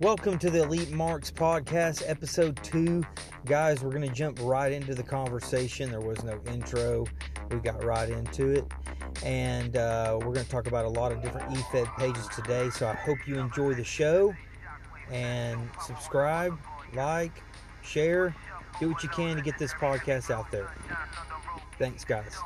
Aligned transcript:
Welcome 0.00 0.38
to 0.38 0.50
the 0.50 0.62
Elite 0.62 0.92
Marks 0.92 1.28
Podcast, 1.28 2.04
episode 2.06 2.56
two. 2.62 3.02
Guys, 3.46 3.82
we're 3.82 3.90
going 3.90 4.08
to 4.08 4.14
jump 4.14 4.38
right 4.42 4.70
into 4.70 4.94
the 4.94 5.02
conversation. 5.02 5.90
There 5.90 6.00
was 6.00 6.22
no 6.22 6.40
intro, 6.46 7.04
we 7.50 7.58
got 7.58 7.82
right 7.82 8.08
into 8.08 8.50
it. 8.50 8.64
And 9.24 9.76
uh, 9.76 10.18
we're 10.20 10.32
going 10.32 10.44
to 10.44 10.50
talk 10.50 10.68
about 10.68 10.84
a 10.84 10.88
lot 10.88 11.10
of 11.10 11.20
different 11.20 11.50
eFed 11.50 11.96
pages 11.96 12.28
today. 12.28 12.70
So 12.70 12.86
I 12.86 12.94
hope 12.94 13.18
you 13.26 13.38
enjoy 13.40 13.74
the 13.74 13.82
show 13.82 14.32
and 15.10 15.68
subscribe, 15.84 16.56
like, 16.94 17.42
share, 17.82 18.36
do 18.78 18.90
what 18.90 19.02
you 19.02 19.08
can 19.08 19.34
to 19.34 19.42
get 19.42 19.58
this 19.58 19.72
podcast 19.72 20.30
out 20.30 20.48
there. 20.52 20.70
Thanks, 21.76 22.04
guys. 22.04 22.36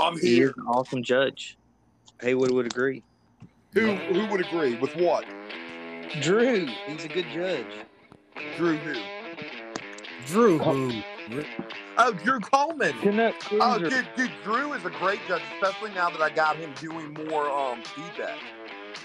I'm 0.00 0.18
He 0.18 0.36
here. 0.36 0.48
is 0.48 0.54
an 0.56 0.64
awesome 0.66 1.02
judge. 1.02 1.56
Haywood 2.20 2.50
would 2.50 2.66
agree. 2.66 3.02
Who 3.74 3.94
who 3.94 4.26
would 4.26 4.40
agree 4.40 4.74
with 4.76 4.94
what? 4.96 5.24
Drew, 6.20 6.66
he's 6.86 7.04
a 7.04 7.08
good 7.08 7.26
judge. 7.32 7.66
Drew 8.56 8.76
who? 8.78 9.00
Drew, 10.26 10.58
who? 10.58 11.02
Oh, 11.98 12.12
Drew 12.12 12.40
Coleman. 12.40 12.94
Canuck 13.00 13.34
Oh, 13.52 13.78
dude, 13.78 14.06
dude, 14.16 14.30
Drew 14.44 14.72
is 14.72 14.84
a 14.84 14.90
great 14.90 15.20
judge, 15.28 15.42
especially 15.54 15.90
now 15.94 16.10
that 16.10 16.20
I 16.20 16.30
got 16.30 16.56
him 16.56 16.72
doing 16.80 17.12
more 17.28 17.50
um 17.50 17.82
feedback. 17.82 18.38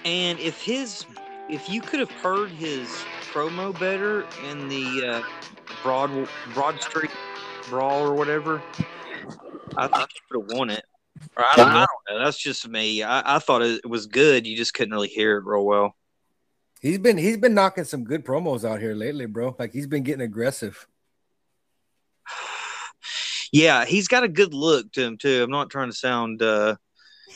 And 0.04 0.40
if 0.40 0.62
his, 0.62 1.06
if 1.50 1.70
you 1.70 1.82
could 1.82 2.00
have 2.00 2.12
heard 2.12 2.50
his 2.52 2.88
promo 3.32 3.78
better 3.80 4.26
in 4.50 4.68
the 4.70 5.08
uh, 5.08 5.24
Broad 5.84 6.28
Broad 6.54 6.82
Street 6.82 7.12
Brawl 7.70 8.02
or 8.02 8.14
whatever, 8.14 8.62
I 9.78 9.88
think 9.88 10.10
he 10.14 10.20
would 10.32 10.50
have 10.50 10.58
won 10.58 10.70
it. 10.70 10.84
Or 11.38 11.44
I, 11.46 11.56
don't, 11.56 11.68
I 11.68 11.86
don't 11.86 12.18
know. 12.18 12.26
That's 12.26 12.38
just 12.38 12.68
me. 12.68 13.04
I, 13.04 13.36
I 13.36 13.40
thought 13.40 13.62
it 13.62 13.88
was 13.88 14.06
good. 14.06 14.46
You 14.46 14.58
just 14.58 14.74
couldn't 14.74 14.94
really 14.94 15.08
hear 15.08 15.38
it 15.38 15.46
real 15.46 15.66
well. 15.66 15.96
He's 16.82 17.00
been 17.00 17.18
he's 17.18 17.38
been 17.38 17.54
knocking 17.54 17.86
some 17.86 18.04
good 18.04 18.26
promos 18.26 18.64
out 18.70 18.80
here 18.80 18.94
lately, 18.94 19.26
bro. 19.26 19.56
Like 19.58 19.72
he's 19.72 19.88
been 19.88 20.04
getting 20.04 20.22
aggressive. 20.22 20.88
Yeah, 23.52 23.86
he's 23.86 24.10
got 24.10 24.24
a 24.24 24.28
good 24.28 24.54
look 24.54 24.92
to 24.94 25.02
him 25.02 25.18
too. 25.18 25.42
I'm 25.42 25.52
not 25.52 25.70
trying 25.70 25.90
to 25.90 25.96
sound 25.96 26.42
uh, 26.42 26.76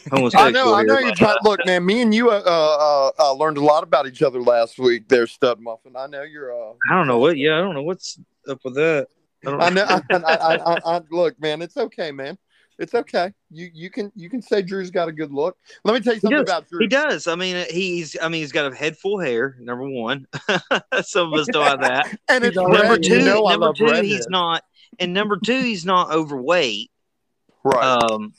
I 0.11 0.51
know, 0.51 0.73
I 0.73 0.83
know 0.83 0.95
but- 0.95 1.03
you're 1.03 1.15
trying. 1.15 1.37
Look, 1.43 1.65
man, 1.65 1.85
me 1.85 2.01
and 2.01 2.13
you 2.13 2.29
uh, 2.29 2.41
uh, 2.45 3.11
uh 3.19 3.33
learned 3.33 3.57
a 3.57 3.63
lot 3.63 3.83
about 3.83 4.07
each 4.07 4.21
other 4.21 4.41
last 4.41 4.79
week. 4.79 5.07
There, 5.07 5.27
Stud 5.27 5.59
Muffin. 5.59 5.95
I 5.95 6.07
know 6.07 6.23
you're. 6.23 6.53
Uh, 6.53 6.73
I 6.89 6.95
don't 6.95 7.07
know 7.07 7.19
what. 7.19 7.37
Yeah, 7.37 7.57
I 7.57 7.61
don't 7.61 7.73
know 7.73 7.83
what's 7.83 8.19
up 8.47 8.59
with 8.63 8.75
that. 8.75 9.07
I 9.45 9.51
I 9.51 9.69
know. 9.69 9.85
I, 9.87 10.01
I, 10.11 10.35
I, 10.35 10.55
I, 10.55 10.97
I, 10.97 11.01
look, 11.11 11.39
man, 11.39 11.61
it's 11.61 11.77
okay, 11.77 12.11
man. 12.11 12.37
It's 12.79 12.95
okay. 12.95 13.33
You 13.51 13.69
you 13.73 13.89
can 13.89 14.09
you 14.15 14.29
can 14.29 14.41
say 14.41 14.61
Drew's 14.61 14.89
got 14.89 15.09
a 15.09 15.11
good 15.11 15.33
look. 15.33 15.57
Let 15.83 15.93
me 15.93 15.99
tell 15.99 16.13
you 16.13 16.21
something 16.21 16.39
about 16.39 16.69
Drew. 16.69 16.79
He 16.79 16.87
does. 16.87 17.27
I 17.27 17.35
mean, 17.35 17.65
he's. 17.69 18.15
I 18.21 18.29
mean, 18.29 18.39
he's 18.39 18.53
got 18.53 18.71
a 18.71 18.75
head 18.75 18.97
full 18.97 19.19
hair. 19.19 19.57
Number 19.59 19.87
one, 19.89 20.27
some 21.01 21.33
of 21.33 21.39
us 21.39 21.47
don't 21.47 21.65
have 21.65 21.81
that. 21.81 22.17
And 22.29 22.45
it's 22.45 22.55
number 22.55 22.77
red, 22.77 23.03
two, 23.03 23.19
you 23.19 23.25
know 23.25 23.41
number 23.41 23.73
two, 23.73 23.85
redheads. 23.85 24.07
he's 24.07 24.27
not. 24.29 24.63
And 24.97 25.13
number 25.13 25.37
two, 25.37 25.61
he's 25.61 25.85
not 25.85 26.11
overweight. 26.11 26.89
right. 27.63 27.83
Um, 27.83 28.33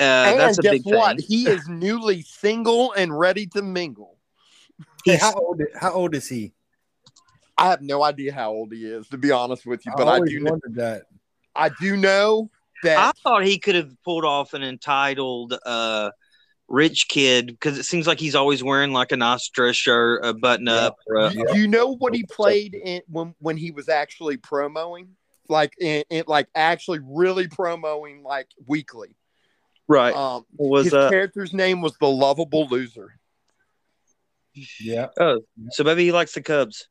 uh, 0.00 0.02
and 0.02 0.40
that's 0.40 0.58
a 0.58 0.62
guess 0.62 0.72
big 0.72 0.86
what? 0.86 1.18
thing. 1.18 1.26
He 1.28 1.48
is 1.48 1.68
newly 1.68 2.22
single 2.22 2.92
and 2.92 3.16
ready 3.16 3.46
to 3.48 3.62
mingle. 3.62 4.18
Hey, 5.04 5.16
how 5.16 5.32
old 5.34 5.62
how 5.78 5.92
old 5.92 6.16
is 6.16 6.28
he? 6.28 6.52
I 7.56 7.70
have 7.70 7.82
no 7.82 8.02
idea 8.02 8.32
how 8.32 8.50
old 8.50 8.72
he 8.72 8.84
is, 8.84 9.08
to 9.08 9.18
be 9.18 9.30
honest 9.30 9.64
with 9.64 9.84
you, 9.86 9.92
but 9.96 10.08
I 10.08 10.14
always 10.14 10.30
do 10.30 10.40
know, 10.40 10.58
that. 10.72 11.02
I 11.54 11.70
do 11.80 11.96
know 11.96 12.50
that 12.82 12.98
I 12.98 13.12
thought 13.22 13.44
he 13.44 13.58
could 13.58 13.74
have 13.74 13.90
pulled 14.04 14.24
off 14.24 14.54
an 14.54 14.62
entitled 14.62 15.54
uh, 15.64 16.10
rich 16.68 17.06
kid 17.08 17.46
because 17.46 17.78
it 17.78 17.84
seems 17.84 18.06
like 18.06 18.18
he's 18.18 18.34
always 18.34 18.62
wearing 18.62 18.92
like 18.92 19.12
a 19.12 19.16
nice 19.16 19.48
dress 19.48 19.76
shirt, 19.76 20.24
a 20.24 20.34
button 20.34 20.68
up. 20.68 20.96
Or 21.06 21.16
a, 21.16 21.30
Do 21.30 21.58
you 21.58 21.68
know 21.68 21.94
what 21.96 22.14
he 22.14 22.24
played 22.24 22.74
in 22.74 23.02
when 23.08 23.34
when 23.38 23.56
he 23.56 23.70
was 23.70 23.88
actually 23.88 24.36
promoing? 24.36 25.08
Like 25.48 25.74
in, 25.78 26.04
in 26.10 26.24
like 26.26 26.48
actually 26.54 27.00
really 27.02 27.46
promoing 27.48 28.22
like 28.22 28.48
weekly. 28.66 29.14
right. 29.86 30.14
Um 30.14 30.44
was 30.56 30.84
his 30.84 30.92
that? 30.92 31.10
character's 31.10 31.52
name 31.52 31.82
was 31.82 31.96
the 31.98 32.08
lovable 32.08 32.66
loser. 32.66 33.18
Yeah. 34.80 35.08
Oh, 35.18 35.40
so 35.70 35.84
maybe 35.84 36.04
he 36.04 36.12
likes 36.12 36.32
the 36.32 36.42
Cubs. 36.42 36.88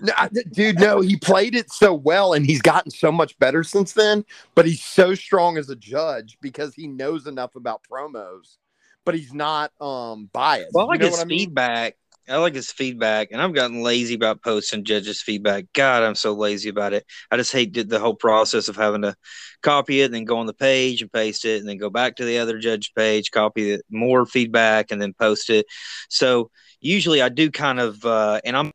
No, 0.00 0.12
I- 0.16 0.28
dude, 0.28 0.78
no, 0.78 1.00
he 1.00 1.16
played 1.16 1.54
it 1.54 1.72
so 1.72 1.94
well 1.94 2.32
and 2.32 2.44
he's 2.46 2.62
gotten 2.62 2.90
so 2.90 3.10
much 3.10 3.38
better 3.38 3.62
since 3.62 3.92
then. 3.92 4.24
But 4.54 4.66
he's 4.66 4.82
so 4.82 5.14
strong 5.14 5.58
as 5.58 5.70
a 5.70 5.76
judge 5.76 6.38
because 6.40 6.74
he 6.74 6.86
knows 6.86 7.26
enough 7.26 7.54
about 7.56 7.82
promos, 7.90 8.58
but 9.04 9.14
he's 9.14 9.32
not 9.32 9.72
um 9.80 10.28
biased. 10.32 10.74
Well, 10.74 10.84
I 10.84 10.86
You 10.86 10.90
like 10.90 11.00
know 11.00 11.06
his 11.06 11.16
what 11.16 11.22
I 11.22 11.24
mean? 11.24 11.38
feedback. 11.38 11.96
I 12.28 12.38
like 12.38 12.56
his 12.56 12.72
feedback, 12.72 13.28
and 13.30 13.40
I've 13.40 13.54
gotten 13.54 13.82
lazy 13.84 14.14
about 14.14 14.42
posting 14.42 14.82
judges' 14.82 15.22
feedback. 15.22 15.66
God, 15.74 16.02
I'm 16.02 16.16
so 16.16 16.32
lazy 16.32 16.68
about 16.68 16.92
it. 16.92 17.06
I 17.30 17.36
just 17.36 17.52
hate 17.52 17.72
the- 17.72 17.84
the 17.84 18.00
whole 18.00 18.16
process 18.16 18.66
of 18.66 18.74
having 18.74 19.02
to 19.02 19.14
copy 19.62 20.00
it 20.00 20.06
and 20.06 20.14
then 20.14 20.24
go 20.24 20.38
on 20.38 20.46
the 20.46 20.52
page 20.52 21.02
and 21.02 21.12
paste 21.12 21.44
it, 21.44 21.60
and 21.60 21.68
then 21.68 21.76
go 21.76 21.88
back 21.88 22.16
to 22.16 22.24
the 22.24 22.38
other 22.38 22.58
judge 22.58 22.92
page, 22.96 23.30
copy 23.30 23.70
it, 23.70 23.82
more 23.90 24.26
feedback, 24.26 24.90
and 24.90 25.00
then 25.00 25.14
post 25.14 25.50
it. 25.50 25.66
So 26.10 26.50
usually 26.80 27.22
I 27.22 27.28
do 27.28 27.48
kind 27.48 27.78
of, 27.78 28.04
uh, 28.04 28.40
and 28.44 28.56
I'm 28.56 28.72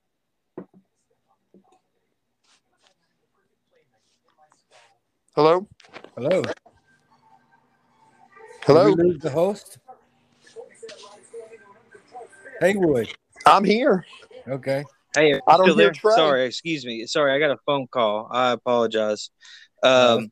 Hello? 5.34 5.66
Hello. 6.18 6.42
Hello? 8.64 8.96
Did 8.96 9.06
we 9.06 9.18
the 9.18 9.30
host? 9.30 9.78
Haywood. 12.60 13.08
I'm 13.46 13.64
here. 13.64 14.06
Okay. 14.48 14.84
hey, 15.16 15.40
I 15.48 15.58
don't 15.58 15.68
still 15.68 15.78
hear? 15.78 15.92
Trey. 15.92 16.16
Sorry, 16.16 16.46
excuse 16.46 16.86
me. 16.86 17.06
Sorry, 17.06 17.34
I 17.34 17.40
got 17.40 17.52
a 17.52 17.58
phone 17.66 17.88
call. 17.88 18.28
I 18.30 18.52
apologize. 18.52 19.30
Um, 19.84 20.30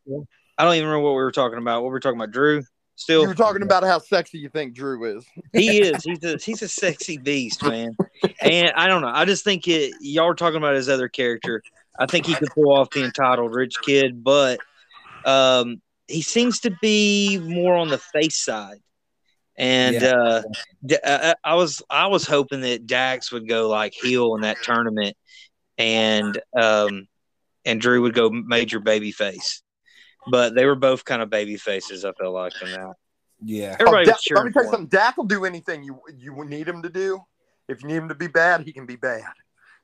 I 0.58 0.66
don't 0.66 0.76
even 0.76 0.88
remember 0.88 1.06
what 1.06 1.12
we 1.12 1.24
were 1.24 1.32
talking 1.32 1.60
about. 1.60 1.82
What 1.82 1.88
we 1.88 1.90
were 1.92 1.96
we 1.96 2.02
talking 2.02 2.20
about? 2.20 2.32
Drew. 2.32 2.62
Still, 2.96 3.22
You 3.22 3.30
were 3.30 3.36
talking 3.36 3.62
about 3.62 3.84
how 3.84 4.00
sexy 4.00 4.40
you 4.40 4.50
think 4.50 4.76
Drew 4.76 5.18
is. 5.18 5.26
he 5.54 5.80
is. 5.82 6.04
He's 6.04 6.22
a 6.26 6.36
he's 6.36 6.62
a 6.62 6.68
sexy 6.68 7.18
beast, 7.18 7.64
man. 7.64 7.96
And 8.42 8.74
I 8.76 8.88
don't 8.88 9.02
know. 9.02 9.12
I 9.14 9.24
just 9.24 9.46
think 9.46 9.70
it. 9.70 9.94
Y'all 10.02 10.28
were 10.28 10.36
talking 10.36 10.58
about 10.58 10.76
his 10.76 10.90
other 10.90 11.08
character. 11.08 11.64
I 11.98 12.06
think 12.06 12.26
he 12.26 12.36
could 12.36 12.50
pull 12.50 12.74
off 12.74 12.90
the 12.90 13.06
entitled 13.06 13.56
rich 13.56 13.76
kid, 13.82 14.22
but 14.22 14.60
um, 15.26 15.82
he 16.08 16.22
seems 16.22 16.62
to 16.62 16.72
be 16.82 17.40
more 17.40 17.76
on 17.76 17.90
the 17.90 17.98
face 17.98 18.38
side. 18.38 18.80
And 19.58 19.96
Yeah. 19.96 20.14
uh, 20.16 20.42
uh, 21.04 21.34
I 21.44 21.56
was 21.56 21.82
I 21.90 22.08
was 22.08 22.26
hoping 22.26 22.62
that 22.62 22.88
Dax 22.88 23.32
would 23.32 23.48
go 23.48 23.68
like 23.68 23.94
heel 23.94 24.36
in 24.36 24.42
that 24.42 24.62
tournament, 24.64 25.18
and 25.78 26.40
um, 26.58 27.08
and 27.66 27.82
Drew 27.82 28.02
would 28.04 28.14
go 28.14 28.30
major 28.30 28.80
baby 28.80 29.12
face. 29.12 29.62
But 30.28 30.56
they 30.56 30.66
were 30.66 30.76
both 30.76 31.04
kind 31.04 31.22
of 31.22 31.30
baby 31.30 31.58
faces. 31.58 32.06
I 32.06 32.14
felt 32.14 32.34
like 32.34 32.54
in 32.62 32.72
that. 32.72 32.94
Yeah. 33.44 33.76
Everybody 33.80 34.04
Oh, 34.04 34.06
Da- 34.06 34.12
was 34.14 34.28
let 34.32 34.46
me 34.46 34.52
tell 34.52 34.64
you 34.64 34.70
something. 34.72 34.88
Dak 34.88 35.18
will 35.18 35.26
do 35.26 35.44
anything 35.46 35.84
you 35.84 36.00
you 36.18 36.46
need 36.46 36.68
him 36.68 36.82
to 36.84 36.90
do. 36.90 37.20
If 37.68 37.82
you 37.82 37.88
need 37.88 37.98
him 37.98 38.10
to 38.10 38.16
be 38.16 38.28
bad, 38.28 38.62
he 38.62 38.72
can 38.74 38.86
be 38.86 38.96
bad. 38.96 39.24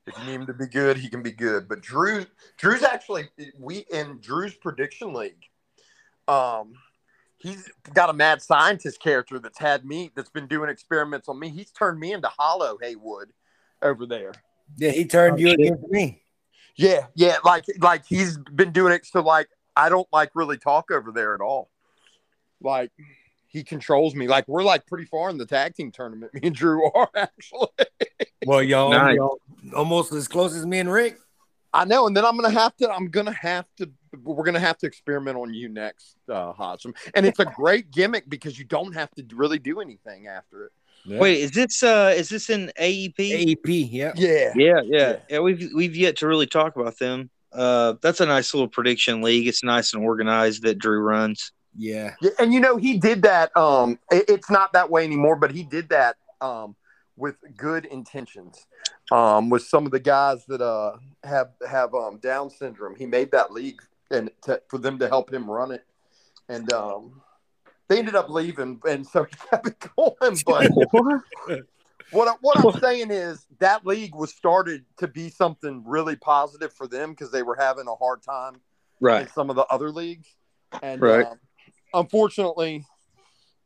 If 0.07 0.17
you 0.19 0.25
need 0.25 0.33
him 0.33 0.45
to 0.47 0.53
be 0.53 0.67
good, 0.67 0.97
he 0.97 1.09
can 1.09 1.23
be 1.23 1.31
good. 1.31 1.67
But 1.67 1.81
Drew, 1.81 2.25
Drew's 2.57 2.83
actually 2.83 3.29
we 3.59 3.85
in 3.91 4.19
Drew's 4.21 4.53
prediction 4.53 5.13
league. 5.13 5.45
Um, 6.27 6.73
he's 7.38 7.69
got 7.93 8.09
a 8.09 8.13
mad 8.13 8.41
scientist 8.41 8.99
character 9.01 9.39
that's 9.39 9.59
had 9.59 9.85
me 9.85 10.11
that's 10.15 10.29
been 10.29 10.47
doing 10.47 10.69
experiments 10.69 11.27
on 11.27 11.39
me. 11.39 11.49
He's 11.49 11.71
turned 11.71 11.99
me 11.99 12.13
into 12.13 12.27
Hollow 12.27 12.77
Haywood 12.81 13.31
over 13.81 14.05
there. 14.05 14.33
Yeah, 14.77 14.91
he 14.91 15.05
turned 15.05 15.35
Oh, 15.35 15.38
you 15.38 15.49
shit. 15.49 15.59
against 15.59 15.88
me. 15.89 16.21
Yeah, 16.75 17.07
yeah, 17.15 17.38
like 17.44 17.65
like 17.79 18.05
he's 18.05 18.38
been 18.38 18.71
doing 18.71 18.94
it 18.94 19.05
so 19.05 19.21
like 19.21 19.47
I 19.75 19.89
don't 19.89 20.07
like 20.11 20.31
really 20.35 20.57
talk 20.57 20.91
over 20.91 21.11
there 21.11 21.33
at 21.33 21.41
all. 21.41 21.69
Like 22.61 22.91
he 23.56 23.63
controls 23.63 24.13
me. 24.16 24.28
Like 24.28 24.48
we're 24.48 24.63
like 24.63 24.86
pretty 24.86 25.06
far 25.06 25.30
in 25.30 25.38
the 25.38 25.46
tag 25.46 25.74
team 25.75 25.92
tournament. 25.92 26.34
Me 26.36 26.42
and 26.44 26.56
Drew 26.56 26.92
are 26.94 27.10
actually. 27.16 27.68
Well, 28.46 28.62
y'all, 28.62 28.92
Nice. 28.92 29.16
y'all 29.16 29.40
almost 29.75 30.12
as 30.13 30.28
close 30.28 30.54
as 30.56 30.66
me 30.66 30.80
and 30.80 30.92
Rick. 30.92 31.18
I 31.74 31.84
know, 31.86 32.07
and 32.07 32.16
then 32.16 32.25
I'm 32.25 32.36
gonna 32.38 32.52
have 32.52 32.75
to. 32.78 32.90
I'm 32.92 33.07
gonna 33.10 33.34
have 33.34 33.66
to. 33.78 33.90
We're 34.24 34.44
gonna 34.44 34.60
have 34.60 34.78
to 34.80 34.86
experiment 34.88 35.38
on 35.38 35.54
you 35.54 35.68
next, 35.69 36.16
uh, 36.30 36.54
Hodgson. 36.54 36.94
And 37.16 37.25
it's 37.25 37.40
a 37.40 37.46
great 37.46 37.92
gimmick 37.92 38.30
because 38.30 38.57
you 38.60 38.66
don't 38.66 38.94
have 38.94 39.10
to 39.16 39.25
really 39.34 39.60
do 39.60 39.80
anything 39.81 40.28
after 40.28 40.66
it. 40.66 40.72
Yeah. 41.06 41.19
Wait, 41.19 41.40
is 41.40 41.52
this 41.52 41.84
uh 41.84 42.13
is 42.16 42.30
this 42.30 42.50
in 42.50 42.72
AEP? 42.80 43.16
AEP, 43.18 43.88
yeah. 43.92 44.12
Yeah, 44.16 44.54
Yeah, 44.54 44.54
yeah, 44.56 44.81
Yeah. 44.86 45.16
yeah. 45.30 45.40
We've 45.40 45.69
we've 45.74 45.96
yet 45.96 46.18
to 46.18 46.28
really 46.28 46.48
talk 46.48 46.75
about 46.75 46.98
them. 47.00 47.30
Uh, 47.52 47.94
that's 48.02 48.19
a 48.22 48.25
nice 48.25 48.54
little 48.54 48.68
prediction 48.68 49.22
league. 49.22 49.48
It's 49.48 49.63
nice 49.63 49.94
and 49.94 50.04
organized 50.04 50.63
that 50.63 50.78
Drew 50.78 51.00
runs. 51.00 51.52
Yeah. 51.77 52.16
Yeah, 52.22 52.31
and 52.39 52.54
you 52.54 52.60
know 52.60 52.77
he 52.77 52.98
did 52.98 53.22
that. 53.24 53.56
Um, 53.57 54.00
it- 54.12 54.30
it's 54.30 54.50
not 54.50 54.74
that 54.74 54.89
way 54.89 55.04
anymore, 55.04 55.36
but 55.36 55.51
he 55.51 55.63
did 55.63 55.89
that. 55.89 56.18
Um, 56.42 56.75
with 57.18 57.38
good 57.56 57.86
intentions. 57.86 58.68
Um, 59.12 59.50
with 59.50 59.63
some 59.63 59.86
of 59.86 59.92
the 59.92 60.00
guys 60.00 60.45
that 60.48 60.62
uh 60.62 60.98
have 61.24 61.51
have 61.68 61.94
um 61.94 62.18
Down 62.18 62.50
syndrome, 62.50 62.95
he 62.95 63.06
made 63.06 63.31
that 63.31 63.51
league 63.51 63.81
and 64.12 64.30
to, 64.44 64.62
for 64.68 64.77
them 64.77 65.00
to 65.00 65.07
help 65.07 65.31
him 65.31 65.50
run 65.50 65.72
it. 65.72 65.86
and 66.50 66.69
um, 66.72 67.22
they 67.88 68.00
ended 68.00 68.16
up 68.16 68.30
leaving, 68.30 68.81
and 68.88 69.06
so 69.06 69.24
he 69.24 69.36
kept 69.50 69.68
it 69.68 69.86
going. 69.95 70.38
But 70.45 70.71
what 72.12 72.28
I, 72.28 72.33
what 72.42 72.57
I'm 72.57 72.80
saying 72.81 73.12
is 73.12 73.45
that 73.60 73.86
league 73.86 74.16
was 74.16 74.33
started 74.33 74.86
to 74.98 75.07
be 75.07 75.30
something 75.30 75.83
really 75.86 76.16
positive 76.16 76.74
for 76.74 76.88
them 76.88 77.12
because 77.12 77.31
they 77.31 77.44
were 77.44 77.56
having 77.56 77.88
a 77.88 77.95
hard 77.95 78.21
time 78.24 78.56
right. 79.00 79.21
in 79.21 79.28
some 79.30 79.50
of 79.50 79.56
the 79.56 79.66
other 79.68 79.89
leagues, 79.92 80.28
and 80.81 81.01
Right. 81.01 81.25
um, 81.25 81.39
unfortunately, 81.93 82.85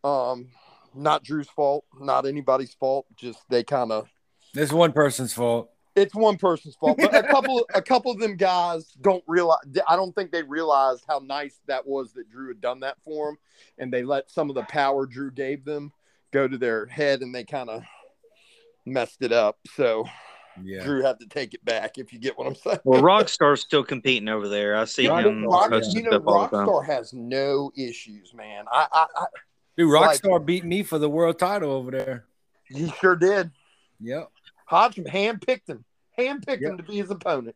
um, 0.04 0.50
not 0.96 1.24
Drew's 1.24 1.50
fault, 1.50 1.86
not 2.00 2.26
anybody's 2.26 2.74
fault. 2.74 3.06
Just 3.16 3.40
they 3.50 3.64
kind 3.64 3.92
of 3.92 4.10
This 4.54 4.72
one 4.72 4.92
person's 4.92 5.34
fault. 5.34 5.70
it's 5.96 6.16
one 6.16 6.38
person's 6.38 6.76
fault, 6.76 6.98
but 6.98 7.14
a 7.16 7.24
couple 7.28 7.66
a 7.74 7.82
couple 7.82 8.12
of 8.12 8.20
them 8.20 8.36
guys 8.38 8.92
don't 9.02 9.24
realize. 9.28 9.60
I 9.88 9.96
don't 9.96 10.14
think 10.14 10.32
they 10.32 10.44
realized 10.44 11.04
how 11.08 11.20
nice 11.24 11.60
that 11.68 11.86
was 11.86 12.14
that 12.14 12.30
Drew 12.30 12.48
had 12.48 12.62
done 12.62 12.80
that 12.82 12.98
for 13.04 13.28
them, 13.28 13.38
and 13.78 13.94
they 13.94 14.04
let 14.04 14.30
some 14.30 14.50
of 14.50 14.56
the 14.56 14.64
power 14.64 15.06
Drew 15.06 15.32
gave 15.32 15.66
them 15.66 15.92
go 16.32 16.48
to 16.48 16.58
their 16.58 16.86
head, 16.86 17.22
and 17.22 17.34
they 17.34 17.44
kind 17.44 17.70
of 17.70 17.84
messed 18.86 19.22
it 19.22 19.32
up. 19.32 19.58
So 19.76 20.06
Yeah. 20.64 20.84
Drew 20.84 21.02
had 21.04 21.20
to 21.20 21.26
take 21.28 21.54
it 21.54 21.64
back. 21.64 21.98
If 21.98 22.12
you 22.12 22.20
get 22.20 22.38
what 22.38 22.48
I'm 22.48 22.56
saying. 22.56 22.80
Well, 22.84 23.02
Rockstar's 23.02 23.62
still 23.62 23.84
competing 23.84 24.28
over 24.30 24.48
there. 24.50 24.76
I 24.76 24.86
see 24.86 25.04
Yeah, 25.06 25.22
him 25.22 25.46
Rock- 25.46 25.72
you 25.94 26.02
know, 26.04 26.10
stuff 26.12 26.24
all 26.26 26.48
the 26.48 26.58
time. 26.58 26.68
Rockstar 26.68 26.86
has 26.86 27.14
no 27.14 27.72
issues, 27.78 28.34
man. 28.34 28.66
I, 28.72 28.88
I, 28.92 29.06
I 29.16 29.26
Dude, 29.78 29.90
Like- 29.92 30.22
Rockstar 30.22 30.46
beat 30.46 30.66
me 30.66 30.84
for 30.84 30.98
the 31.00 31.10
world 31.10 31.40
title 31.40 31.72
over 31.72 31.92
there. 31.92 32.26
he 32.66 32.90
sure 33.00 33.16
did. 33.16 33.52
Yep. 34.02 34.30
Hodgson 34.66 35.06
handpicked 35.06 35.68
him, 35.68 35.84
handpicked 36.18 36.62
Yep. 36.62 36.72
him 36.72 36.78
to 36.78 36.84
be 36.84 36.98
his 36.98 37.10
opponent. 37.10 37.56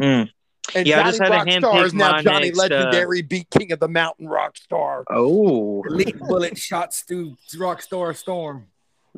Mm. 0.00 0.30
And 0.74 0.86
Yeah, 0.86 0.96
I 0.96 0.98
Johnny 1.02 1.10
just 1.10 1.22
had 1.22 1.32
Rockstar 1.32 1.46
handpick 1.72 1.84
is 1.84 1.94
now 1.94 2.20
Johnny 2.22 2.46
next, 2.48 2.58
uh, 2.58 2.62
Legendary 2.62 3.22
beat 3.22 3.50
King 3.50 3.72
of 3.72 3.80
the 3.80 3.88
Mountain 3.88 4.26
Rockstar. 4.28 5.04
Oh, 5.10 5.82
Elite 5.88 6.18
bullet 6.18 6.58
shots 6.58 7.02
through 7.02 7.36
Rockstar 7.54 8.14
Storm. 8.16 8.66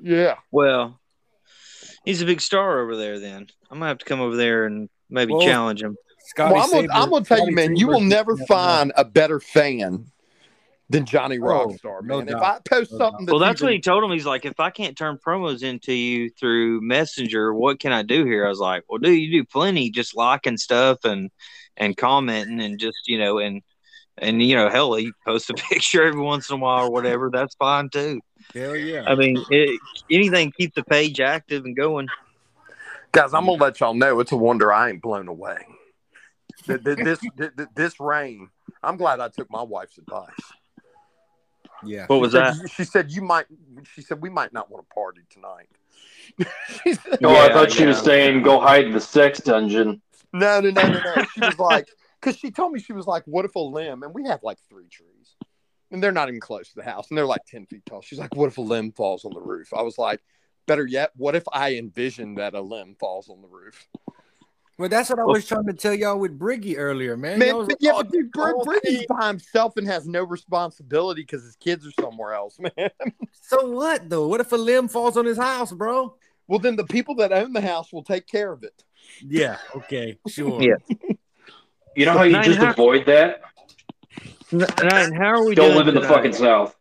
Yeah. 0.00 0.36
well, 0.50 1.00
he's 2.08 2.22
a 2.22 2.26
big 2.26 2.40
star 2.40 2.81
over 2.81 2.96
there. 2.96 3.19
Then 3.19 3.46
I'm 3.70 3.78
gonna 3.78 3.88
have 3.88 3.99
to 3.99 4.05
come 4.06 4.20
over 4.20 4.37
there 4.37 4.64
and 4.64 4.88
maybe 5.10 5.32
Well, 5.34 5.46
challenge 5.46 5.82
him. 5.82 5.96
Scotty 6.26 6.55
well, 6.55 6.62
I'm 6.64 6.70
gonna, 6.70 6.82
Saber- 6.82 6.93
I'm 6.94 7.10
gonna 7.10 7.25
tell 7.25 7.38
you, 7.38 7.43
Scotty 7.44 7.55
man, 7.55 7.76
you 7.76 7.87
will 7.88 8.00
never 8.00 8.37
find 8.37 8.93
a 8.96 9.05
better 9.05 9.40
fan 9.40 10.06
than 10.90 11.05
Johnny 11.05 11.38
Oh, 11.38 11.43
Rockstar, 11.43 12.02
no 12.02 12.20
if 12.20 12.28
doubt. 12.28 12.43
I 12.43 12.58
post 12.66 12.93
No 12.93 12.99
something, 12.99 13.26
Well, 13.26 13.38
that's 13.38 13.50
that's 13.52 13.62
what 13.62 13.72
he 13.72 13.81
told 13.81 14.02
him. 14.05 14.10
He's 14.10 14.25
like, 14.26 14.46
if 14.46 14.58
I 14.58 14.70
can't 14.70 14.96
turn 14.96 15.19
promos 15.19 15.62
into 15.62 15.93
you 15.93 16.31
through 16.31 16.81
Messenger, 16.81 17.52
what 17.55 17.78
can 17.78 17.93
I 17.93 18.02
do 18.02 18.25
here? 18.25 18.46
I 18.46 18.49
was 18.49 18.58
like, 18.58 18.84
well, 18.88 18.99
dude, 18.99 19.19
you 19.20 19.31
do 19.31 19.44
plenty, 19.44 19.90
just 19.90 20.16
liking 20.16 20.56
stuff 20.56 21.05
and 21.05 21.31
and 21.76 21.96
commenting 21.96 22.60
and 22.60 22.78
just 22.81 23.06
you 23.06 23.19
know 23.19 23.38
and 23.38 23.62
and 24.20 24.43
you 24.43 24.56
know, 24.56 24.69
hell, 24.69 24.99
you 24.99 25.12
post 25.26 25.50
a 25.50 25.55
picture 25.70 26.03
every 26.05 26.20
once 26.20 26.50
in 26.50 26.56
a 26.56 26.59
while 26.59 26.87
or 26.87 26.91
whatever. 26.91 27.31
That's 27.32 27.55
fine 27.56 27.88
too. 27.91 28.20
Hell 28.55 28.76
yeah. 28.76 29.05
I 29.06 29.15
mean, 29.15 29.43
it, 29.50 29.81
anything 30.11 30.53
keep 30.56 30.75
the 30.75 30.82
page 30.85 31.20
active 31.20 31.65
and 31.65 31.76
going. 31.76 32.09
guys. 33.12 33.35
I'm 33.35 33.47
gonna 33.47 33.62
let 33.62 33.81
y'all 33.81 33.94
know 33.94 34.20
it's 34.20 34.32
a 34.32 34.37
wonder 34.37 34.73
I 34.73 34.91
ain't 34.91 35.03
blown 35.03 35.29
away. 35.29 35.59
Th- 36.67 36.82
th- 36.82 36.99
This 36.99 37.19
th- 37.38 37.50
th- 37.56 37.69
this 37.75 38.00
rain, 38.00 38.49
I'm 38.82 38.97
glad 38.97 39.20
I 39.20 39.29
took 39.29 39.50
my 39.50 39.62
wife's 39.62 39.99
advice. 39.99 40.29
Yeah. 41.85 42.06
What 42.06 42.20
was 42.20 42.32
she 42.32 42.38
that? 42.38 42.55
said, 42.56 42.70
She 42.70 42.85
said 42.85 43.12
you 43.12 43.23
might. 43.23 43.47
She 43.94 44.03
said 44.03 44.20
we 44.20 44.31
might 44.31 44.53
not 44.53 44.70
want 44.70 44.88
to 44.88 44.94
party 44.94 45.20
tonight. 45.31 45.69
She 46.85 46.94
said- 46.94 47.19
Oh, 47.25 47.35
I 47.37 47.53
thought 47.53 47.73
she 47.73 47.87
was 47.87 48.00
saying 48.00 48.43
go 48.43 48.61
hide 48.61 48.87
in 48.87 48.93
the 48.93 49.00
sex 49.00 49.41
dungeon. 49.41 50.00
no, 50.32 50.61
no, 50.61 50.70
no, 50.70 50.82
no, 50.82 51.00
no. 51.17 51.25
She 51.35 51.41
was 51.41 51.59
like, 51.59 51.88
because 52.20 52.38
she 52.38 52.50
told 52.50 52.73
me 52.73 52.81
she 52.81 52.93
was 52.93 53.06
like, 53.06 53.23
what 53.26 53.44
if 53.44 53.55
a 53.55 53.61
limb? 53.61 54.03
And 54.03 54.15
we 54.15 54.25
have 54.26 54.43
like 54.43 54.59
three 54.69 54.88
trees, 54.88 55.37
and 55.91 56.03
they're 56.03 56.12
not 56.12 56.29
even 56.29 56.41
close 56.41 56.69
to 56.70 56.76
the 56.76 56.82
house, 56.82 57.09
and 57.09 57.19
they're 57.19 57.26
like 57.26 57.44
ten 57.47 57.67
feet 57.67 57.82
tall. 57.87 58.03
She's 58.03 58.19
like, 58.19 58.35
what 58.35 58.47
if 58.47 58.59
a 58.59 58.62
limb 58.62 58.93
falls 58.93 59.25
on 59.25 59.32
the 59.35 59.41
roof? 59.41 59.73
I 59.73 59.82
was 59.82 59.99
like, 59.99 60.20
better 60.67 60.87
yet, 60.87 61.11
what 61.17 61.35
if 61.35 61.44
I 61.53 61.75
envision 61.75 62.37
that 62.37 62.55
a 62.55 62.61
limb 62.61 62.97
falls 62.99 63.29
on 63.29 63.43
the 63.43 63.49
roof? 63.49 63.88
Well, 64.79 64.88
that's 64.88 65.11
what 65.11 65.19
I 65.19 65.25
was 65.25 65.44
trying 65.44 65.67
to 65.67 65.73
tell 65.73 65.93
y'all 65.93 66.20
with 66.20 66.38
Briggy 66.38 66.76
earlier, 66.79 67.17
man. 67.17 67.41
Man, 67.41 67.49
Y'all 67.49 67.59
was 67.59 67.67
but 67.67 67.79
yeah, 67.81 67.93
oh, 67.94 68.05
but 68.05 68.12
dude, 68.12 68.31
Br- 68.31 68.53
oh, 68.55 68.65
by 69.09 69.26
himself 69.26 69.76
and 69.76 69.88
has 69.88 70.06
no 70.06 70.23
responsibility 70.23 71.23
because 71.23 71.43
his 71.43 71.56
kids 71.56 71.85
are 71.85 71.91
somewhere 72.00 72.32
else, 72.32 72.59
man. 72.76 72.91
So 73.32 73.70
what 73.70 74.09
though? 74.09 74.29
What 74.29 74.41
if 74.41 74.53
a 74.53 74.56
limb 74.56 74.87
falls 74.87 75.17
on 75.17 75.25
his 75.25 75.37
house, 75.37 75.73
bro? 75.73 76.15
Well, 76.47 76.61
then 76.61 76.76
the 76.76 76.85
people 76.85 77.17
that 77.17 77.32
own 77.32 77.53
the 77.53 77.61
house 77.61 77.93
will 77.93 78.05
take 78.05 78.29
care 78.29 78.53
of 78.53 78.62
it. 78.62 78.85
Yeah. 79.20 79.59
Okay. 79.75 80.19
Sure. 80.29 80.62
Yeah. 80.62 80.76
You 81.98 82.04
know 82.06 82.12
how 82.12 82.22
you 82.22 82.30
Nine 82.32 82.44
just 82.44 82.58
how- 82.60 82.70
avoid 82.70 83.06
that? 83.06 83.40
Ryan, 84.52 85.12
how 85.14 85.24
are 85.34 85.44
we 85.44 85.56
Don't 85.56 85.66
doing 85.72 85.78
live 85.78 85.88
in 85.88 85.94
the 85.96 86.02
fucking 86.06 86.32
south. 86.32 86.76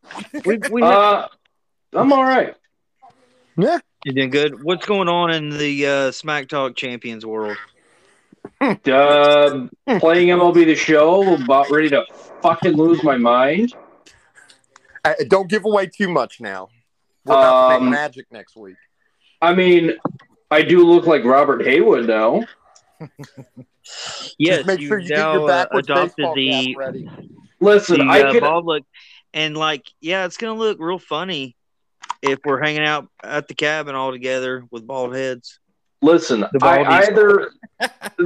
We, 0.45 0.59
we 0.71 0.83
Uh, 0.83 1.27
I'm 1.93 2.13
all 2.13 2.23
right. 2.23 2.55
Yeah. 3.57 3.79
you 4.05 4.13
doing 4.13 4.29
good? 4.29 4.63
What's 4.63 4.85
going 4.85 5.09
on 5.09 5.31
in 5.31 5.49
the 5.49 5.87
uh, 5.87 6.11
Smack 6.11 6.49
Talk 6.49 6.75
Champions 6.75 7.25
world? 7.25 7.57
Uh, 8.61 9.67
playing 9.99 10.27
MLB 10.29 10.65
the 10.65 10.75
Show, 10.75 11.33
about 11.33 11.71
ready 11.71 11.89
to 11.89 12.05
fucking 12.43 12.73
lose 12.73 13.03
my 13.03 13.17
mind. 13.17 13.73
Uh, 15.03 15.13
don't 15.27 15.49
give 15.49 15.65
away 15.65 15.87
too 15.87 16.09
much 16.09 16.39
now. 16.39 16.69
We're 17.25 17.33
about 17.33 17.69
to 17.69 17.75
Um, 17.77 17.83
make 17.85 17.91
magic 17.91 18.25
next 18.31 18.55
week. 18.55 18.75
I 19.41 19.55
mean, 19.55 19.93
I 20.51 20.61
do 20.61 20.85
look 20.85 21.07
like 21.07 21.23
Robert 21.23 21.65
Haywood 21.65 22.05
now. 22.07 22.43
Yes, 24.37 24.57
Just 24.57 24.67
make 24.67 24.81
you 24.81 24.87
sure 24.87 24.99
you 24.99 25.07
get 25.07 25.17
now 25.17 25.33
your 25.33 25.43
uh, 25.43 25.47
backwards 25.47 25.87
adopted 25.87 26.15
baseball 26.17 26.35
the 26.35 26.73
cap 26.73 26.77
ready. 26.77 27.09
Listen, 27.59 27.99
the 27.99 28.11
I 28.11 28.21
uh, 28.21 28.31
could. 28.33 28.41
bald 28.41 28.65
look, 28.65 28.83
and 29.33 29.55
like, 29.55 29.83
yeah, 30.01 30.25
it's 30.25 30.37
gonna 30.37 30.59
look 30.59 30.77
real 30.79 30.99
funny 30.99 31.55
if 32.21 32.39
we're 32.43 32.61
hanging 32.61 32.83
out 32.83 33.07
at 33.23 33.47
the 33.47 33.53
cabin 33.53 33.95
all 33.95 34.11
together 34.11 34.63
with 34.71 34.85
bald 34.85 35.15
heads. 35.15 35.59
Listen, 36.01 36.45
I 36.61 36.83
either 37.01 37.51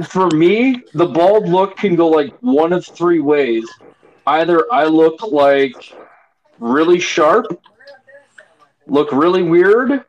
for 0.04 0.28
me, 0.30 0.82
the 0.92 1.06
bald 1.06 1.48
look 1.48 1.76
can 1.76 1.94
go 1.94 2.08
like 2.08 2.34
one 2.40 2.72
of 2.72 2.84
three 2.84 3.20
ways. 3.20 3.64
Either 4.26 4.66
I 4.72 4.84
look 4.84 5.22
like 5.22 5.94
really 6.58 7.00
sharp, 7.00 7.46
look 8.86 9.10
really 9.12 9.42
weird, 9.42 10.04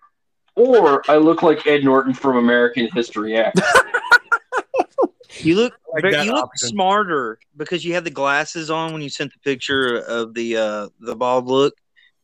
or 0.56 1.09
I 1.09 1.18
look 1.18 1.42
like 1.42 1.66
Ed 1.66 1.83
Norton 1.83 2.13
from 2.13 2.38
American 2.38 2.89
History 2.94 3.38
X. 3.38 3.59
You 5.39 5.56
look 5.56 5.74
like 5.91 6.01
very- 6.01 6.13
that 6.13 6.25
you 6.25 6.33
look 6.33 6.45
option. 6.45 6.69
smarter 6.69 7.39
because 7.57 7.83
you 7.83 7.94
have 7.95 8.03
the 8.03 8.12
glasses 8.12 8.69
on 8.69 8.94
when 8.94 9.01
you 9.01 9.09
sent 9.09 9.33
the 9.33 9.39
picture 9.39 9.97
of 9.97 10.33
the 10.33 10.57
uh, 10.57 10.89
the 11.00 11.15
bald 11.15 11.47
look. 11.47 11.74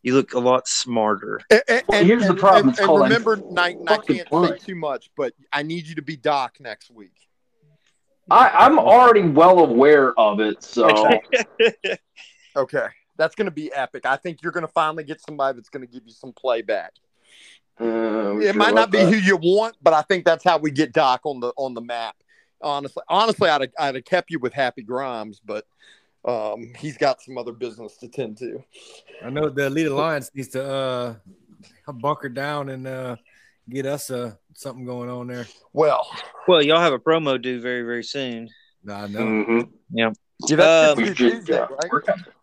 You 0.01 0.13
look 0.15 0.33
a 0.33 0.39
lot 0.39 0.67
smarter. 0.67 1.41
And, 1.49 1.61
and- 1.67 1.83
Well, 1.87 2.03
here's 2.05 2.27
the 2.27 2.33
problem. 2.33 2.69
And, 2.69 2.77
It's 2.77 2.79
and 2.79 3.01
remember, 3.01 3.41
I, 3.57 3.75
I 3.87 3.97
can't 3.97 4.27
say 4.31 4.57
too 4.59 4.75
much, 4.75 5.09
but 5.17 5.33
I 5.51 5.63
need 5.63 5.87
you 5.87 5.95
to 5.95 6.01
be 6.01 6.15
Doc 6.15 6.55
next 6.59 6.89
week. 6.89 7.11
I, 8.31 8.49
I'm 8.49 8.77
already 8.79 9.23
well 9.23 9.59
aware 9.59 10.17
of 10.19 10.39
it, 10.39 10.63
so 10.63 10.87
Okay. 12.55 12.87
That's 13.17 13.35
going 13.35 13.45
to 13.45 13.51
be 13.51 13.71
epic. 13.73 14.05
I 14.05 14.15
think 14.15 14.41
you're 14.41 14.51
going 14.51 14.65
to 14.65 14.71
finally 14.71 15.03
get 15.03 15.19
somebody 15.21 15.57
that's 15.57 15.69
going 15.69 15.85
to 15.85 15.91
give 15.91 16.03
you 16.05 16.13
some 16.13 16.31
playback. 16.31 16.93
uh, 17.81 18.37
It 18.37 18.55
might 18.55 18.73
not 18.73 18.91
be 18.91 18.99
who 18.99 19.15
you 19.15 19.35
want, 19.35 19.75
but 19.81 19.93
I 19.93 20.01
think 20.03 20.23
that's 20.25 20.43
how 20.43 20.57
we 20.57 20.71
get 20.71 20.93
Doc 20.93 21.21
on 21.25 21.39
the 21.41 21.51
on 21.57 21.73
the 21.73 21.81
map. 21.81 22.15
Honestly, 22.61 23.03
honestly, 23.07 23.49
I'd 23.49 23.61
have, 23.61 23.71
I'd 23.79 23.95
have 23.95 24.05
kept 24.05 24.31
you 24.31 24.39
with 24.39 24.53
Happy 24.53 24.83
Grimes, 24.83 25.39
but 25.43 25.65
um, 26.25 26.73
he's 26.77 26.97
got 26.97 27.21
some 27.21 27.37
other 27.37 27.53
business 27.53 27.97
to 27.97 28.07
tend 28.07 28.37
to. 28.39 28.63
I 29.23 29.29
know 29.29 29.49
the 29.49 29.67
Elite 29.67 29.87
Alliance 29.87 30.31
needs 30.33 30.49
to 30.49 30.63
uh 30.63 31.15
bunker 31.91 32.29
down 32.29 32.69
and 32.69 32.87
uh 32.87 33.15
get 33.69 33.85
us 33.85 34.11
uh 34.11 34.33
something 34.53 34.85
going 34.85 35.09
on 35.09 35.27
there. 35.27 35.47
Well, 35.73 36.05
Well, 36.47 36.61
y'all 36.61 36.79
have 36.79 36.93
a 36.93 36.99
promo 36.99 37.41
due 37.41 37.61
very 37.61 37.83
very 37.83 38.03
soon. 38.03 38.49
Nah, 38.83 39.07
no. 39.07 39.19
Mhm. 39.19 39.69
yeah, 39.91 40.11
that's 40.49 40.99
Um, 40.99 41.03
We 41.03 41.13
Tuesday, 41.13 41.55
yeah, 41.55 41.67
right? 41.69 41.91
work 41.91 42.09
on 42.09 42.19
it. 42.19 42.33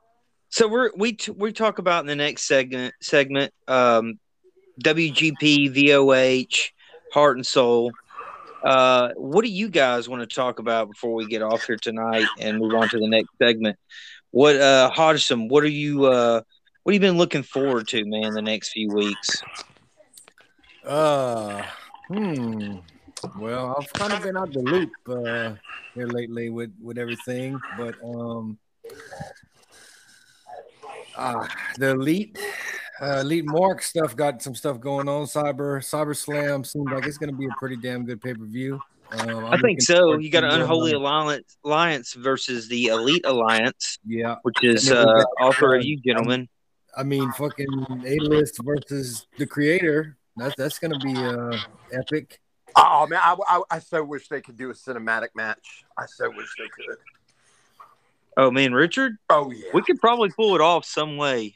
So 0.48 0.68
we're 0.68 0.90
we 0.96 1.12
t- 1.12 1.32
we 1.32 1.52
talk 1.52 1.78
about 1.78 2.00
in 2.00 2.06
the 2.06 2.16
next 2.16 2.42
segment 2.44 2.94
segment 3.00 3.52
um, 3.68 4.18
WGP 4.82 5.70
VOH 5.72 6.70
Heart 7.12 7.36
and 7.38 7.46
Soul. 7.46 7.92
Uh, 8.66 9.12
what 9.14 9.44
do 9.44 9.48
you 9.48 9.68
guys 9.68 10.08
want 10.08 10.28
to 10.28 10.34
talk 10.34 10.58
about 10.58 10.90
before 10.90 11.14
we 11.14 11.24
get 11.24 11.40
off 11.40 11.64
here 11.64 11.76
tonight 11.76 12.26
and 12.40 12.58
move 12.58 12.74
on 12.74 12.88
to 12.88 12.98
the 12.98 13.06
next 13.06 13.30
segment? 13.40 13.78
What 14.32 14.56
uh 14.56 14.90
Hodgson, 14.90 15.46
what 15.46 15.62
are 15.62 15.68
you 15.68 16.06
uh 16.06 16.40
what 16.82 16.92
have 16.92 17.00
you 17.00 17.08
been 17.08 17.16
looking 17.16 17.44
forward 17.44 17.86
to, 17.88 18.04
man, 18.04 18.32
the 18.32 18.42
next 18.42 18.70
few 18.70 18.88
weeks? 18.88 19.40
Uh 20.84 21.62
hmm. 22.08 22.78
Well, 23.38 23.76
I've 23.78 23.92
kind 23.92 24.12
of 24.12 24.22
been 24.22 24.36
out 24.36 24.52
the 24.52 24.62
loop 24.62 24.90
uh 25.08 25.54
here 25.94 26.08
lately 26.08 26.50
with 26.50 26.72
with 26.82 26.98
everything, 26.98 27.60
but 27.78 27.94
um 28.04 28.58
uh 31.14 31.46
the 31.78 31.90
elite 31.90 32.36
uh, 33.00 33.20
elite 33.20 33.44
mark 33.44 33.82
stuff 33.82 34.16
got 34.16 34.42
some 34.42 34.54
stuff 34.54 34.80
going 34.80 35.08
on 35.08 35.26
cyber 35.26 35.78
cyber 35.78 36.16
slam 36.16 36.64
seems 36.64 36.86
like 36.90 37.06
it's 37.06 37.18
going 37.18 37.30
to 37.30 37.36
be 37.36 37.46
a 37.46 37.54
pretty 37.58 37.76
damn 37.76 38.04
good 38.04 38.20
pay-per-view 38.20 38.80
Um, 39.12 39.44
I'm 39.44 39.60
think 39.60 39.80
so. 39.82 40.18
You 40.18 40.30
got 40.30 40.44
an 40.44 40.50
unholy 40.50 40.92
alliance, 40.92 41.56
alliance 41.64 42.14
versus 42.14 42.68
the 42.68 42.86
elite 42.86 43.24
alliance, 43.24 43.98
Yeah, 44.06 44.36
which 44.42 44.62
is 44.62 44.88
And 44.88 44.98
then 44.98 45.08
uh, 45.08 45.24
all 45.40 45.52
three 45.52 45.76
uh, 45.76 45.80
of 45.80 45.84
you 45.84 45.98
gentlemen. 45.98 46.48
I 46.96 47.02
mean, 47.02 47.30
fucking 47.32 48.04
A 48.06 48.16
list 48.20 48.60
versus 48.64 49.26
the 49.38 49.46
creator. 49.46 50.16
That's 50.36 50.56
that's 50.56 50.78
gonna 50.78 50.98
be 50.98 51.14
uh 51.14 51.56
epic. 51.92 52.40
Oh 52.74 53.06
man, 53.06 53.20
I, 53.22 53.36
I, 53.48 53.62
I 53.70 53.78
so 53.78 54.02
wish 54.04 54.28
they 54.28 54.40
could 54.40 54.56
do 54.56 54.70
a 54.70 54.74
cinematic 54.74 55.28
match. 55.34 55.84
I 55.96 56.06
so 56.06 56.28
wish 56.30 56.48
they 56.58 56.68
could. 56.68 56.96
Oh, 58.38 58.50
man, 58.50 58.74
Richard, 58.74 59.16
Oh 59.30 59.50
yeah, 59.50 59.70
we 59.72 59.80
could 59.80 59.98
probably 59.98 60.28
pull 60.28 60.54
it 60.54 60.60
off 60.60 60.84
some 60.84 61.16
way, 61.16 61.54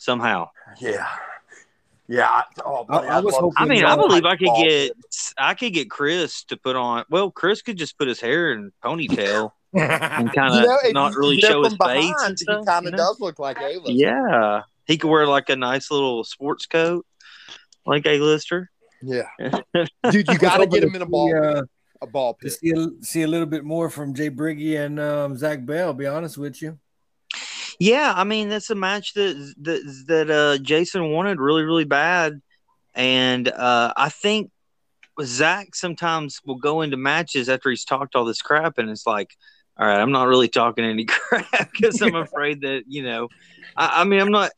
somehow. 0.00 0.48
yeah, 0.80 1.06
yeah. 2.08 2.28
I- 2.28 2.44
Oh, 2.64 2.84
buddy, 2.84 3.06
I 3.08 3.18
I'd 3.18 3.24
was 3.24 3.34
hoping- 3.36 3.52
I 3.56 3.64
mean, 3.66 3.84
I 3.84 3.96
believe 3.96 4.24
I 4.24 4.36
could 4.36 4.46
Ball 4.46 4.62
get, 4.64 4.94
pit. 4.96 5.32
I 5.38 5.54
could 5.54 5.72
get 5.72 5.88
Chris 5.90 6.44
to 6.44 6.56
put 6.56 6.74
on. 6.76 7.04
Well, 7.10 7.30
Chris 7.30 7.62
could 7.62 7.76
just 7.76 7.96
put 7.98 8.08
his 8.08 8.20
hair 8.20 8.52
in 8.52 8.72
ponytail 8.84 9.52
and 9.74 10.32
kind 10.32 10.54
You 10.54 10.60
of 10.60 10.66
know, 10.66 10.90
not 10.92 11.14
really 11.14 11.38
show 11.40 11.62
his 11.64 11.74
from 11.76 11.88
face 11.88 12.12
stuff. 12.40 12.60
He 12.60 12.66
kind 12.66 12.82
you 12.84 12.88
of 12.88 12.92
know? 12.92 12.96
does 12.98 13.20
look 13.20 13.38
like 13.38 13.58
A-list. 13.60 13.92
Yeah, 13.92 14.62
he 14.86 14.98
could 14.98 15.08
wear 15.08 15.26
like 15.26 15.48
a 15.50 15.56
nice 15.56 15.90
little 15.90 16.24
sports 16.24 16.66
coat, 16.66 17.06
like 17.86 18.06
a 18.06 18.18
lister. 18.18 18.70
yeah. 19.02 19.28
Dude, 20.10 20.26
you 20.28 20.38
got 20.38 20.58
to 20.58 20.66
get 20.66 20.82
him 20.84 20.94
in 20.94 21.02
a 21.02 21.06
ball, 21.06 21.32
Uh, 21.34 21.62
a 22.02 22.06
ball 22.06 22.36
to 22.42 22.50
see 22.50 22.70
a, 22.72 22.86
see 23.04 23.22
a 23.22 23.28
little 23.28 23.46
bit 23.46 23.62
more 23.64 23.88
from 23.90 24.14
Jay 24.14 24.30
Briggy 24.30 24.78
and 24.84 24.98
um, 24.98 25.36
Zach 25.36 25.64
Bell. 25.64 25.92
Be 25.94 26.06
honest 26.06 26.36
with 26.38 26.60
you. 26.62 26.78
Yeah, 27.80 28.12
I 28.14 28.24
mean 28.24 28.50
that's 28.50 28.68
a 28.68 28.74
match 28.74 29.14
that 29.14 29.54
that 29.62 30.04
that 30.06 30.30
uh, 30.30 30.58
Jason 30.58 31.10
wanted 31.12 31.40
really 31.40 31.62
really 31.62 31.84
bad, 31.84 32.42
and 32.94 33.48
uh, 33.48 33.94
I 33.96 34.10
think 34.10 34.50
Zach 35.22 35.74
sometimes 35.74 36.40
will 36.44 36.58
go 36.58 36.82
into 36.82 36.98
matches 36.98 37.48
after 37.48 37.70
he's 37.70 37.86
talked 37.86 38.14
all 38.14 38.26
this 38.26 38.42
crap, 38.42 38.76
and 38.76 38.90
it's 38.90 39.06
like, 39.06 39.30
all 39.78 39.86
right, 39.86 39.98
I'm 39.98 40.12
not 40.12 40.28
really 40.28 40.46
talking 40.46 40.84
any 40.84 41.04
crap 41.06 41.72
because 41.72 42.02
I'm 42.02 42.14
afraid 42.16 42.60
that 42.60 42.82
you 42.86 43.02
know, 43.02 43.28
I, 43.74 44.02
I 44.02 44.04
mean 44.04 44.20
I'm 44.20 44.30
not. 44.30 44.52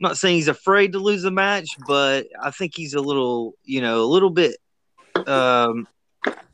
I'm 0.00 0.10
not 0.10 0.16
saying 0.16 0.36
he's 0.36 0.48
afraid 0.48 0.92
to 0.92 1.00
lose 1.00 1.22
the 1.22 1.32
match, 1.32 1.66
but 1.86 2.28
I 2.40 2.52
think 2.52 2.72
he's 2.76 2.94
a 2.94 3.00
little, 3.00 3.54
you 3.64 3.80
know, 3.80 4.00
a 4.00 4.06
little 4.06 4.30
bit, 4.30 4.56
um, 5.26 5.88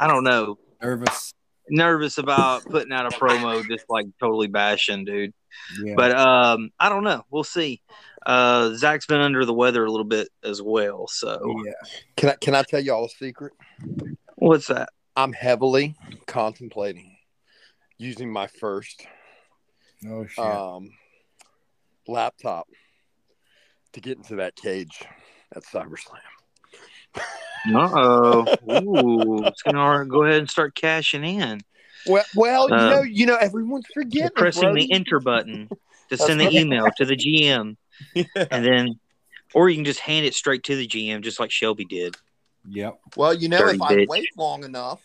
I 0.01 0.07
don't 0.07 0.25
know, 0.25 0.57
Nervous. 0.83 1.35
nervous 1.69 2.17
about 2.17 2.65
putting 2.65 2.91
out 2.91 3.05
a 3.05 3.15
promo 3.15 3.63
just 3.69 3.85
like 3.91 4.07
totally 4.19 4.47
bashing, 4.47 5.05
dude. 5.05 5.35
Yeah. 5.83 5.95
But 5.97 6.13
um, 6.13 6.71
I 6.79 6.89
don't 6.89 7.05
know. 7.05 7.25
We'll 7.31 7.45
see. 7.45 7.81
Uh, 8.25 8.75
Zach's 8.75 9.07
been 9.07 9.21
under 9.21 9.45
the 9.45 9.55
weather 9.55 9.85
a 9.85 9.91
little 9.91 10.05
bit 10.05 10.29
as 10.43 10.63
well. 10.63 11.07
So 11.09 11.63
yeah. 11.65 11.73
Can 12.17 12.31
I 12.31 12.35
can 12.37 12.55
I 12.55 12.63
tell 12.63 12.81
y'all 12.81 13.07
a 13.07 13.09
secret? 13.09 13.53
what's 14.37 14.69
that? 14.69 14.91
I'm 15.17 15.33
heavily 15.33 15.95
contemplating 16.27 17.17
using 17.99 18.31
my 18.31 18.47
first 18.47 19.07
Oh 20.07 20.27
shit. 20.27 20.45
um, 20.45 20.91
laptop 22.07 22.69
to 23.93 24.01
get 24.01 24.19
into 24.19 24.37
that 24.37 24.57
cage 24.57 25.03
at 25.55 25.65
CyberSlam. 25.65 26.19
Uh 27.75 27.89
oh. 27.95 28.47
Ooh, 28.69 29.47
it's 29.47 29.63
gonna 29.63 30.05
go 30.05 30.25
ahead 30.25 30.41
and 30.41 30.51
start 30.51 30.75
cashing 30.75 31.25
in, 31.25 31.61
Well, 32.07 32.25
well, 32.35 32.69
you 32.69 32.75
Uh, 32.75 32.91
know, 32.91 33.03
you 33.03 33.27
know, 33.27 33.37
everyone's 33.37 33.87
forgetting. 33.93 34.31
pressing 34.37 34.75
the 34.75 34.93
enter 34.93 35.21
button 35.21 35.69
to 36.11 36.17
send 36.17 36.41
the 36.41 36.51
email 36.51 36.87
to 36.97 37.05
the 37.05 37.17
GM, 37.17 37.77
and 38.15 38.65
then, 38.65 39.01
or 39.55 39.69
you 39.69 39.77
can 39.77 39.85
just 39.85 40.01
hand 40.01 40.27
it 40.27 40.35
straight 40.35 40.63
to 40.65 40.77
the 40.77 40.87
GM, 40.87 41.23
just 41.23 41.41
like 41.41 41.51
Shelby 41.51 41.85
did. 41.85 42.17
yep. 42.69 42.99
Well, 43.17 43.35
you 43.35 43.49
know, 43.49 43.59
Dirty 43.59 43.77
if 43.77 43.83
I 43.83 44.07
wait 44.09 44.29
long 44.37 44.65
enough, 44.65 45.01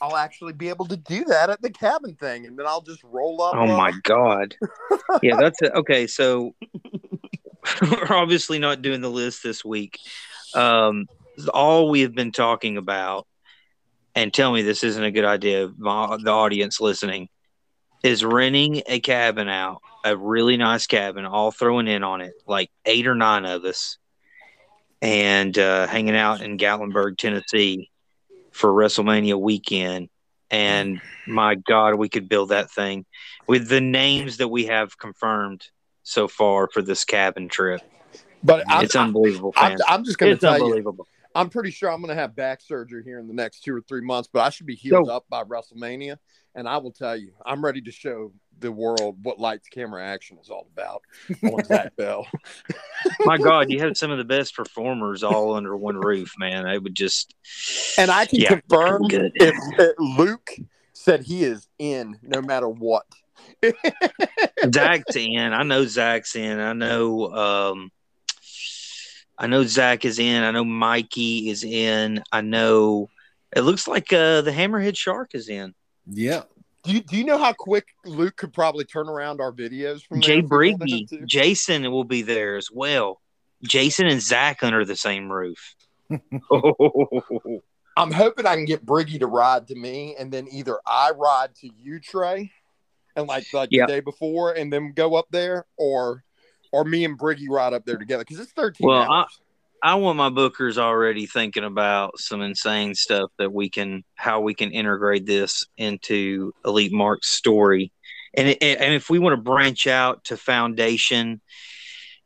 I'll 0.00 0.16
actually 0.16 0.52
be 0.52 0.68
able 0.68 0.86
to 0.86 0.96
do 0.96 1.24
that 1.24 1.50
at 1.50 1.60
the 1.62 1.70
cabin 1.70 2.14
thing, 2.14 2.46
and 2.46 2.58
then 2.58 2.66
I'll 2.66 2.80
just 2.82 3.02
roll 3.04 3.42
up. 3.42 3.54
Oh 3.56 3.62
uh, 3.62 3.76
my 3.76 3.92
god. 4.02 4.56
Yeah, 5.22 5.36
that's 5.36 5.60
it. 5.60 5.72
Okay, 5.74 6.06
so 6.06 6.54
we're 7.82 8.12
obviously 8.14 8.58
not 8.58 8.80
doing 8.80 9.00
the 9.00 9.10
list 9.10 9.42
this 9.42 9.64
week. 9.64 9.98
Um, 10.54 11.06
all 11.52 11.90
we 11.90 12.02
have 12.02 12.14
been 12.14 12.30
talking 12.32 12.76
about, 12.76 13.26
and 14.14 14.32
tell 14.32 14.52
me 14.52 14.62
this 14.62 14.84
isn't 14.84 15.02
a 15.02 15.10
good 15.10 15.24
idea, 15.24 15.70
my, 15.76 16.16
the 16.22 16.30
audience 16.30 16.80
listening, 16.80 17.28
is 18.02 18.24
renting 18.24 18.82
a 18.86 19.00
cabin 19.00 19.48
out, 19.48 19.82
a 20.04 20.16
really 20.16 20.56
nice 20.56 20.86
cabin, 20.86 21.26
all 21.26 21.50
throwing 21.50 21.86
in 21.86 22.02
on 22.02 22.20
it, 22.20 22.32
like 22.46 22.70
eight 22.84 23.06
or 23.06 23.14
nine 23.14 23.44
of 23.44 23.64
us, 23.64 23.98
and 25.02 25.56
uh, 25.58 25.86
hanging 25.86 26.16
out 26.16 26.40
in 26.40 26.58
Gatlinburg, 26.58 27.18
Tennessee 27.18 27.90
for 28.52 28.70
WrestleMania 28.70 29.38
weekend. 29.40 30.08
And 30.50 31.00
my 31.26 31.54
God, 31.54 31.94
we 31.94 32.08
could 32.08 32.28
build 32.28 32.48
that 32.48 32.70
thing 32.70 33.06
with 33.46 33.68
the 33.68 33.80
names 33.80 34.38
that 34.38 34.48
we 34.48 34.66
have 34.66 34.98
confirmed 34.98 35.64
so 36.02 36.26
far 36.26 36.68
for 36.72 36.82
this 36.82 37.04
cabin 37.04 37.48
trip. 37.48 37.80
But 38.42 38.64
I'm, 38.68 38.84
it's 38.84 38.96
unbelievable, 38.96 39.52
I'm. 39.54 39.78
I'm 39.86 40.04
just 40.04 40.18
going 40.18 40.34
to 40.34 40.40
tell 40.40 40.58
you, 40.58 40.64
unbelievable. 40.64 41.06
I'm 41.34 41.48
pretty 41.48 41.70
sure 41.70 41.90
I'm 41.90 42.00
going 42.00 42.14
to 42.14 42.20
have 42.20 42.34
back 42.34 42.60
surgery 42.60 43.02
here 43.04 43.18
in 43.18 43.28
the 43.28 43.34
next 43.34 43.60
two 43.60 43.74
or 43.74 43.80
three 43.80 44.00
months, 44.00 44.28
but 44.32 44.40
I 44.40 44.50
should 44.50 44.66
be 44.66 44.74
healed 44.74 45.08
Yo. 45.08 45.14
up 45.14 45.26
by 45.28 45.44
WrestleMania. 45.44 46.18
And 46.54 46.68
I 46.68 46.78
will 46.78 46.90
tell 46.90 47.16
you, 47.16 47.32
I'm 47.46 47.64
ready 47.64 47.80
to 47.82 47.92
show 47.92 48.32
the 48.58 48.72
world 48.72 49.18
what 49.22 49.38
lights, 49.38 49.68
camera, 49.68 50.04
action 50.04 50.38
is 50.42 50.50
all 50.50 50.66
about 50.72 51.02
on 51.44 51.64
Zach 51.68 51.94
Bell. 51.96 52.26
My 53.24 53.38
God, 53.38 53.70
you 53.70 53.78
have 53.80 53.96
some 53.96 54.10
of 54.10 54.18
the 54.18 54.24
best 54.24 54.56
performers 54.56 55.22
all 55.22 55.54
under 55.54 55.76
one 55.76 55.96
roof, 55.96 56.34
man. 56.38 56.66
I 56.66 56.78
would 56.78 56.94
just 56.94 57.34
And 57.96 58.10
I 58.10 58.24
can 58.24 58.40
Yeah, 58.40 58.48
confirm 58.48 59.06
if, 59.10 59.32
if 59.36 59.94
Luke 59.98 60.50
said 60.92 61.22
he 61.22 61.44
is 61.44 61.68
in 61.78 62.18
no 62.22 62.42
matter 62.42 62.68
what. 62.68 63.06
Zach's 64.74 65.16
in. 65.16 65.52
I 65.52 65.62
know 65.62 65.86
Zach's 65.86 66.34
in. 66.36 66.58
I 66.58 66.72
know 66.72 67.32
um 67.32 67.90
I 69.40 69.46
know 69.46 69.64
Zach 69.64 70.04
is 70.04 70.18
in. 70.18 70.42
I 70.42 70.50
know 70.50 70.64
Mikey 70.64 71.48
is 71.48 71.64
in. 71.64 72.22
I 72.30 72.42
know 72.42 73.08
it 73.56 73.62
looks 73.62 73.88
like 73.88 74.12
uh 74.12 74.42
the 74.42 74.52
Hammerhead 74.52 74.96
Shark 74.96 75.34
is 75.34 75.48
in. 75.48 75.74
Yeah. 76.06 76.42
Do 76.84 76.92
you, 76.92 77.00
do 77.00 77.16
you 77.16 77.24
know 77.24 77.38
how 77.38 77.52
quick 77.52 77.88
Luke 78.04 78.36
could 78.36 78.52
probably 78.52 78.84
turn 78.84 79.08
around 79.08 79.40
our 79.40 79.52
videos 79.52 80.02
from 80.06 80.20
Jay 80.20 80.38
if 80.38 80.46
Briggy. 80.46 81.26
Jason 81.26 81.90
will 81.90 82.04
be 82.04 82.22
there 82.22 82.56
as 82.56 82.70
well. 82.70 83.20
Jason 83.62 84.06
and 84.06 84.20
Zach 84.20 84.62
under 84.62 84.84
the 84.84 84.96
same 84.96 85.30
roof. 85.30 85.74
oh. 86.50 87.62
I'm 87.96 88.12
hoping 88.12 88.46
I 88.46 88.54
can 88.54 88.64
get 88.64 88.86
Briggy 88.86 89.18
to 89.18 89.26
ride 89.26 89.68
to 89.68 89.74
me, 89.74 90.16
and 90.18 90.32
then 90.32 90.48
either 90.50 90.78
I 90.86 91.10
ride 91.10 91.54
to 91.56 91.68
you, 91.76 92.00
Trey, 92.00 92.50
and 93.16 93.26
like 93.26 93.44
like 93.52 93.68
Yeah. 93.72 93.84
the 93.86 93.92
day 93.94 94.00
before, 94.00 94.52
and 94.52 94.72
then 94.72 94.92
go 94.92 95.16
up 95.16 95.26
there, 95.30 95.66
or 95.76 96.24
or 96.72 96.84
me 96.84 97.04
and 97.04 97.18
Briggy 97.18 97.48
ride 97.48 97.72
up 97.72 97.84
there 97.84 97.96
together 97.96 98.24
because 98.24 98.40
it's 98.40 98.52
13 98.52 98.86
Well, 98.86 99.02
I- 99.02 99.20
hours. 99.20 99.40
I 99.82 99.94
want 99.94 100.18
my 100.18 100.28
bookers 100.28 100.76
already 100.76 101.24
thinking 101.24 101.64
about 101.64 102.18
some 102.18 102.42
insane 102.42 102.94
stuff 102.94 103.30
that 103.38 103.50
we 103.50 103.70
can, 103.70 104.04
how 104.14 104.42
we 104.42 104.52
can 104.54 104.72
integrate 104.72 105.24
this 105.24 105.64
into 105.78 106.52
Elite 106.66 106.92
Mark's 106.92 107.30
story, 107.30 107.90
and 108.34 108.48
it, 108.48 108.62
and 108.62 108.92
if 108.94 109.08
we 109.08 109.18
want 109.18 109.32
to 109.36 109.42
branch 109.42 109.86
out 109.86 110.24
to 110.24 110.36
Foundation 110.36 111.40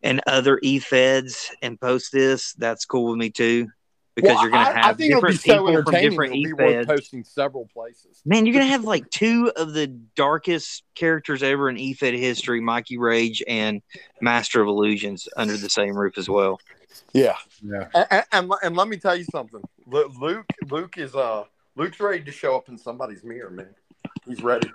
and 0.03 0.21
other 0.27 0.59
e-feds 0.63 1.51
and 1.63 1.81
post 1.81 2.11
this, 2.13 2.55
that's 2.55 2.85
cool 2.85 3.11
with 3.11 3.19
me 3.19 3.31
too, 3.31 3.69
because 4.15 4.31
Well, 4.35 4.43
you're 4.43 4.51
gonna 4.51 4.69
I- 4.71 4.73
I 4.73 4.87
have 4.87 4.97
think 4.97 5.11
it'll 5.13 5.23
be 5.23 5.33
different 5.33 5.41
so 5.41 5.53
people 5.53 5.67
from 5.67 5.75
entertaining. 5.95 6.11
different 6.11 6.33
It'll 6.35 6.57
be 6.57 6.65
worth 6.77 6.87
posting 6.87 7.25
several 7.25 7.69
places. 7.73 8.21
Man, 8.25 8.47
you're 8.47 8.53
gonna 8.53 8.67
have 8.67 8.85
like 8.85 9.11
two 9.11 9.51
of 9.57 9.73
the 9.73 9.89
darkest 9.89 10.85
characters 10.95 11.43
ever 11.43 11.69
in 11.69 11.77
E-Fed 11.79 12.15
history, 12.15 12.61
Mikey 12.61 12.97
Rage 12.99 13.43
and 13.49 13.83
Master 14.21 14.61
of 14.63 14.69
Illusions, 14.69 15.29
under 15.37 15.57
the 15.57 15.69
same 15.71 15.97
roof 15.97 16.17
as 16.19 16.29
well. 16.29 16.61
Yeah, 17.13 17.37
Yeah. 17.63 17.89
and, 18.11 18.25
and, 18.33 18.53
and 18.63 18.77
let 18.77 18.87
me 18.89 18.97
tell 18.99 19.17
you 19.17 19.25
something. 19.25 19.63
Luke 19.87 20.13
Luke 20.71 20.97
is 20.99 21.15
uh 21.15 21.45
Luke's 21.77 21.99
ready 21.99 22.23
to 22.23 22.31
show 22.33 22.57
up 22.57 22.69
in 22.69 22.79
somebody's 22.79 23.25
mirror, 23.25 23.51
man. 23.51 23.75
He's 24.27 24.43
ready. 24.43 24.71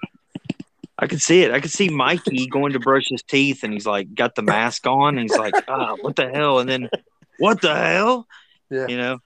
I 1.02 1.08
could 1.08 1.22
see 1.22 1.44
it. 1.44 1.52
I 1.52 1.62
could 1.62 1.72
see 1.72 1.88
Mikey 1.88 2.48
going 2.48 2.74
to 2.74 2.80
brush 2.80 3.06
his 3.10 3.24
teeth, 3.24 3.64
and 3.64 3.72
he's 3.72 3.86
like 3.88 4.14
got 4.16 4.36
the 4.36 4.42
mask 4.42 4.86
on, 4.86 5.18
and 5.18 5.30
he's 5.30 5.38
like, 5.40 5.54
"Ah, 5.70 5.96
what 6.02 6.18
the 6.18 6.28
hell?" 6.30 6.60
And 6.60 6.70
then, 6.70 6.90
"What 7.38 7.62
the 7.62 7.74
hell?" 7.74 8.28
Yeah. 8.70 8.88
You 8.88 8.98
know, 8.98 9.20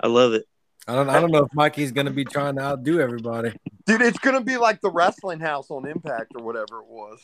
I 0.00 0.06
love 0.06 0.32
it. 0.34 0.46
I 0.86 0.94
don't. 0.94 1.10
I 1.10 1.20
don't 1.20 1.30
know 1.30 1.44
if 1.44 1.52
Mikey's 1.52 1.92
gonna 1.92 2.10
be 2.10 2.24
trying 2.24 2.56
to 2.56 2.62
outdo 2.62 3.00
everybody. 3.00 3.52
Dude, 3.86 4.00
it's 4.00 4.18
gonna 4.18 4.40
be 4.40 4.56
like 4.56 4.80
the 4.80 4.90
wrestling 4.90 5.40
house 5.40 5.70
on 5.70 5.86
Impact 5.86 6.32
or 6.34 6.42
whatever 6.42 6.80
it 6.80 6.86
was. 6.86 7.20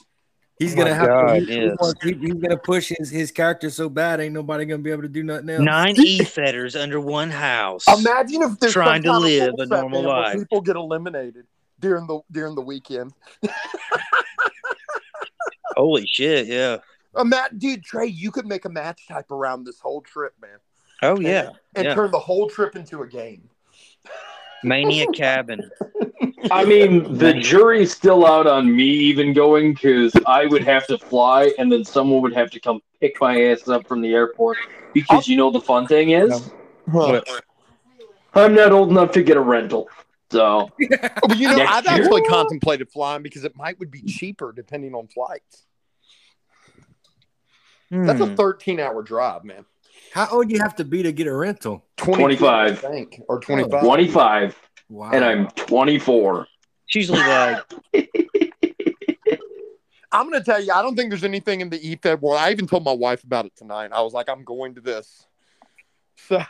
He's 0.58 0.74
Oh 0.74 0.76
gonna 0.78 0.90
my 0.90 0.96
have 0.96 1.06
God, 1.08 1.32
to. 1.34 1.40
He, 1.40 1.46
he 1.46 1.60
yes. 1.62 1.94
he- 2.02 2.14
he's 2.14 2.34
gonna 2.34 2.58
push 2.58 2.92
his, 2.96 3.10
his 3.10 3.30
character 3.32 3.70
so 3.70 3.88
bad, 3.88 4.20
ain't 4.20 4.34
nobody 4.34 4.66
gonna 4.66 4.82
be 4.82 4.90
able 4.90 5.02
to 5.02 5.08
do 5.08 5.22
nothing 5.22 5.48
else. 5.48 5.62
Nine 5.64 5.94
E 5.98 6.22
fetters 6.24 6.76
under 6.76 7.00
one 7.00 7.30
house. 7.30 7.84
Imagine 7.88 8.42
if 8.42 8.58
they're 8.60 8.70
Trying 8.70 9.02
to 9.02 9.08
some 9.08 9.22
kind 9.22 9.40
of 9.42 9.58
live 9.58 9.58
a 9.58 9.66
normal 9.66 10.02
life. 10.02 10.36
People 10.38 10.60
get 10.60 10.76
eliminated 10.76 11.46
during 11.80 12.06
the 12.06 12.20
during 12.30 12.54
the 12.54 12.60
weekend. 12.62 13.12
Holy 15.76 16.06
shit! 16.06 16.46
Yeah. 16.46 16.78
Uh, 17.16 17.24
Matt, 17.24 17.58
dude, 17.58 17.82
Trey, 17.84 18.06
you 18.06 18.30
could 18.30 18.46
make 18.46 18.64
a 18.64 18.68
match 18.68 19.06
type 19.08 19.30
around 19.30 19.64
this 19.64 19.80
whole 19.80 20.00
trip, 20.02 20.34
man, 20.40 20.58
Oh 21.04 21.20
yeah. 21.20 21.50
and 21.74 21.84
Yeah. 21.86 21.94
turn 21.94 22.10
the 22.10 22.18
whole 22.18 22.48
trip 22.48 22.76
into 22.76 23.02
a 23.02 23.06
game. 23.06 23.48
Mania 24.62 25.06
Cabin. 25.08 25.70
I 26.50 26.64
mean, 26.64 27.18
the 27.18 27.34
jury's 27.34 27.94
still 27.94 28.26
out 28.26 28.46
on 28.46 28.74
me 28.74 28.84
even 28.84 29.32
going 29.34 29.74
because 29.74 30.14
I 30.26 30.46
would 30.46 30.62
have 30.64 30.86
to 30.86 30.96
fly, 30.98 31.52
and 31.58 31.70
then 31.70 31.84
someone 31.84 32.22
would 32.22 32.32
have 32.34 32.50
to 32.50 32.60
come 32.60 32.80
pick 33.00 33.20
my 33.20 33.42
ass 33.44 33.68
up 33.68 33.86
from 33.86 34.00
the 34.00 34.14
airport. 34.14 34.56
Because 34.94 35.28
you 35.28 35.36
know 35.36 35.50
the 35.50 35.60
fun 35.60 35.86
thing 35.86 36.10
is, 36.10 36.50
What? 36.86 37.28
I'm 38.34 38.54
not 38.54 38.72
old 38.72 38.90
enough 38.90 39.12
to 39.12 39.22
get 39.22 39.36
a 39.36 39.40
rental. 39.40 39.88
So 40.30 40.70
But 41.20 41.36
you 41.36 41.48
know, 41.48 41.56
Next 41.56 41.72
I've 41.72 41.84
year? 41.86 42.04
actually 42.04 42.22
contemplated 42.22 42.90
flying 42.90 43.22
because 43.22 43.44
it 43.44 43.56
might 43.56 43.78
would 43.78 43.90
be 43.90 44.02
cheaper 44.02 44.52
depending 44.52 44.94
on 44.94 45.08
flights. 45.08 45.64
That's 47.90 48.20
Hmm. 48.20 48.32
a 48.32 48.36
13 48.36 48.80
hour 48.80 49.02
drive, 49.02 49.44
man. 49.44 49.64
How 50.14 50.28
old 50.30 50.46
do 50.48 50.54
you 50.54 50.60
have 50.60 50.76
to 50.76 50.84
be 50.84 51.02
to 51.02 51.10
get 51.10 51.26
a 51.26 51.34
rental? 51.34 51.84
25, 51.96 52.84
I 52.84 52.88
think, 52.88 53.20
or 53.28 53.40
25. 53.40 53.82
25, 53.82 54.56
Wow. 54.88 55.10
and 55.12 55.24
I'm 55.24 55.48
24. 55.56 56.46
It's 56.86 56.94
usually 56.94 57.18
like 57.18 57.64
I'm 60.12 60.30
going 60.30 60.40
to 60.40 60.44
tell 60.44 60.62
you, 60.62 60.72
I 60.72 60.82
don't 60.82 60.94
think 60.94 61.10
there's 61.10 61.24
anything 61.24 61.62
in 61.62 61.68
the 61.68 61.80
EFED 61.80 62.20
world. 62.20 62.38
I 62.38 62.52
even 62.52 62.68
told 62.68 62.84
my 62.84 62.92
wife 62.92 63.24
about 63.24 63.46
it 63.46 63.56
tonight. 63.56 63.90
I 63.92 64.02
was 64.02 64.12
like, 64.12 64.28
I'm 64.28 64.44
going 64.44 64.76
to 64.76 64.80
this. 64.80 65.26
So, 66.28 66.40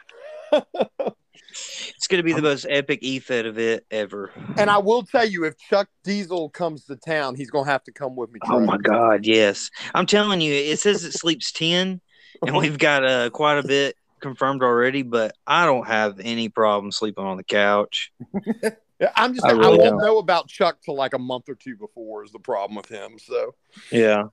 it's 0.52 2.06
going 2.06 2.18
to 2.18 2.22
be 2.22 2.34
the 2.34 2.42
most 2.42 2.66
epic 2.68 3.00
EFED 3.00 3.46
event 3.46 3.84
ever. 3.90 4.30
and 4.58 4.68
I 4.68 4.76
will 4.76 5.04
tell 5.04 5.24
you, 5.26 5.44
if 5.46 5.56
Chuck 5.56 5.88
Diesel 6.02 6.50
comes 6.50 6.84
to 6.84 6.96
town, 6.96 7.34
he's 7.34 7.50
going 7.50 7.64
to 7.64 7.70
have 7.70 7.84
to 7.84 7.92
come 7.92 8.14
with 8.14 8.30
me. 8.30 8.40
Oh 8.50 8.60
my 8.60 8.76
God, 8.76 9.24
yes! 9.24 9.70
I'm 9.94 10.04
telling 10.04 10.42
you, 10.42 10.52
it 10.52 10.78
says 10.80 11.02
it 11.04 11.12
sleeps 11.14 11.50
ten, 11.50 12.02
and 12.46 12.56
we've 12.56 12.78
got 12.78 13.04
uh, 13.04 13.30
quite 13.30 13.58
a 13.58 13.66
bit 13.66 13.96
confirmed 14.20 14.62
already. 14.62 15.02
But 15.02 15.36
I 15.46 15.66
don't 15.66 15.86
have 15.86 16.20
any 16.20 16.48
problem 16.48 16.92
sleeping 16.92 17.24
on 17.24 17.36
the 17.36 17.44
couch. 17.44 18.12
I'm 19.16 19.34
just, 19.34 19.44
I 19.44 19.50
I, 19.50 19.54
won't 19.54 19.80
don't. 19.82 19.98
know 19.98 20.18
about 20.18 20.48
Chuck 20.48 20.78
till 20.84 20.94
like 20.94 21.14
a 21.14 21.18
month 21.18 21.48
or 21.48 21.54
two 21.54 21.76
before 21.76 22.24
is 22.24 22.32
the 22.32 22.38
problem 22.38 22.76
with 22.76 22.88
him. 22.88 23.18
So, 23.18 23.54
Yeah, 23.90 24.24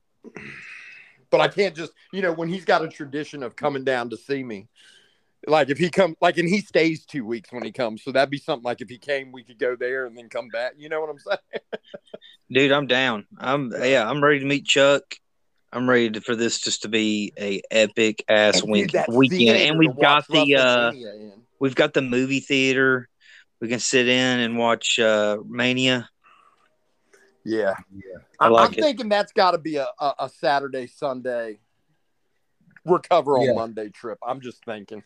but 1.32 1.40
I 1.40 1.48
can't 1.48 1.74
just, 1.74 1.92
you 2.12 2.22
know, 2.22 2.32
when 2.32 2.48
he's 2.48 2.64
got 2.64 2.84
a 2.84 2.88
tradition 2.88 3.42
of 3.42 3.56
coming 3.56 3.84
down 3.84 4.10
to 4.10 4.16
see 4.16 4.44
me, 4.44 4.68
like 5.46 5.70
if 5.70 5.78
he 5.78 5.90
comes, 5.90 6.14
like, 6.20 6.38
and 6.38 6.48
he 6.48 6.60
stays 6.60 7.04
two 7.04 7.24
weeks 7.24 7.50
when 7.50 7.64
he 7.64 7.72
comes. 7.72 8.04
So 8.04 8.12
that'd 8.12 8.30
be 8.30 8.38
something 8.38 8.62
like 8.62 8.80
if 8.80 8.88
he 8.88 8.98
came, 8.98 9.32
we 9.32 9.42
could 9.42 9.58
go 9.58 9.74
there 9.74 10.06
and 10.06 10.16
then 10.16 10.28
come 10.28 10.48
back. 10.48 10.74
You 10.76 10.88
know 10.88 11.00
what 11.00 11.10
I'm 11.10 11.18
saying? 11.18 11.82
dude, 12.52 12.70
I'm 12.70 12.86
down. 12.86 13.26
I'm 13.38 13.72
yeah, 13.82 14.08
I'm 14.08 14.22
ready 14.22 14.40
to 14.40 14.46
meet 14.46 14.66
Chuck. 14.66 15.02
I'm 15.72 15.88
ready 15.88 16.20
for 16.20 16.36
this 16.36 16.60
just 16.60 16.82
to 16.82 16.88
be 16.88 17.32
a 17.38 17.62
epic 17.70 18.24
ass 18.28 18.62
week, 18.62 18.94
weekend, 19.08 19.58
and 19.58 19.78
we've 19.78 19.98
got 19.98 20.26
the 20.28 20.56
uh, 20.56 20.92
we've 21.58 21.74
got 21.74 21.94
the 21.94 22.02
movie 22.02 22.40
theater. 22.40 23.08
We 23.60 23.68
can 23.68 23.78
sit 23.78 24.06
in 24.06 24.40
and 24.40 24.58
watch 24.58 24.98
uh, 24.98 25.38
Mania. 25.46 26.10
yeah. 27.44 27.74
Yeah. 27.94 28.18
I 28.38 28.46
I 28.46 28.48
like 28.48 28.66
am 28.66 28.72
it. 28.74 28.80
thinking 28.80 29.08
that's 29.08 29.32
got 29.32 29.52
to 29.52 29.58
be 29.58 29.76
a, 29.76 29.86
a, 29.98 30.14
a 30.20 30.28
Saturday, 30.28 30.88
Sunday 30.88 31.60
recover 32.84 33.38
on 33.38 33.46
Yeah. 33.46 33.54
Monday 33.54 33.88
trip. 33.88 34.18
I'm 34.26 34.40
just 34.40 34.64
thinking. 34.64 35.02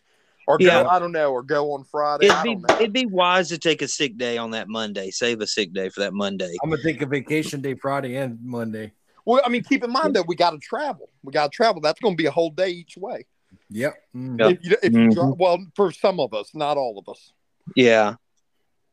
Or 0.49 0.57
Yeah. 0.61 0.83
go, 0.83 0.89
I 0.89 0.99
don't 0.99 1.13
know, 1.13 1.33
or 1.33 1.43
go 1.43 1.73
on 1.73 1.85
Friday. 1.85 2.27
It'd 2.27 2.39
I 2.39 2.43
be 2.43 2.55
don't 2.55 2.63
know. 2.63 2.75
it'd 2.77 2.93
be 2.93 3.07
wise 3.07 3.51
to 3.51 3.59
take 3.59 3.83
a 3.83 3.89
sick 3.89 4.17
day 4.17 4.39
on 4.39 4.53
that 4.53 4.69
Monday. 4.69 5.11
Save 5.11 5.41
a 5.41 5.47
sick 5.47 5.73
day 5.73 5.91
for 5.91 6.01
that 6.01 6.15
Monday. 6.15 6.57
I'm 6.63 6.71
gonna 6.71 6.83
take 6.83 7.03
a 7.03 7.07
vacation 7.07 7.61
day 7.61 7.75
Friday 7.75 8.17
and 8.17 8.39
Monday. 8.43 8.93
Well, 9.27 9.43
I 9.45 9.49
mean, 9.49 9.65
keep 9.65 9.83
in 9.85 9.91
mind 9.91 10.15
that 10.15 10.27
we 10.27 10.37
got 10.37 10.51
to 10.53 10.59
travel. 10.59 11.11
We 11.23 11.33
got 11.33 11.51
to 11.51 11.55
travel. 11.55 11.81
That's 11.83 12.01
going 12.01 12.17
to 12.17 12.23
be 12.23 12.27
a 12.27 12.31
whole 12.31 12.51
day 12.51 12.71
each 12.71 12.97
way. 12.97 13.27
Yep. 13.71 13.95
Mhm. 14.15 14.53
If 14.53 14.65
you, 14.65 14.77
if 14.83 14.93
you 14.93 14.99
Mhm. 15.01 15.15
dri- 15.15 15.35
well, 15.37 15.67
for 15.75 15.91
some 15.91 16.21
of 16.21 16.33
us, 16.33 16.55
not 16.55 16.77
all 16.79 16.99
of 16.99 17.09
us. 17.09 17.33
Yeah, 17.75 18.15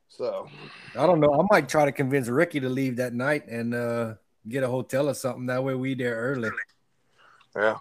So 0.08 0.50
I 0.96 1.06
don't 1.06 1.20
know. 1.20 1.34
I 1.40 1.46
might 1.52 1.70
try 1.70 1.86
to 1.86 1.92
convince 1.92 2.28
Ricky 2.28 2.60
to 2.60 2.70
leave 2.70 2.98
that 2.98 3.14
night 3.14 3.48
and 3.48 3.74
uh, 3.74 4.16
get 4.48 4.64
a 4.64 4.68
hotel 4.68 5.10
or 5.10 5.14
something. 5.14 5.46
That 5.46 5.64
way 5.64 5.76
we 5.76 5.94
there 5.96 6.16
early. 6.16 6.52
Yeah. 7.56 7.78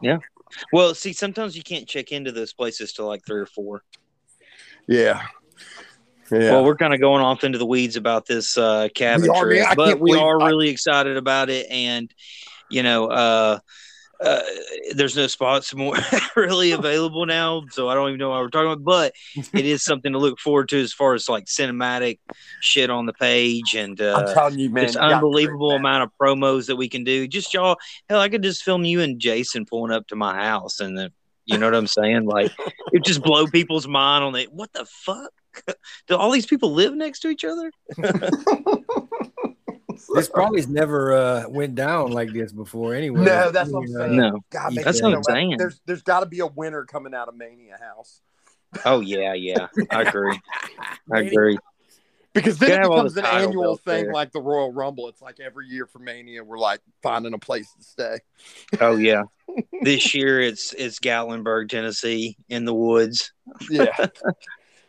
Yeah, 0.00 0.18
Well, 0.72 0.94
see, 0.94 1.12
sometimes 1.12 1.56
you 1.56 1.62
can't 1.62 1.88
check 1.88 2.12
into 2.12 2.32
those 2.32 2.52
places 2.52 2.92
till 2.92 3.06
like 3.06 3.24
three 3.24 3.40
or 3.40 3.46
four. 3.46 3.82
yeah, 4.88 5.26
yeah. 6.30 6.50
Well, 6.52 6.64
we're 6.64 6.76
kind 6.76 6.94
of 6.94 7.00
going 7.00 7.22
off 7.22 7.44
into 7.44 7.58
the 7.58 7.66
weeds 7.66 7.96
about 7.96 8.26
this 8.26 8.56
uh, 8.56 8.88
cabin 8.94 9.30
are, 9.30 9.44
trip, 9.44 9.64
man. 9.64 9.76
But 9.76 10.00
we 10.00 10.10
believe- 10.12 10.22
are 10.22 10.40
I- 10.40 10.48
really 10.48 10.68
excited 10.68 11.16
about 11.16 11.50
it. 11.50 11.66
And 11.70 12.12
you 12.68 12.82
know, 12.82 13.06
uh, 13.06 13.58
uh, 14.20 14.40
there's 14.94 15.16
no 15.16 15.26
spots 15.26 15.74
more 15.76 15.96
really 16.34 16.70
available 16.72 17.26
now, 17.26 17.62
so 17.70 17.88
I 17.88 17.94
don't 17.94 18.08
even 18.08 18.18
know 18.18 18.30
what 18.30 18.40
we're 18.40 18.48
talking 18.48 18.72
about. 18.72 18.84
But 18.84 19.14
it 19.52 19.64
is 19.64 19.82
something 19.84 20.12
to 20.12 20.18
look 20.18 20.38
forward 20.38 20.68
to 20.70 20.80
as 20.80 20.92
far 20.92 21.14
as 21.14 21.28
like 21.28 21.44
cinematic 21.44 22.18
shit 22.60 22.90
on 22.90 23.06
the 23.06 23.12
page 23.12 23.74
and 23.74 24.00
I'm 24.00 24.24
uh, 24.24 24.34
telling 24.34 24.58
you, 24.58 24.70
man, 24.70 24.86
this 24.86 24.96
unbelievable 24.96 25.70
great, 25.70 25.80
amount 25.80 26.04
of 26.04 26.10
promos 26.20 26.66
that 26.66 26.76
we 26.76 26.88
can 26.88 27.04
do. 27.04 27.26
Just 27.28 27.52
y'all, 27.52 27.76
hell, 28.08 28.20
I 28.20 28.28
could 28.28 28.42
just 28.42 28.62
film 28.62 28.84
you 28.84 29.00
and 29.00 29.20
Jason 29.20 29.66
pulling 29.66 29.92
up 29.92 30.06
to 30.08 30.16
my 30.16 30.34
house, 30.34 30.80
and 30.80 30.96
then 30.96 31.10
you 31.44 31.58
know 31.58 31.66
what 31.66 31.74
I'm 31.74 31.86
saying? 31.86 32.24
Like 32.24 32.52
it 32.92 33.04
just 33.04 33.22
blow 33.22 33.46
people's 33.46 33.86
mind 33.86 34.24
on 34.24 34.34
it. 34.34 34.52
What 34.52 34.72
the 34.72 34.84
fuck? 34.86 35.30
Do 36.08 36.16
all 36.16 36.30
these 36.30 36.46
people 36.46 36.72
live 36.72 36.94
next 36.94 37.20
to 37.20 37.28
each 37.28 37.44
other? 37.44 37.70
This 40.14 40.28
probably's 40.28 40.68
never 40.68 41.12
uh, 41.14 41.44
went 41.48 41.74
down 41.74 42.12
like 42.12 42.30
this 42.32 42.52
before. 42.52 42.94
Anyway. 42.94 43.24
No, 43.24 43.50
that's 43.50 43.70
what 43.70 43.80
I'm 43.80 43.88
saying. 43.88 44.16
No. 44.16 44.40
God, 44.50 44.74
make 44.74 44.84
That's 44.84 45.00
it 45.00 45.04
what 45.04 45.14
I'm 45.14 45.22
saying. 45.24 45.56
There's 45.56 45.80
there's 45.86 46.02
got 46.02 46.20
to 46.20 46.26
be 46.26 46.40
a 46.40 46.46
winner 46.46 46.84
coming 46.84 47.14
out 47.14 47.28
of 47.28 47.36
Mania 47.36 47.78
House 47.80 48.20
Oh 48.84 49.00
yeah, 49.00 49.32
yeah. 49.34 49.68
I 49.90 50.02
agree. 50.02 50.38
I 51.12 51.20
agree. 51.20 51.58
because 52.32 52.58
then 52.58 52.70
Gotta 52.70 52.86
it 52.86 52.90
becomes 52.90 53.16
an 53.16 53.26
annual 53.26 53.76
thing 53.76 54.04
there. 54.04 54.12
like 54.12 54.32
the 54.32 54.40
Royal 54.40 54.72
Rumble. 54.72 55.08
It's 55.08 55.22
like 55.22 55.40
every 55.40 55.68
year 55.68 55.86
for 55.86 55.98
Mania, 55.98 56.44
we're 56.44 56.58
like 56.58 56.80
finding 57.02 57.32
a 57.34 57.38
place 57.38 57.72
to 57.78 57.84
stay. 57.84 58.18
Oh 58.80 58.96
yeah. 58.96 59.22
This 59.82 60.14
year 60.14 60.38
it's 60.38 60.74
it's 60.74 60.98
Gatlinburg, 60.98 61.70
Tennessee, 61.70 62.36
in 62.50 62.66
the 62.66 62.74
woods. 62.74 63.32
Yeah. 63.70 64.08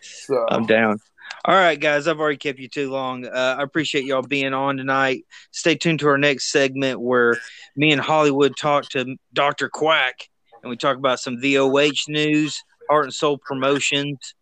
So 0.01 0.45
I'm 0.49 0.65
down. 0.65 0.99
All 1.45 1.55
right, 1.55 1.79
guys. 1.79 2.07
I've 2.07 2.19
already 2.19 2.37
kept 2.37 2.59
you 2.59 2.67
too 2.67 2.89
long. 2.89 3.25
Uh, 3.25 3.55
I 3.59 3.63
appreciate 3.63 4.05
y'all 4.05 4.21
being 4.21 4.53
on 4.53 4.77
tonight. 4.77 5.25
Stay 5.51 5.75
tuned 5.75 5.99
to 5.99 6.07
our 6.07 6.17
next 6.17 6.51
segment 6.51 6.99
where 6.99 7.37
me 7.75 7.91
and 7.91 8.01
Hollywood 8.01 8.55
talk 8.57 8.89
to 8.89 9.15
Dr. 9.33 9.69
Quack 9.69 10.27
and 10.61 10.69
we 10.69 10.77
talk 10.77 10.97
about 10.97 11.19
some 11.19 11.37
VOH 11.37 12.09
news, 12.09 12.61
Heart 12.89 13.05
and 13.05 13.13
Soul 13.13 13.37
promotions, 13.37 14.33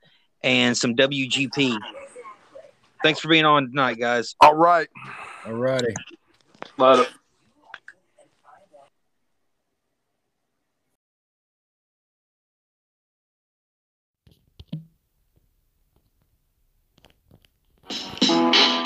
and 0.43 0.77
some 0.77 0.95
WGP. 0.95 1.77
Thanks 3.03 3.19
for 3.19 3.27
being 3.27 3.45
on 3.45 3.67
tonight, 3.67 3.99
guys. 3.99 4.35
all 4.41 4.55
right. 4.55 4.87
All 5.45 5.53
righty. 5.53 5.93
But 6.77 7.09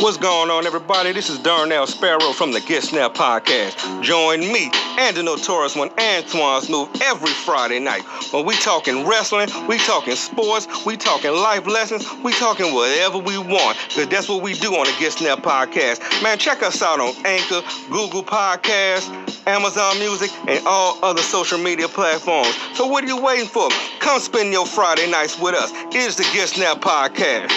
What's 0.02 0.16
going 0.16 0.50
on, 0.50 0.66
everybody? 0.66 1.12
This 1.12 1.30
is 1.30 1.40
Darnell 1.40 1.86
Sparrow 1.86 2.32
from 2.32 2.54
the 2.54 2.62
Get 2.62 2.84
Snap 2.84 3.14
Podcast. 3.14 4.02
Join 4.02 4.40
me 4.40 4.72
and 4.98 5.14
the 5.14 5.24
Notorious 5.24 5.76
One, 5.76 5.90
Antoine 6.00 6.62
Smooth, 6.62 6.88
every 7.02 7.32
Friday 7.32 7.80
night. 7.80 8.04
When 8.32 8.46
we 8.46 8.56
talking 8.56 9.06
wrestling, 9.06 9.50
we 9.68 9.78
talking 9.78 10.16
sports, 10.16 10.86
we 10.86 10.96
talking 10.96 11.32
life 11.32 11.68
lessons, 11.68 12.10
we 12.24 12.32
talking 12.32 12.74
whatever 12.74 13.18
we 13.18 13.38
want. 13.38 13.78
Because 13.90 14.08
that's 14.08 14.30
what 14.30 14.42
we 14.42 14.54
do 14.54 14.74
on 14.74 14.86
the 14.86 14.96
Get 15.00 15.12
Snap 15.12 15.40
Podcast. 15.40 16.24
Man, 16.24 16.38
check 16.38 16.64
us 16.64 16.82
out 16.82 17.02
on 17.02 17.14
Anchor, 17.26 17.62
Google 17.92 18.24
Podcasts, 18.24 19.46
Amazon 19.48 20.00
Music, 20.00 20.32
and 20.48 20.66
all 20.66 20.98
other 21.04 21.22
social 21.22 21.58
media 21.58 21.90
platforms. 21.90 22.56
So 22.74 22.88
what 22.88 23.04
are 23.04 23.08
you 23.08 23.22
waiting 23.22 23.48
for? 23.48 23.68
Come 24.00 24.22
spend 24.22 24.54
your 24.54 24.66
Friday 24.66 25.12
nights 25.12 25.38
with 25.38 25.56
us. 25.56 25.72
It's 25.94 26.16
the 26.16 26.24
Get 26.32 26.48
Snap 26.48 26.80
Podcast. 26.80 27.52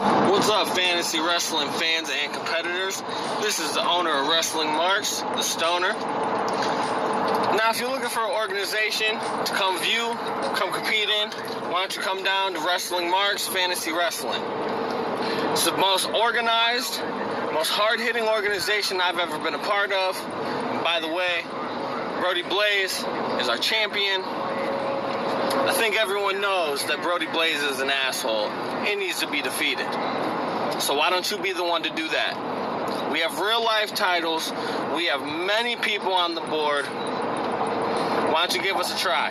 What's 0.00 0.48
up, 0.48 0.66
fantasy 0.68 1.20
wrestling 1.20 1.68
fans 1.72 2.08
and 2.08 2.32
competitors? 2.32 3.02
This 3.42 3.58
is 3.58 3.74
the 3.74 3.86
owner 3.86 4.08
of 4.08 4.28
Wrestling 4.28 4.68
Marks, 4.68 5.20
the 5.20 5.42
Stoner. 5.42 5.92
Now, 5.92 7.68
if 7.68 7.78
you're 7.78 7.90
looking 7.90 8.08
for 8.08 8.20
an 8.20 8.30
organization 8.30 9.18
to 9.18 9.52
come 9.52 9.78
view, 9.80 10.14
come 10.56 10.72
compete 10.72 11.10
in, 11.10 11.28
why 11.68 11.80
don't 11.80 11.94
you 11.94 12.00
come 12.00 12.24
down 12.24 12.54
to 12.54 12.60
Wrestling 12.60 13.10
Marks 13.10 13.46
Fantasy 13.46 13.92
Wrestling? 13.92 14.40
It's 15.52 15.66
the 15.66 15.76
most 15.76 16.08
organized, 16.08 17.02
most 17.52 17.68
hard-hitting 17.68 18.24
organization 18.24 19.02
I've 19.02 19.18
ever 19.18 19.38
been 19.38 19.52
a 19.52 19.58
part 19.58 19.92
of. 19.92 20.16
And 20.16 20.82
by 20.82 21.00
the 21.00 21.08
way, 21.08 21.44
Brody 22.22 22.40
Blaze 22.40 23.04
is 23.38 23.50
our 23.50 23.58
champion. 23.58 24.22
I 25.70 25.72
think 25.72 25.94
everyone 25.94 26.40
knows 26.40 26.84
that 26.86 27.00
Brody 27.00 27.26
Blaze 27.26 27.62
is 27.62 27.78
an 27.78 27.90
asshole. 27.90 28.50
He 28.84 28.96
needs 28.96 29.20
to 29.20 29.30
be 29.30 29.40
defeated. 29.40 29.86
So 30.82 30.96
why 30.96 31.10
don't 31.10 31.30
you 31.30 31.38
be 31.38 31.52
the 31.52 31.62
one 31.62 31.84
to 31.84 31.90
do 31.90 32.08
that? 32.08 33.12
We 33.12 33.20
have 33.20 33.38
real 33.38 33.62
life 33.62 33.94
titles. 33.94 34.50
We 34.96 35.06
have 35.06 35.22
many 35.22 35.76
people 35.76 36.12
on 36.12 36.34
the 36.34 36.40
board. 36.40 36.86
Why 36.86 38.46
don't 38.48 38.52
you 38.52 38.60
give 38.60 38.78
us 38.78 38.92
a 38.92 38.98
try? 38.98 39.30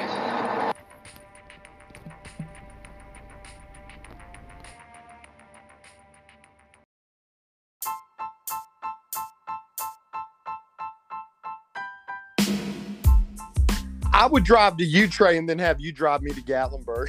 Would 14.32 14.44
drive 14.44 14.78
to 14.78 14.86
you, 14.86 15.08
Trey, 15.08 15.38
and 15.38 15.48
then 15.50 15.60
have 15.60 15.80
you 15.80 15.92
drive 15.92 16.22
me 16.22 16.32
to 16.34 16.42
Gatlinburg 16.42 17.08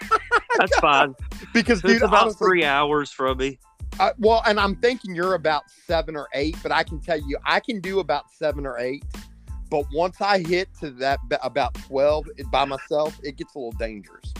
That's 0.58 0.76
fine. 0.78 1.14
because, 1.54 1.78
It's 1.78 1.86
dude, 1.94 2.02
about 2.02 2.22
honestly, 2.22 2.46
three 2.46 2.64
hours 2.64 3.10
from 3.10 3.38
me. 3.38 3.58
I, 3.98 4.12
well, 4.18 4.42
and 4.46 4.58
I'm 4.60 4.76
thinking 4.76 5.14
you're 5.14 5.34
about 5.34 5.64
seven 5.86 6.16
or 6.16 6.28
eight, 6.34 6.56
but 6.62 6.72
I 6.72 6.82
can 6.82 7.00
tell 7.00 7.18
you, 7.18 7.36
I 7.44 7.60
can 7.60 7.80
do 7.80 8.00
about 8.00 8.30
seven 8.30 8.66
or 8.66 8.78
eight. 8.78 9.04
But 9.70 9.84
once 9.92 10.20
I 10.20 10.38
hit 10.40 10.68
to 10.80 10.90
that 10.92 11.20
about 11.42 11.74
twelve 11.74 12.26
it- 12.36 12.50
by 12.50 12.64
myself, 12.64 13.18
it 13.22 13.36
gets 13.36 13.54
a 13.54 13.58
little 13.58 13.72
dangerous. 13.72 14.32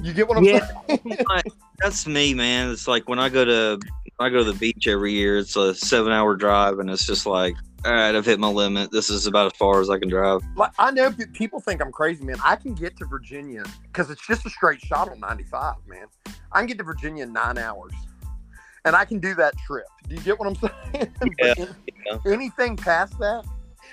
You 0.00 0.12
get 0.12 0.26
what 0.26 0.38
I'm 0.38 0.44
Yeah. 0.44 0.66
saying? 0.88 1.16
That's 1.82 2.06
me, 2.06 2.34
man. 2.34 2.70
It's 2.70 2.88
like 2.88 3.08
when 3.08 3.18
I 3.18 3.28
go 3.28 3.44
to 3.44 3.80
I 4.20 4.28
go 4.30 4.38
to 4.38 4.44
the 4.52 4.58
beach 4.58 4.86
every 4.86 5.12
year. 5.12 5.38
It's 5.38 5.56
a 5.56 5.74
seven 5.74 6.12
hour 6.12 6.34
drive, 6.36 6.78
and 6.78 6.88
it's 6.88 7.06
just 7.06 7.26
like, 7.26 7.54
all 7.84 7.92
right, 7.92 8.14
I've 8.14 8.24
hit 8.24 8.40
my 8.40 8.48
limit. 8.48 8.90
This 8.90 9.10
is 9.10 9.26
about 9.26 9.46
as 9.46 9.58
far 9.58 9.80
as 9.80 9.90
I 9.90 9.98
can 9.98 10.08
drive. 10.08 10.40
Like, 10.56 10.72
I 10.78 10.90
know 10.90 11.10
pe- 11.10 11.26
people 11.26 11.60
think 11.60 11.82
I'm 11.82 11.92
crazy, 11.92 12.24
man. 12.24 12.36
I 12.42 12.56
can 12.56 12.72
get 12.74 12.96
to 12.98 13.04
Virginia 13.04 13.62
because 13.82 14.10
it's 14.10 14.26
just 14.26 14.46
a 14.46 14.50
straight 14.50 14.80
shot 14.80 15.10
on 15.10 15.20
95, 15.20 15.74
man. 15.86 16.06
I 16.52 16.60
can 16.60 16.66
get 16.66 16.78
to 16.78 16.84
Virginia 16.84 17.24
in 17.24 17.32
nine 17.32 17.58
hours, 17.58 17.92
and 18.86 18.96
I 18.96 19.04
can 19.04 19.18
do 19.18 19.34
that 19.34 19.54
trip. 19.66 19.86
Do 20.08 20.14
you 20.14 20.20
get 20.22 20.38
what 20.38 20.48
I'm 20.48 20.54
saying? 20.92 21.14
Yeah, 21.38 21.54
yeah. 22.06 22.32
Anything 22.32 22.76
past 22.76 23.18
that, 23.18 23.44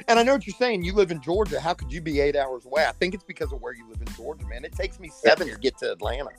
and 0.07 0.17
I 0.17 0.23
know 0.23 0.33
what 0.33 0.47
you're 0.47 0.55
saying. 0.55 0.85
You 0.85 0.93
live 0.93 1.11
in 1.11 1.21
Georgia. 1.21 1.59
How 1.59 1.73
could 1.73 1.91
you 1.91 1.99
be 1.99 2.21
eight 2.21 2.37
hours 2.37 2.65
away? 2.65 2.85
I 2.85 2.93
think 2.93 3.13
it's 3.13 3.25
because 3.25 3.51
of 3.51 3.61
where 3.61 3.73
you 3.73 3.85
live 3.89 4.01
in 4.01 4.13
Georgia, 4.13 4.45
man. 4.47 4.63
It 4.63 4.71
takes 4.71 5.01
me 5.01 5.09
seven 5.09 5.49
to 5.49 5.57
get 5.57 5.77
to 5.79 5.91
Atlanta. 5.91 6.29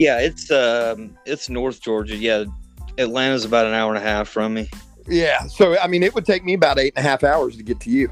Yeah, 0.00 0.18
it's 0.18 0.50
um, 0.50 1.16
it's 1.24 1.48
North 1.48 1.80
Georgia. 1.80 2.16
Yeah, 2.16 2.46
Atlanta's 2.98 3.44
about 3.44 3.66
an 3.66 3.74
hour 3.74 3.94
and 3.94 4.02
a 4.02 4.06
half 4.06 4.28
from 4.28 4.54
me. 4.54 4.68
Yeah. 5.06 5.46
So 5.46 5.78
I 5.78 5.86
mean, 5.86 6.02
it 6.02 6.14
would 6.14 6.24
take 6.24 6.44
me 6.44 6.54
about 6.54 6.78
eight 6.78 6.92
and 6.96 7.04
a 7.04 7.08
half 7.08 7.24
hours 7.24 7.56
to 7.56 7.62
get 7.62 7.80
to 7.80 7.90
you. 7.90 8.10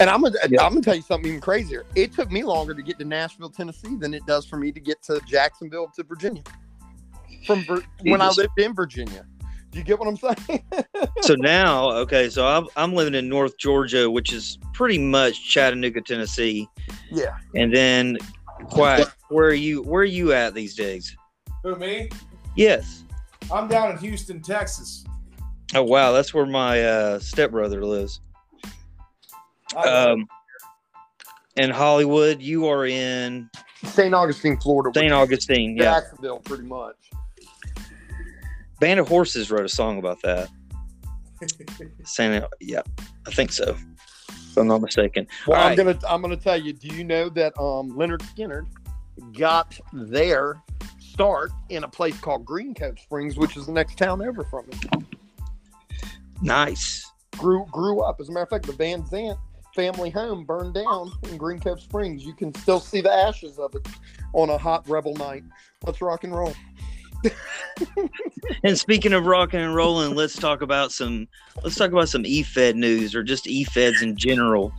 And 0.00 0.10
I'm 0.10 0.22
gonna 0.22 0.36
Yeah. 0.48 0.62
I'm 0.62 0.70
gonna 0.72 0.82
tell 0.82 0.94
you 0.94 1.02
something 1.02 1.28
even 1.28 1.40
crazier. 1.40 1.84
It 1.94 2.12
took 2.12 2.30
me 2.30 2.42
longer 2.42 2.74
to 2.74 2.82
get 2.82 2.98
to 2.98 3.04
Nashville, 3.04 3.50
Tennessee, 3.50 3.96
than 3.96 4.14
it 4.14 4.24
does 4.26 4.44
for 4.46 4.56
me 4.56 4.72
to 4.72 4.80
get 4.80 5.02
to 5.04 5.20
Jacksonville 5.26 5.90
to 5.94 6.02
Virginia. 6.02 6.42
From 7.46 7.62
Vir- 7.64 7.82
when 8.02 8.20
I 8.20 8.30
lived 8.30 8.58
in 8.58 8.74
Virginia. 8.74 9.26
Do 9.70 9.78
you 9.78 9.84
get 9.84 9.98
what 9.98 10.08
I'm 10.08 10.16
saying? 10.16 10.64
So 11.20 11.34
now, 11.34 11.90
okay, 11.90 12.28
so 12.28 12.46
I'm 12.46 12.66
I'm 12.76 12.92
living 12.92 13.14
in 13.14 13.30
North 13.30 13.56
Georgia, 13.56 14.10
which 14.10 14.32
is 14.32 14.58
pretty 14.74 14.98
much 14.98 15.42
Chattanooga, 15.48 16.02
Tennessee, 16.02 16.68
yeah. 17.10 17.38
and 17.54 17.74
then 17.74 18.18
Quack, 18.68 19.08
where 19.28 19.46
are 19.46 19.54
you? 19.54 19.82
Where 19.82 20.02
are 20.02 20.04
you 20.04 20.32
at 20.32 20.52
these 20.52 20.74
days? 20.74 21.16
Who 21.62 21.76
me? 21.76 22.10
Yes. 22.56 23.04
I'm 23.50 23.68
down 23.68 23.92
in 23.92 23.98
Houston, 23.98 24.42
Texas. 24.42 25.04
Oh 25.74 25.82
wow, 25.82 26.12
that's 26.12 26.32
where 26.32 26.46
my 26.46 26.82
uh, 26.82 27.18
stepbrother 27.18 27.84
lives. 27.84 28.20
Um, 29.76 30.26
in 31.56 31.70
Hollywood, 31.70 32.40
you 32.40 32.66
are 32.68 32.86
in 32.86 33.50
St. 33.84 34.14
Augustine, 34.14 34.56
Florida. 34.58 34.96
St. 34.96 35.12
Augustine. 35.12 35.76
Yeah, 35.76 36.00
Jacksonville, 36.00 36.38
pretty 36.40 36.64
much. 36.64 36.96
Band 38.78 39.00
of 39.00 39.08
Horses 39.08 39.50
wrote 39.50 39.64
a 39.64 39.68
song 39.68 39.98
about 39.98 40.22
that. 40.22 40.48
Saint, 42.04 42.44
yeah, 42.60 42.82
I 43.26 43.30
think 43.30 43.52
so. 43.52 43.76
If 44.28 44.56
I'm 44.56 44.68
not 44.68 44.80
mistaken. 44.80 45.26
Well, 45.46 45.58
All 45.58 45.64
I'm 45.64 45.70
right. 45.70 45.76
gonna 45.76 45.98
I'm 46.08 46.22
gonna 46.22 46.36
tell 46.36 46.56
you. 46.56 46.72
Do 46.72 46.94
you 46.94 47.02
know 47.02 47.28
that 47.30 47.58
um, 47.58 47.90
Lynyrd 47.92 48.22
Skynyrd 48.22 48.66
got 49.36 49.76
their 49.92 50.62
start 51.00 51.50
in 51.68 51.82
a 51.82 51.88
place 51.88 52.18
called 52.20 52.44
Green 52.44 52.74
Cove 52.74 52.98
Springs, 53.00 53.36
which 53.36 53.56
is 53.56 53.66
the 53.66 53.72
next 53.72 53.98
town 53.98 54.22
over 54.22 54.44
from 54.44 54.66
him? 54.70 55.06
Nice. 56.44 57.10
grew 57.36 57.66
grew 57.72 58.00
up. 58.00 58.20
As 58.20 58.28
a 58.28 58.32
matter 58.32 58.44
of 58.44 58.50
fact, 58.50 58.66
the 58.66 58.72
Van 58.72 59.02
Zant 59.04 59.38
family 59.74 60.10
home 60.10 60.44
burned 60.44 60.74
down 60.74 61.10
in 61.24 61.36
Green 61.36 61.58
Cove 61.58 61.80
Springs. 61.80 62.24
You 62.24 62.34
can 62.34 62.54
still 62.54 62.80
see 62.80 63.00
the 63.00 63.12
ashes 63.12 63.58
of 63.58 63.74
it 63.74 63.86
on 64.32 64.50
a 64.50 64.58
hot 64.58 64.88
rebel 64.88 65.14
night. 65.14 65.42
Let's 65.84 66.00
rock 66.00 66.24
and 66.24 66.34
roll. 66.34 66.54
And 68.62 68.78
speaking 68.78 69.12
of 69.12 69.26
rocking 69.26 69.60
and 69.60 69.74
rolling, 69.74 70.14
let's 70.14 70.36
talk 70.36 70.60
about 70.62 70.92
some 70.92 71.26
let's 71.62 71.76
talk 71.76 71.90
about 71.90 72.08
some 72.08 72.24
EFED 72.24 72.74
news 72.74 73.14
or 73.14 73.22
just 73.22 73.46
EFEDs 73.46 74.02
in 74.02 74.16
general. 74.16 74.72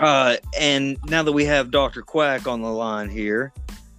Uh, 0.00 0.36
and 0.58 0.96
now 1.06 1.22
that 1.22 1.32
we 1.32 1.44
have 1.44 1.70
Dr. 1.70 2.02
Quack 2.02 2.46
on 2.46 2.62
the 2.62 2.70
line 2.70 3.08
here, 3.08 3.52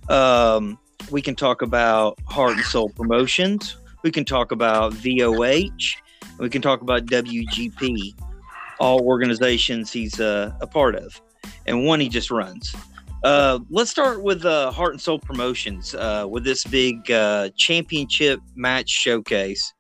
um, 0.10 0.78
we 1.12 1.22
can 1.22 1.36
talk 1.36 1.62
about 1.62 2.18
Heart 2.26 2.58
and 2.58 2.66
Soul 2.66 2.90
Promotions. 2.90 3.78
We 4.04 4.12
can 4.12 4.26
talk 4.26 4.52
about 4.52 4.94
VOH. 4.94 5.96
We 6.40 6.50
can 6.50 6.62
talk 6.62 6.82
about 6.82 7.06
WGP, 7.06 8.14
all 8.80 9.02
organizations 9.02 9.92
he's 9.92 10.20
uh, 10.20 10.54
a 10.62 10.68
part 10.68 10.96
of, 10.96 11.22
and 11.66 11.86
one 11.86 12.00
he 12.00 12.10
just 12.10 12.32
runs. 12.32 12.76
Uh, 13.24 13.60
let's 13.70 13.90
start 13.90 14.22
with 14.22 14.44
uh, 14.44 14.70
Heart 14.72 14.94
and 14.94 15.02
Soul 15.02 15.20
Promotions 15.20 15.96
uh, 15.96 16.28
with 16.30 16.44
this 16.44 16.66
big 16.66 17.10
uh, 17.10 17.50
championship 17.56 18.42
match 18.56 18.90
showcase. 18.90 19.74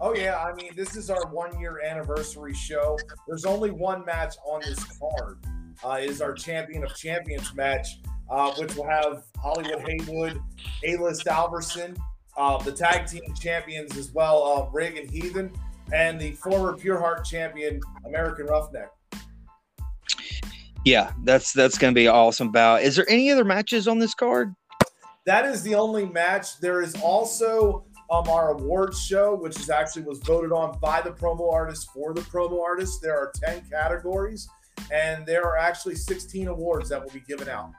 Oh 0.00 0.14
yeah, 0.14 0.38
I 0.38 0.52
mean 0.54 0.72
this 0.76 0.96
is 0.96 1.10
our 1.10 1.26
one 1.26 1.58
year 1.58 1.80
anniversary 1.84 2.54
show. 2.54 2.98
There's 3.26 3.44
only 3.44 3.70
one 3.70 4.04
match 4.04 4.34
on 4.44 4.60
this 4.60 4.84
card. 4.98 5.38
Uh, 5.84 5.98
is 6.00 6.20
our 6.20 6.32
Champion 6.32 6.84
of 6.84 6.94
Champions 6.94 7.54
match, 7.54 7.88
uh, 8.30 8.52
which 8.52 8.74
will 8.76 8.86
have 8.86 9.24
Hollywood 9.36 9.80
Haywood, 9.88 10.40
A-List 10.84 11.26
Alverson, 11.26 11.96
uh, 12.36 12.58
the 12.58 12.72
tag 12.72 13.06
team 13.06 13.34
champions 13.38 13.96
as 13.96 14.12
well, 14.12 14.42
uh, 14.44 14.70
Rig 14.70 14.96
and 14.96 15.10
Heathen, 15.10 15.52
and 15.92 16.20
the 16.20 16.32
former 16.32 16.76
Pure 16.76 16.98
Heart 16.98 17.24
champion 17.24 17.80
American 18.06 18.46
Roughneck. 18.46 18.90
Yeah, 20.84 21.12
that's 21.24 21.52
that's 21.52 21.78
going 21.78 21.94
to 21.94 21.98
be 21.98 22.08
awesome 22.08 22.50
bout. 22.50 22.82
Is 22.82 22.96
there 22.96 23.08
any 23.08 23.30
other 23.30 23.44
matches 23.44 23.86
on 23.86 23.98
this 23.98 24.14
card? 24.14 24.54
That 25.26 25.44
is 25.44 25.62
the 25.62 25.76
only 25.76 26.06
match. 26.06 26.58
There 26.58 26.82
is 26.82 26.96
also 26.96 27.84
um, 28.10 28.28
our 28.28 28.50
awards 28.50 29.00
show, 29.00 29.36
which 29.36 29.58
is 29.58 29.70
actually 29.70 30.02
was 30.02 30.18
voted 30.18 30.50
on 30.50 30.78
by 30.80 31.00
the 31.00 31.10
promo 31.10 31.52
artist 31.52 31.88
for 31.94 32.12
the 32.12 32.22
promo 32.22 32.60
artist. 32.60 33.00
There 33.00 33.16
are 33.16 33.32
10 33.36 33.62
categories, 33.70 34.48
and 34.92 35.24
there 35.24 35.44
are 35.44 35.56
actually 35.56 35.94
16 35.94 36.48
awards 36.48 36.88
that 36.88 37.02
will 37.02 37.12
be 37.12 37.20
given 37.20 37.48
out. 37.48 37.70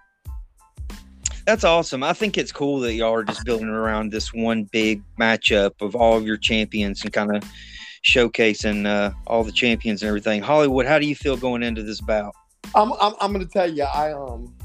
That's 1.45 1.63
awesome. 1.63 2.03
I 2.03 2.13
think 2.13 2.37
it's 2.37 2.51
cool 2.51 2.79
that 2.81 2.93
y'all 2.93 3.13
are 3.13 3.23
just 3.23 3.43
building 3.45 3.67
around 3.67 4.11
this 4.11 4.33
one 4.33 4.63
big 4.63 5.01
matchup 5.19 5.81
of 5.81 5.95
all 5.95 6.15
of 6.15 6.25
your 6.25 6.37
champions 6.37 7.03
and 7.03 7.11
kind 7.11 7.35
of 7.35 7.43
showcasing 8.05 8.85
uh, 8.85 9.11
all 9.27 9.43
the 9.43 9.51
champions 9.51 10.01
and 10.01 10.07
everything. 10.07 10.41
Hollywood, 10.41 10.85
how 10.85 10.99
do 10.99 11.05
you 11.05 11.15
feel 11.15 11.35
going 11.35 11.63
into 11.63 11.83
this 11.83 11.99
bout? 12.01 12.33
I'm 12.75 12.93
I'm, 12.93 13.13
I'm 13.19 13.31
gonna 13.33 13.45
tell 13.45 13.69
you. 13.69 13.83
I 13.83 14.13
um 14.13 14.55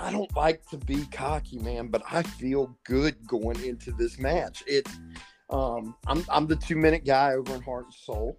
I 0.00 0.10
don't 0.10 0.34
like 0.36 0.64
to 0.70 0.76
be 0.76 1.04
cocky, 1.06 1.58
man, 1.58 1.88
but 1.88 2.02
I 2.10 2.22
feel 2.22 2.76
good 2.84 3.16
going 3.26 3.62
into 3.64 3.92
this 3.92 4.18
match. 4.18 4.62
It's 4.66 4.98
um 5.50 5.96
I'm 6.06 6.24
I'm 6.28 6.46
the 6.46 6.56
two 6.56 6.76
minute 6.76 7.04
guy 7.04 7.32
over 7.32 7.54
in 7.54 7.62
Heart 7.62 7.86
and 7.86 7.94
Soul, 7.94 8.38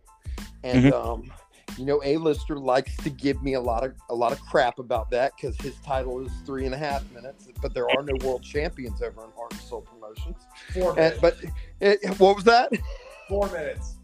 and 0.64 0.92
um 0.92 1.32
you 1.78 1.86
know 1.86 2.02
A-lister 2.04 2.58
likes 2.58 2.96
to 2.98 3.10
give 3.10 3.42
me 3.44 3.54
a 3.54 3.62
lot 3.62 3.84
of 3.84 3.94
a 4.10 4.16
lot 4.16 4.32
of 4.32 4.40
crap 4.42 4.80
about 4.80 5.10
that 5.12 5.34
because 5.36 5.56
his 5.58 5.76
title 5.78 6.26
is 6.26 6.32
three 6.46 6.66
and 6.66 6.74
a 6.74 6.78
half 6.78 7.10
minutes, 7.12 7.48
but 7.62 7.74
there 7.74 7.90
are 7.90 8.04
no 8.04 8.14
world 8.26 8.44
champions 8.44 9.02
over 9.02 9.24
in 9.24 9.32
Heart 9.32 9.52
and 9.54 9.62
Soul 9.62 9.82
Promotions. 9.82 10.38
Four 10.74 10.90
And, 10.92 10.98
minutes. 10.98 11.20
but 11.22 11.38
it, 11.80 12.20
what 12.20 12.36
was 12.36 12.46
that? 12.46 12.72
Four 13.30 13.48
minutes. 13.50 13.96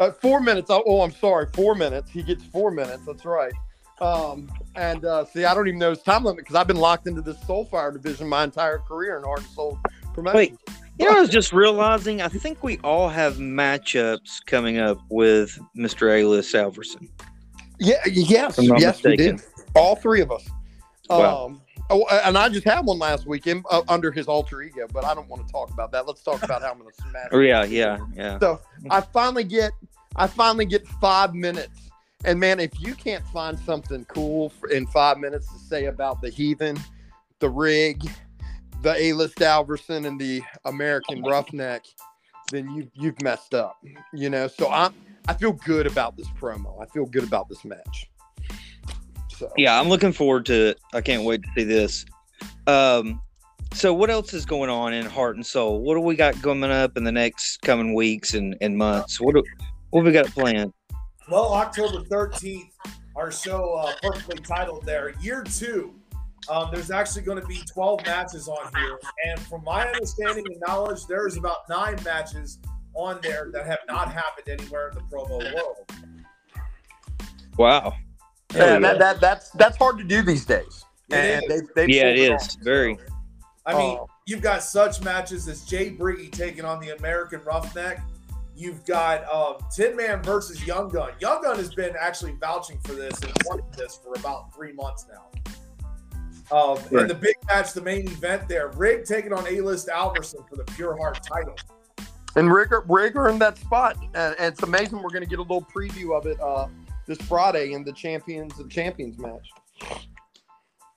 Uh, 0.00 0.10
four 0.10 0.40
minutes. 0.40 0.70
Oh, 0.70 0.82
oh, 0.86 1.02
I'm 1.02 1.12
sorry. 1.12 1.46
Four 1.52 1.74
minutes. 1.74 2.10
He 2.10 2.22
gets 2.22 2.44
four 2.44 2.70
minutes. 2.70 3.04
That's 3.06 3.24
right. 3.24 3.52
Um, 4.00 4.50
and 4.74 5.04
uh, 5.04 5.24
see, 5.24 5.44
I 5.44 5.54
don't 5.54 5.68
even 5.68 5.78
know 5.78 5.90
his 5.90 6.02
time 6.02 6.24
limit 6.24 6.38
because 6.44 6.56
I've 6.56 6.66
been 6.66 6.76
locked 6.78 7.06
into 7.06 7.22
this 7.22 7.36
Soulfire 7.44 7.92
division 7.92 8.28
my 8.28 8.42
entire 8.42 8.78
career 8.78 9.16
in 9.16 9.22
Heart 9.22 9.40
and 9.40 9.48
Soul 9.50 9.78
promotion. 10.12 10.58
You 10.98 11.06
know, 11.06 11.16
I 11.16 11.20
was 11.20 11.30
just 11.30 11.52
realizing, 11.52 12.22
I 12.22 12.28
think 12.28 12.62
we 12.62 12.78
all 12.84 13.08
have 13.08 13.36
matchups 13.36 14.44
coming 14.46 14.78
up 14.78 15.00
with 15.10 15.58
Mr. 15.76 16.20
A-List 16.20 16.54
Alverson. 16.54 17.08
Yeah, 17.80 17.96
yes, 18.06 18.58
I'm 18.58 18.76
yes, 18.76 19.02
we 19.02 19.16
did. 19.16 19.42
All 19.74 19.96
three 19.96 20.20
of 20.20 20.30
us. 20.30 20.48
Wow. 21.10 21.46
Um, 21.46 21.62
oh, 21.90 22.06
and 22.24 22.38
I 22.38 22.48
just 22.48 22.64
had 22.64 22.86
one 22.86 23.00
last 23.00 23.26
weekend 23.26 23.64
uh, 23.70 23.82
under 23.88 24.12
his 24.12 24.28
alter 24.28 24.62
ego, 24.62 24.86
but 24.92 25.04
I 25.04 25.14
don't 25.14 25.28
want 25.28 25.44
to 25.44 25.52
talk 25.52 25.72
about 25.72 25.90
that. 25.92 26.06
Let's 26.06 26.22
talk 26.22 26.42
about 26.44 26.62
how 26.62 26.70
I'm 26.70 26.78
going 26.78 26.90
to 26.90 27.02
smash. 27.02 27.28
Oh, 27.32 27.40
yeah, 27.40 27.64
yeah, 27.64 27.98
yeah. 28.14 28.38
So 28.38 28.60
I 28.88 29.00
finally 29.00 29.44
get, 29.44 29.72
I 30.14 30.28
finally 30.28 30.64
get 30.64 30.86
five 30.86 31.34
minutes. 31.34 31.90
And 32.24 32.38
man, 32.38 32.60
if 32.60 32.80
you 32.80 32.94
can't 32.94 33.26
find 33.26 33.58
something 33.58 34.04
cool 34.06 34.50
for, 34.50 34.70
in 34.70 34.86
five 34.86 35.18
minutes 35.18 35.52
to 35.52 35.58
say 35.58 35.86
about 35.86 36.22
the 36.22 36.30
heathen, 36.30 36.78
the 37.40 37.50
rig, 37.50 38.08
the 38.84 38.94
A-list 38.96 39.38
Alverson, 39.38 40.06
and 40.06 40.20
the 40.20 40.42
American 40.66 41.22
Roughneck, 41.22 41.84
then 42.52 42.70
you 42.70 42.88
you've 42.94 43.20
messed 43.22 43.54
up. 43.54 43.76
You 44.12 44.30
know, 44.30 44.46
so 44.46 44.70
I'm 44.70 44.94
I 45.26 45.34
feel 45.34 45.52
good 45.52 45.86
about 45.86 46.16
this 46.16 46.28
promo. 46.40 46.80
I 46.80 46.86
feel 46.86 47.06
good 47.06 47.24
about 47.24 47.48
this 47.48 47.64
match. 47.64 48.10
So 49.36 49.50
Yeah, 49.56 49.80
I'm 49.80 49.88
looking 49.88 50.12
forward 50.12 50.46
to 50.46 50.68
it. 50.68 50.80
I 50.92 51.00
can't 51.00 51.24
wait 51.24 51.42
to 51.42 51.48
see 51.56 51.64
this. 51.64 52.04
Um, 52.66 53.20
so 53.72 53.92
what 53.92 54.10
else 54.10 54.34
is 54.34 54.44
going 54.44 54.70
on 54.70 54.92
in 54.92 55.06
Heart 55.06 55.36
and 55.36 55.44
Soul? 55.44 55.80
What 55.80 55.94
do 55.94 56.00
we 56.00 56.14
got 56.14 56.40
coming 56.42 56.70
up 56.70 56.96
in 56.96 57.04
the 57.04 57.10
next 57.10 57.62
coming 57.62 57.94
weeks 57.94 58.34
and, 58.34 58.56
and 58.60 58.76
months? 58.76 59.20
What 59.20 59.34
do, 59.34 59.42
what 59.90 60.04
we 60.04 60.12
got 60.12 60.26
planned? 60.26 60.72
Well, 61.28 61.54
October 61.54 62.04
13th, 62.04 62.68
our 63.16 63.32
show 63.32 63.74
uh, 63.74 63.94
perfectly 64.02 64.36
titled 64.36 64.84
there, 64.84 65.14
year 65.20 65.42
two. 65.42 65.94
Um, 66.48 66.68
there's 66.72 66.90
actually 66.90 67.22
going 67.22 67.40
to 67.40 67.46
be 67.46 67.62
12 67.72 68.04
matches 68.06 68.48
on 68.48 68.70
here. 68.76 68.98
And 69.26 69.40
from 69.40 69.64
my 69.64 69.86
understanding 69.86 70.44
and 70.50 70.60
knowledge, 70.66 71.06
there's 71.06 71.36
about 71.36 71.68
nine 71.68 71.96
matches 72.04 72.58
on 72.94 73.18
there 73.22 73.50
that 73.52 73.66
have 73.66 73.80
not 73.88 74.12
happened 74.12 74.48
anywhere 74.60 74.88
in 74.90 74.94
the 74.94 75.00
promo 75.02 75.42
world. 75.54 75.90
Wow. 77.56 77.94
yeah, 78.54 78.78
that, 78.78 78.98
that 78.98 79.20
that's 79.20 79.50
that's 79.50 79.76
hard 79.76 79.98
to 79.98 80.04
do 80.04 80.22
these 80.22 80.44
days. 80.44 80.84
It 81.10 81.14
And 81.16 81.44
they've, 81.48 81.68
they've 81.74 81.88
Yeah, 81.88 82.06
it 82.08 82.18
is. 82.18 82.32
off. 82.32 82.56
Very. 82.62 82.98
I 83.66 83.72
mean, 83.78 83.98
Oh. 83.98 84.08
you've 84.26 84.42
got 84.42 84.62
such 84.62 85.00
matches 85.02 85.48
as 85.48 85.64
Jay 85.64 85.90
Briggy 85.90 86.30
taking 86.30 86.64
on 86.64 86.80
the 86.80 86.96
American 86.96 87.40
Roughneck. 87.44 88.00
You've 88.56 88.84
got 88.84 89.24
um, 89.32 89.56
Tin 89.74 89.96
Man 89.96 90.22
versus 90.22 90.64
Young 90.64 90.88
Gun. 90.88 91.12
Young 91.18 91.42
Gun 91.42 91.56
has 91.56 91.74
been 91.74 91.94
actually 91.98 92.32
vouching 92.32 92.78
for 92.84 92.92
this 92.94 93.18
and 93.20 93.32
wanting 93.46 93.66
this 93.76 93.98
for 94.02 94.14
about 94.14 94.54
three 94.54 94.72
months 94.72 95.06
now. 95.10 95.30
Um, 96.52 96.76
Right. 96.90 97.02
And 97.02 97.10
the 97.10 97.14
big 97.14 97.36
match, 97.46 97.72
the 97.72 97.80
main 97.80 98.06
event 98.06 98.48
there, 98.48 98.68
Rig 98.68 99.04
taking 99.04 99.32
on 99.32 99.46
A-List 99.46 99.88
Alverson 99.88 100.48
for 100.48 100.56
the 100.56 100.64
Pure 100.64 100.96
Heart 100.96 101.20
title. 101.22 101.56
And 102.36 102.52
Rig, 102.52 102.70
Rigger 102.88 103.28
in 103.28 103.38
that 103.38 103.58
spot. 103.58 103.96
And, 104.14 104.34
and 104.38 104.52
it's 104.52 104.62
amazing. 104.62 105.02
We're 105.02 105.10
going 105.10 105.22
to 105.22 105.28
get 105.28 105.38
a 105.38 105.42
little 105.42 105.66
preview 105.74 106.16
of 106.16 106.26
it 106.26 106.40
uh, 106.40 106.66
this 107.06 107.18
Friday 107.18 107.72
in 107.72 107.84
the 107.84 107.92
Champions 107.92 108.58
of 108.58 108.68
Champions 108.68 109.18
match. 109.18 109.48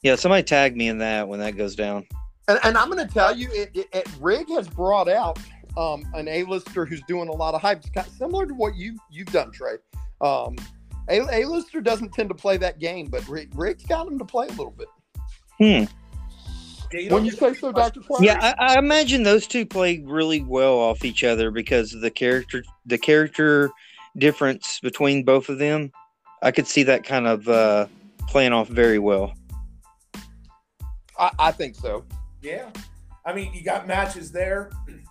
Yeah, 0.03 0.15
somebody 0.15 0.43
tag 0.43 0.75
me 0.75 0.87
in 0.89 0.97
that 0.99 1.27
when 1.27 1.39
that 1.39 1.57
goes 1.57 1.75
down. 1.75 2.05
And, 2.47 2.59
and 2.63 2.77
I'm 2.77 2.89
going 2.89 3.05
to 3.05 3.13
tell 3.13 3.35
you, 3.35 3.49
it, 3.51 3.71
it, 3.73 3.87
it, 3.93 4.09
Rig 4.19 4.49
has 4.49 4.67
brought 4.67 5.09
out 5.09 5.39
um, 5.75 6.03
an 6.13 6.27
A-lister 6.27 6.85
who's 6.85 7.01
doing 7.07 7.29
a 7.29 7.33
lot 7.33 7.53
of 7.53 7.61
hype, 7.61 7.79
It's 7.79 7.89
kind 7.89 8.07
of 8.07 8.13
similar 8.13 8.45
to 8.45 8.53
what 8.53 8.75
you 8.75 8.97
you've 9.11 9.27
done, 9.27 9.51
Trey. 9.51 9.75
Um, 10.21 10.55
a- 11.09 11.43
A-lister 11.43 11.81
doesn't 11.81 12.13
tend 12.13 12.29
to 12.29 12.35
play 12.35 12.57
that 12.57 12.79
game, 12.79 13.07
but 13.07 13.27
Rig, 13.27 13.51
Rig's 13.55 13.85
got 13.85 14.07
him 14.07 14.17
to 14.17 14.25
play 14.25 14.47
a 14.47 14.51
little 14.51 14.71
bit. 14.71 14.87
Hmm. 15.59 15.83
Yeah, 16.93 17.13
When 17.13 17.25
you 17.25 17.31
get 17.31 17.39
say 17.39 17.53
so, 17.53 17.71
Doctor 17.71 18.01
Flash. 18.01 18.21
Yeah, 18.21 18.53
I, 18.59 18.75
I 18.75 18.79
imagine 18.79 19.23
those 19.23 19.45
two 19.45 19.65
play 19.65 20.01
really 20.05 20.41
well 20.41 20.77
off 20.77 21.03
each 21.03 21.23
other 21.23 21.51
because 21.51 21.93
of 21.93 22.01
the 22.01 22.11
character, 22.11 22.63
the 22.85 22.97
character 22.97 23.71
difference 24.17 24.79
between 24.79 25.23
both 25.23 25.49
of 25.49 25.59
them. 25.59 25.91
I 26.41 26.51
could 26.51 26.67
see 26.67 26.83
that 26.83 27.03
kind 27.03 27.27
of 27.27 27.47
uh, 27.49 27.87
playing 28.27 28.53
off 28.53 28.69
very 28.69 28.99
well. 28.99 29.33
I, 31.19 31.31
I 31.39 31.51
think 31.51 31.75
so. 31.75 32.05
Yeah. 32.41 32.69
I 33.25 33.33
mean, 33.33 33.53
you 33.53 33.63
got 33.63 33.87
matches 33.87 34.31
there. 34.31 34.71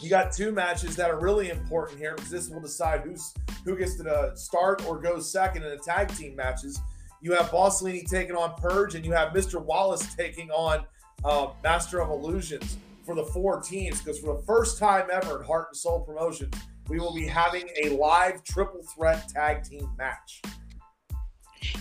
You 0.00 0.08
got 0.08 0.30
two 0.30 0.52
matches 0.52 0.94
that 0.94 1.10
are 1.10 1.18
really 1.18 1.50
important 1.50 1.98
here 1.98 2.14
because 2.14 2.30
this 2.30 2.48
will 2.48 2.60
decide 2.60 3.00
who's 3.00 3.34
who 3.64 3.76
gets 3.76 3.96
to 3.96 4.08
uh, 4.08 4.34
start 4.36 4.86
or 4.86 5.00
go 5.00 5.18
second 5.18 5.64
in 5.64 5.70
the 5.70 5.76
tag 5.76 6.14
team 6.14 6.36
matches. 6.36 6.80
You 7.20 7.32
have 7.32 7.50
Boss 7.50 7.82
Leany 7.82 8.08
taking 8.08 8.36
on 8.36 8.54
Purge, 8.56 8.94
and 8.94 9.04
you 9.04 9.12
have 9.12 9.32
Mr. 9.32 9.62
Wallace 9.62 10.14
taking 10.14 10.50
on 10.50 10.84
uh, 11.24 11.48
Master 11.64 12.00
of 12.00 12.10
Illusions 12.10 12.76
for 13.04 13.14
the 13.14 13.24
four 13.24 13.60
teams. 13.60 14.00
Because 14.00 14.18
for 14.18 14.36
the 14.36 14.42
first 14.42 14.78
time 14.78 15.08
ever 15.12 15.40
in 15.40 15.46
Heart 15.46 15.68
and 15.70 15.76
Soul 15.76 16.00
Promotions, 16.00 16.54
we 16.88 16.98
will 16.98 17.14
be 17.14 17.26
having 17.26 17.68
a 17.82 17.90
live 17.90 18.44
triple 18.44 18.82
threat 18.94 19.28
tag 19.28 19.64
team 19.64 19.90
match. 19.98 20.42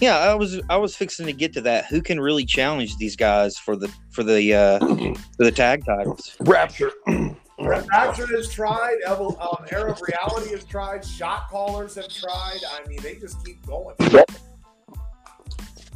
Yeah, 0.01 0.17
I 0.17 0.33
was 0.33 0.59
I 0.69 0.77
was 0.77 0.95
fixing 0.95 1.25
to 1.27 1.33
get 1.33 1.53
to 1.53 1.61
that. 1.61 1.85
Who 1.85 2.01
can 2.01 2.19
really 2.19 2.45
challenge 2.45 2.97
these 2.97 3.15
guys 3.15 3.57
for 3.57 3.75
the 3.75 3.91
for 4.11 4.23
the 4.23 4.53
uh, 4.53 4.79
for 5.37 5.43
the 5.43 5.51
tag 5.51 5.85
titles? 5.85 6.35
Rapture. 6.41 6.91
Rapture 7.59 8.27
has 8.35 8.51
tried. 8.51 8.97
Evo, 9.07 9.39
um, 9.41 9.65
Era 9.71 9.91
of 9.91 10.01
Reality 10.01 10.51
has 10.51 10.63
tried. 10.63 11.03
Shot 11.03 11.49
callers 11.49 11.95
have 11.95 12.07
tried. 12.07 12.59
I 12.71 12.87
mean, 12.87 12.99
they 13.01 13.15
just 13.15 13.43
keep 13.45 13.65
going. 13.65 13.95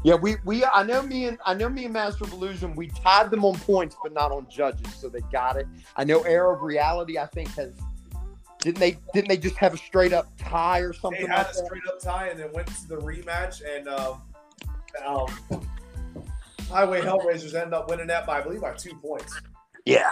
Yeah, 0.04 0.16
we 0.16 0.38
we 0.46 0.66
I 0.66 0.84
know 0.84 1.04
me 1.04 1.26
and 1.26 1.38
I 1.46 1.54
know 1.54 1.70
me 1.70 1.86
and 1.86 1.94
Master 1.94 2.24
of 2.24 2.34
Illusion, 2.34 2.76
we 2.76 2.88
tied 2.88 3.30
them 3.30 3.46
on 3.46 3.56
points, 3.60 3.96
but 4.02 4.14
not 4.14 4.32
on 4.32 4.48
judges, 4.50 4.94
so 4.96 5.10
they 5.10 5.22
got 5.32 5.58
it. 5.58 5.68
I 5.96 6.04
know 6.04 6.22
Era 6.22 6.56
of 6.56 6.64
Reality, 6.64 7.20
I 7.20 7.28
think 7.28 7.50
has 7.56 7.74
didn't 8.62 8.80
they 8.80 8.98
didn't 9.14 9.28
they 9.28 9.38
just 9.38 9.58
have 9.58 9.74
a 9.74 9.78
straight 9.78 10.14
up 10.14 10.28
tie 10.38 10.80
or 10.80 10.94
something? 10.94 11.22
They 11.22 11.28
had 11.28 11.48
like 11.48 11.52
a 11.52 11.58
that? 11.58 11.66
straight 11.66 11.84
up 11.88 12.00
tie 12.00 12.28
and 12.28 12.40
then 12.40 12.52
went 12.54 12.68
to 12.68 12.88
the 12.88 12.98
rematch, 12.98 13.62
and 13.64 13.88
um, 13.88 14.22
um, 15.06 15.28
Highway 16.70 17.02
Hellraisers 17.02 17.54
end 17.54 17.74
up 17.74 17.90
winning 17.90 18.08
that 18.08 18.26
by, 18.26 18.40
I 18.40 18.42
believe, 18.42 18.62
by 18.62 18.74
two 18.74 18.96
points. 18.96 19.40
Yeah. 19.86 20.12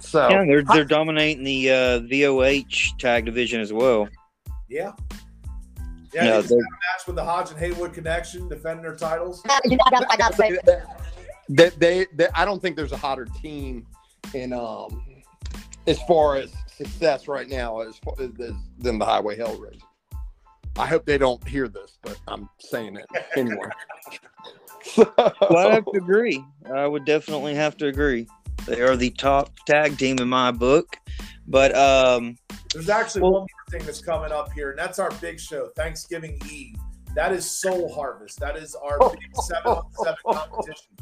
So 0.00 0.28
Yeah, 0.28 0.44
they're 0.44 0.64
they're 0.64 0.84
dominating 0.84 1.44
the 1.44 1.70
uh, 1.70 2.00
VOH 2.00 2.98
tag 2.98 3.26
division 3.26 3.60
as 3.60 3.72
well. 3.72 4.08
Yeah. 4.68 4.92
Yeah, 6.12 6.24
No, 6.24 6.30
they 6.30 6.36
just 6.38 6.48
they're- 6.50 6.58
a 6.58 6.62
match 6.62 7.06
with 7.06 7.16
the 7.16 7.24
Hodge 7.24 7.50
and 7.50 7.58
Haywood 7.58 7.92
connection, 7.92 8.48
defending 8.48 8.82
their 8.82 8.96
titles. 8.96 9.42
I 9.48 10.16
got 10.16 10.34
to 10.34 10.82
they, 11.48 11.68
they, 11.70 12.06
they 12.14 12.28
I 12.34 12.44
don't 12.44 12.62
think 12.62 12.76
there's 12.76 12.92
a 12.92 12.96
hotter 12.96 13.26
team 13.42 13.86
in 14.34 14.52
um 14.52 15.04
as 15.86 16.00
far 16.02 16.36
as 16.36 16.52
success 16.66 17.26
right 17.26 17.48
now 17.48 17.80
as, 17.80 17.96
far 17.98 18.14
as 18.20 18.30
than 18.78 18.98
the 18.98 19.04
Highway 19.04 19.36
Hellraiser. 19.36 19.80
I 20.76 20.86
hope 20.86 21.04
they 21.04 21.18
don't 21.18 21.46
hear 21.46 21.66
this, 21.68 21.98
but 22.02 22.18
I'm 22.28 22.48
saying 22.58 22.96
it 22.96 23.06
anyway. 23.36 23.68
Well, 24.96 25.68
I 25.68 25.74
have 25.74 25.84
to 25.86 25.98
agree. 25.98 26.42
I 26.72 26.86
would 26.86 27.04
definitely 27.04 27.54
have 27.54 27.76
to 27.78 27.86
agree. 27.86 28.26
They 28.66 28.80
are 28.80 28.96
the 28.96 29.10
top 29.10 29.50
tag 29.66 29.98
team 29.98 30.18
in 30.18 30.28
my 30.28 30.50
book. 30.52 30.96
But 31.50 31.76
um, 31.76 32.36
There's 32.72 32.88
actually 32.88 33.22
Well- 33.22 33.32
one 33.32 33.40
more 33.40 33.48
thing 33.70 33.84
that's 33.84 34.00
coming 34.00 34.30
up 34.30 34.52
here, 34.52 34.70
and 34.70 34.78
that's 34.78 35.00
our 35.00 35.10
big 35.20 35.40
show, 35.40 35.68
Thanksgiving 35.76 36.40
Eve. 36.48 36.76
That 37.16 37.32
is 37.32 37.50
Soul 37.50 37.92
Harvest. 37.92 38.38
That 38.38 38.56
is 38.56 38.76
our 38.76 38.98
big 39.10 39.18
seven 39.42 39.72
on 39.72 39.92
seven 39.94 40.16
competition. 40.24 40.96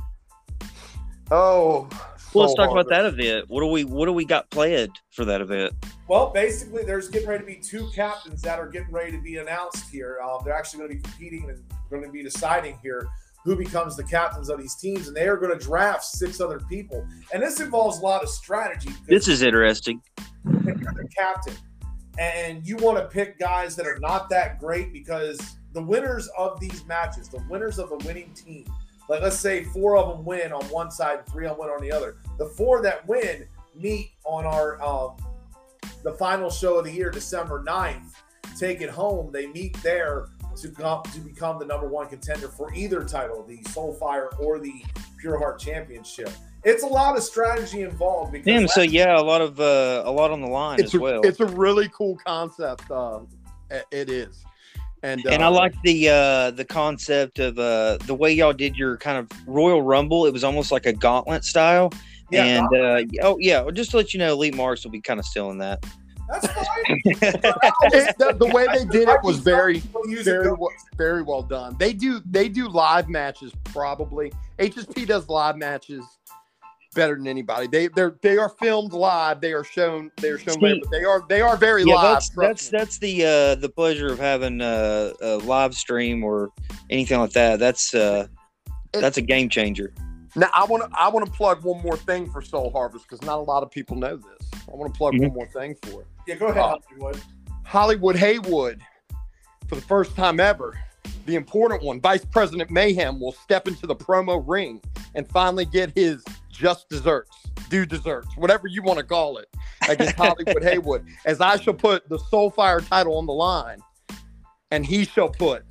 oh, 1.31 1.87
well, 2.33 2.45
let's 2.47 2.53
so 2.53 2.57
talk 2.57 2.71
about 2.71 2.89
that 2.89 3.05
event. 3.05 3.45
What 3.49 3.61
do 3.61 3.67
we 3.67 3.85
what 3.85 4.07
do 4.07 4.15
we 4.15 4.25
got 4.25 4.49
planned 4.49 4.99
for 5.11 5.27
that 5.27 5.43
event? 5.43 5.75
Well, 6.09 6.31
basically, 6.31 6.83
there's 6.85 7.11
getting 7.11 7.29
ready 7.29 7.43
to 7.43 7.47
be 7.47 7.57
two 7.57 7.91
captains 7.95 8.41
that 8.41 8.59
are 8.59 8.69
getting 8.71 8.91
ready 8.91 9.13
to 9.13 9.21
be 9.21 9.37
announced 9.37 9.91
here. 9.91 10.19
Um, 10.25 10.41
they're 10.47 10.55
actually 10.55 10.79
going 10.79 10.91
to 10.93 10.97
be 10.97 11.03
competing 11.03 11.51
and 11.51 11.63
going 11.91 12.03
to 12.05 12.11
be 12.11 12.23
deciding 12.23 12.79
here 12.83 13.07
who 13.45 13.57
becomes 13.57 13.97
the 13.97 14.05
captains 14.05 14.49
of 14.49 14.59
these 14.59 14.75
teams, 14.75 15.09
and 15.09 15.17
they 15.17 15.27
are 15.29 15.37
going 15.37 15.57
to 15.57 15.65
draft 15.65 16.05
six 16.05 16.41
other 16.41 16.61
people. 16.61 17.07
And 17.33 17.43
this 17.43 17.61
involves 17.61 17.99
a 17.99 18.03
lot 18.03 18.23
of 18.23 18.29
strategy. 18.29 18.91
This 19.07 19.29
is 19.29 19.43
interesting. 19.43 20.03
you're 20.45 20.65
the 20.65 21.09
captain, 21.17 21.55
and 22.19 22.67
you 22.67 22.77
want 22.77 22.99
to 22.99 23.05
pick 23.07 23.39
guys 23.39 23.77
that 23.77 23.87
are 23.87 23.99
not 24.01 24.29
that 24.31 24.59
great 24.59 24.93
because 24.93 25.39
the 25.73 25.83
winners 25.83 26.29
of 26.37 26.59
these 26.61 26.85
matches, 26.87 27.29
the 27.29 27.43
winners 27.49 27.79
of 27.79 27.89
the 27.91 27.97
winning 28.07 28.33
team, 28.35 28.65
like 29.09 29.23
let's 29.23 29.39
say 29.39 29.65
four 29.65 29.97
of 29.97 30.15
them 30.15 30.25
win 30.25 30.53
on 30.53 30.65
one 30.67 30.91
side 30.91 31.21
and 31.21 31.29
three 31.29 31.47
of 31.47 31.57
them 31.57 31.61
win 31.61 31.71
on 31.71 31.81
the 31.81 31.93
other. 31.93 32.17
The 32.39 32.47
four 32.47 32.83
that 32.83 33.07
win 33.09 33.47
meet 33.75 34.11
on 34.25 34.45
our 34.45 34.83
um, 34.83 35.17
the 36.03 36.13
final 36.13 36.51
show 36.51 36.79
of 36.79 36.85
the 36.85 36.93
year, 36.93 37.11
December 37.11 37.65
9th. 37.65 38.13
Take 38.59 38.81
it 38.81 38.91
home. 38.91 39.31
They 39.33 39.47
meet 39.47 39.81
there 39.83 40.29
to 40.63 40.69
come 40.69 41.03
to 41.15 41.21
become 41.21 41.59
the 41.59 41.65
number 41.65 41.89
one 41.89 42.09
contender 42.09 42.49
for 42.49 42.73
either 42.75 43.05
title, 43.05 43.45
the 43.45 43.59
Soulfire 43.65 44.39
or 44.41 44.59
the 44.59 44.83
Pure 45.19 45.39
Heart 45.39 45.61
Championship. 45.61 46.31
It's 46.65 46.83
a 46.83 46.87
lot 46.87 47.17
of 47.17 47.23
strategy 47.23 47.83
involved 47.83 48.33
because 48.33 48.47
Damn. 48.47 48.69
So 48.69 48.83
yeah, 48.83 49.19
a 49.19 49.23
lot 49.23 49.41
of 49.41 49.61
uh, 49.61 50.03
a 50.05 50.11
lot 50.11 50.31
on 50.31 50.41
the 50.41 50.49
line 50.49 50.81
it's 50.81 50.95
as 50.95 51.01
a, 51.01 51.03
well. 51.03 51.21
it's 51.23 51.41
a 51.41 51.47
really 51.47 51.89
cool 51.89 52.19
concept. 52.25 52.91
Uh, 52.91 53.21
it- 53.71 53.87
it 53.91 54.11
is, 54.11 54.45
and 55.03 55.25
and 55.27 55.43
I 55.43 55.47
uh, 55.47 55.51
like 55.51 55.75
the 55.83 56.09
uh, 56.09 56.51
the 56.51 56.65
concept 56.65 57.39
of 57.39 57.59
uh, 57.59 57.99
the 58.07 58.15
way 58.15 58.33
y'all 58.33 58.53
did 58.53 58.77
your 58.77 58.97
kind 58.97 59.19
of 59.19 59.29
Royal 59.47 59.83
Rumble. 59.83 60.27
It 60.27 60.33
was 60.33 60.43
almost 60.43 60.73
like 60.73 60.87
a 60.87 60.93
gauntlet 60.93 61.45
style. 61.45 61.93
Yeah, 62.31 62.45
and 62.45 62.67
uh, 62.75 63.27
oh 63.27 63.39
yeah, 63.39 63.71
just 63.73 63.93
to 63.93 63.97
let 63.99 64.13
you 64.13 64.19
know, 64.19 64.33
Elite 64.33 64.55
Marks 64.55 64.85
will 64.85 64.91
be 64.91 65.01
kind 65.01 65.21
of 65.21 65.27
stealing 65.27 65.59
that. 65.59 65.85
That's 66.29 66.47
fine. 66.47 66.65
it- 66.89 68.19
the, 68.19 68.37
the 68.39 68.47
way 68.47 68.67
they 68.73 68.85
did 68.85 69.09
it 69.09 69.23
was 69.23 69.39
very 69.39 69.83
We'll 69.93 70.09
use 70.09 70.27
it 70.27 70.33
very 70.33 70.53
well, 70.53 70.71
very 70.97 71.23
well 71.23 71.43
done. 71.43 71.77
They 71.79 71.93
do 71.93 72.21
they 72.31 72.49
do 72.49 72.69
live 72.69 73.09
matches 73.09 73.53
probably. 73.65 74.33
HSP 74.59 75.07
does 75.07 75.29
live 75.29 75.57
matches 75.57 76.05
better 76.95 77.15
than 77.17 77.27
anybody. 77.29 77.67
They 77.67 77.89
they 77.89 78.09
they 78.23 78.39
are 78.39 78.49
filmed 78.49 78.93
live. 78.93 79.41
They 79.41 79.53
are 79.53 79.65
shown 79.65 80.11
they 80.21 80.31
are 80.31 80.39
shown 80.39 80.55
See- 80.55 80.61
very, 80.61 80.81
but 80.81 80.91
they 80.91 81.05
are 81.05 81.25
they 81.29 81.41
are 81.41 81.57
very 81.57 81.85
yeah, 81.85 81.95
live. 81.95 82.15
that's 82.15 82.29
that's 82.31 82.69
that's 82.69 82.99
the 82.99 83.25
uh, 83.25 83.55
the 83.57 83.69
pleasure 83.69 84.13
of 84.13 84.19
having 84.19 84.61
uh, 84.61 85.13
a 85.21 85.37
live 85.39 85.75
stream 85.75 86.25
or 86.25 86.51
anything 86.91 87.19
like 87.21 87.33
that. 87.33 87.59
That's 87.59 87.95
uh, 87.95 88.27
It- 88.95 89.01
that's 89.01 89.17
a 89.19 89.23
game 89.23 89.49
changer. 89.49 89.93
Now 90.37 90.49
I 90.55 90.65
want 90.65 90.91
to 90.91 90.99
I 90.99 91.09
want 91.09 91.27
to 91.27 91.33
plug 91.33 91.63
one 91.65 91.83
more 91.83 91.97
thing 91.97 92.31
for 92.31 92.43
Soul 92.43 92.71
Harvest 92.71 93.07
because 93.09 93.25
not 93.25 93.39
a 93.39 93.43
lot 93.43 93.63
of 93.63 93.71
people 93.71 93.97
know 93.97 94.17
this. 94.17 94.51
I 94.71 94.75
want 94.77 94.93
to 94.93 94.99
plug 94.99 95.15
Mhm. 95.15 95.23
one 95.29 95.35
more 95.35 95.47
thing 95.49 95.75
for 95.83 96.03
it. 96.03 96.07
Yeah, 96.27 96.35
go 96.37 96.47
ahead, 96.49 96.63
Uh, 96.63 96.77
Hollywood. 96.91 97.21
Hollywood 97.65 98.17
Haywood, 98.17 98.81
for 99.67 99.75
the 99.75 99.81
first 99.83 100.15
time 100.17 100.41
ever, 100.41 100.79
the 101.27 101.35
important 101.37 101.83
one, 101.83 102.01
Vice 102.01 102.25
President 102.25 102.71
Mayhem 102.71 103.21
will 103.21 103.33
step 103.33 103.69
into 103.69 103.87
the 103.87 103.97
promo 103.97 104.43
ring 104.47 104.81
and 105.15 105.29
finally 105.29 105.65
get 105.67 105.91
his 105.95 106.25
just 106.51 106.89
desserts, 106.89 107.31
due 107.69 107.85
desserts, 107.87 108.29
whatever 108.37 108.67
you 108.69 108.83
want 108.83 108.99
to 108.99 109.05
call 109.05 109.37
it, 109.39 109.49
against 109.89 110.17
Hollywood 110.17 110.63
Haywood, 110.63 111.07
as 111.27 111.41
I 111.41 111.57
shall 111.57 111.75
put 111.75 112.09
the 112.09 112.19
Soulfire 112.19 112.87
title 112.89 113.17
on 113.19 113.27
the 113.27 113.33
line, 113.33 113.79
and 114.71 114.85
he 114.85 115.05
shall 115.05 115.29
put, 115.29 115.65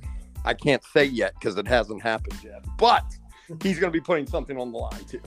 I 0.44 0.54
can't 0.54 0.82
say 0.92 1.04
yet 1.04 1.34
because 1.34 1.56
it 1.56 1.66
hasn't 1.66 2.02
happened 2.02 2.38
yet, 2.44 2.64
but 2.78 3.04
he's 3.62 3.78
going 3.78 3.92
to 3.92 3.96
be 3.96 4.00
putting 4.00 4.26
something 4.26 4.58
on 4.58 4.72
the 4.72 4.78
line 4.78 5.04
too. 5.04 5.20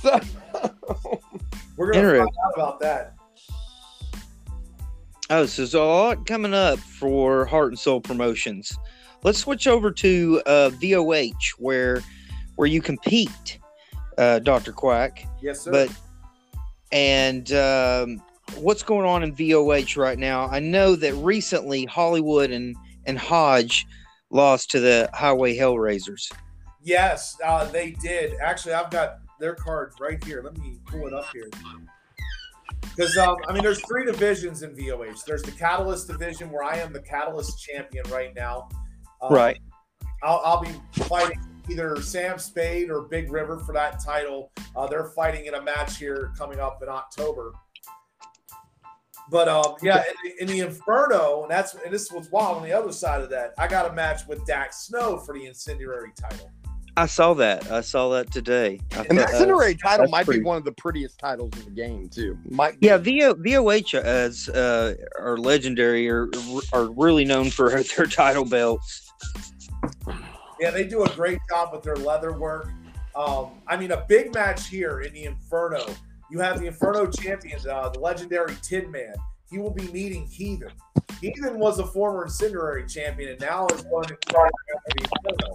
So, 0.00 0.20
We're 1.78 1.92
gonna 1.92 2.04
Interesting. 2.04 2.26
find 2.26 2.36
out 2.44 2.54
about 2.54 2.80
that. 2.80 3.14
Oh, 5.30 5.46
so 5.46 5.62
there's 5.62 5.74
a 5.74 5.80
lot 5.80 6.26
coming 6.26 6.52
up 6.52 6.80
for 6.80 7.44
Heart 7.46 7.68
and 7.68 7.78
Soul 7.78 8.00
Promotions. 8.00 8.76
Let's 9.22 9.38
switch 9.38 9.68
over 9.68 9.92
to 9.92 10.42
uh, 10.46 10.70
VOH, 10.70 11.54
where 11.58 12.02
where 12.56 12.66
you 12.66 12.82
compete, 12.82 13.60
uh, 14.18 14.40
Doctor 14.40 14.72
Quack. 14.72 15.24
Yes, 15.40 15.60
sir. 15.60 15.70
But 15.70 15.90
and 16.90 17.52
um, 17.52 18.22
what's 18.56 18.82
going 18.82 19.06
on 19.06 19.22
in 19.22 19.32
VOH 19.32 19.96
right 19.96 20.18
now? 20.18 20.48
I 20.48 20.58
know 20.58 20.96
that 20.96 21.14
recently 21.14 21.84
Hollywood 21.84 22.50
and 22.50 22.74
and 23.06 23.16
Hodge 23.16 23.86
lost 24.30 24.70
to 24.72 24.80
the 24.80 25.08
Highway 25.14 25.56
Hellraisers. 25.56 26.32
Yes, 26.82 27.36
uh, 27.44 27.64
they 27.66 27.92
did. 27.92 28.34
Actually, 28.40 28.74
I've 28.74 28.90
got 28.90 29.18
their 29.38 29.54
cards 29.54 29.96
right 30.00 30.22
here. 30.24 30.42
Let 30.42 30.56
me 30.58 30.78
pull 30.86 31.06
it 31.06 31.14
up 31.14 31.26
here. 31.32 31.48
Because 32.80 33.16
um, 33.16 33.36
I 33.46 33.52
mean, 33.52 33.62
there's 33.62 33.84
three 33.86 34.04
divisions 34.04 34.62
in 34.62 34.74
VOH. 34.74 35.24
There's 35.24 35.42
the 35.42 35.52
Catalyst 35.52 36.08
division, 36.08 36.50
where 36.50 36.64
I 36.64 36.76
am 36.78 36.92
the 36.92 37.00
Catalyst 37.00 37.60
champion 37.62 38.04
right 38.10 38.34
now. 38.34 38.68
Um, 39.22 39.32
Right. 39.32 39.58
I'll, 40.22 40.40
I'll 40.44 40.60
be 40.60 40.70
fighting 41.04 41.40
either 41.70 42.00
Sam 42.02 42.38
Spade 42.38 42.90
or 42.90 43.02
Big 43.02 43.30
River 43.30 43.60
for 43.60 43.72
that 43.72 44.02
title. 44.02 44.50
Uh, 44.74 44.86
they're 44.86 45.12
fighting 45.14 45.46
in 45.46 45.54
a 45.54 45.62
match 45.62 45.98
here 45.98 46.32
coming 46.36 46.58
up 46.58 46.82
in 46.82 46.88
October. 46.88 47.52
But 49.30 49.46
um, 49.48 49.74
yeah, 49.82 50.02
in 50.02 50.14
the, 50.24 50.42
in 50.42 50.48
the 50.48 50.66
Inferno, 50.66 51.42
and 51.42 51.50
that's 51.50 51.74
and 51.74 51.92
this 51.92 52.10
was 52.10 52.30
wild 52.30 52.56
on 52.56 52.62
the 52.62 52.72
other 52.72 52.92
side 52.92 53.20
of 53.20 53.28
that. 53.30 53.52
I 53.58 53.68
got 53.68 53.90
a 53.90 53.92
match 53.92 54.26
with 54.26 54.44
Dax 54.46 54.86
Snow 54.86 55.18
for 55.18 55.34
the 55.34 55.44
Incendiary 55.44 56.12
title. 56.16 56.50
I 56.98 57.06
saw 57.06 57.32
that. 57.34 57.70
I 57.70 57.80
saw 57.80 58.08
that 58.10 58.32
today. 58.32 58.80
I 58.92 59.04
and 59.08 59.16
the 59.18 59.22
thought, 59.22 59.30
uh, 59.30 59.36
Incendiary 59.36 59.74
title 59.76 60.08
might 60.08 60.24
pretty- 60.24 60.40
be 60.40 60.44
one 60.44 60.56
of 60.56 60.64
the 60.64 60.72
prettiest 60.72 61.16
titles 61.20 61.52
in 61.56 61.64
the 61.66 61.70
game 61.70 62.08
too. 62.08 62.36
Might 62.50 62.80
be. 62.80 62.88
Yeah, 62.88 62.96
VO, 62.96 63.34
VOH 63.34 63.94
as 63.94 64.48
uh, 64.48 64.94
are 65.16 65.38
legendary 65.38 66.10
or 66.10 66.28
are 66.72 66.90
really 66.90 67.24
known 67.24 67.50
for 67.50 67.70
their 67.96 68.06
title 68.06 68.44
belts. 68.44 69.12
Yeah, 70.58 70.70
they 70.72 70.84
do 70.88 71.04
a 71.04 71.08
great 71.10 71.38
job 71.48 71.72
with 71.72 71.84
their 71.84 71.94
leather 71.94 72.36
work. 72.36 72.68
Um, 73.14 73.50
I 73.68 73.76
mean, 73.76 73.92
a 73.92 74.04
big 74.08 74.34
match 74.34 74.66
here 74.66 75.02
in 75.02 75.12
the 75.12 75.24
Inferno. 75.24 75.86
You 76.32 76.40
have 76.40 76.58
the 76.58 76.66
Inferno 76.66 77.06
champions, 77.06 77.64
uh, 77.64 77.90
the 77.90 78.00
legendary 78.00 78.56
Tin 78.62 78.90
Man. 78.90 79.14
He 79.50 79.58
will 79.58 79.70
be 79.70 79.86
meeting 79.92 80.26
Heathen. 80.26 80.72
Heathen 81.20 81.60
was 81.60 81.78
a 81.78 81.86
former 81.86 82.24
Incendiary 82.24 82.86
champion 82.86 83.30
and 83.30 83.40
now 83.40 83.68
is 83.68 83.82
going 83.82 84.04
to 84.06 84.16
start 84.28 84.50
the 84.88 85.04
Inferno. 85.04 85.54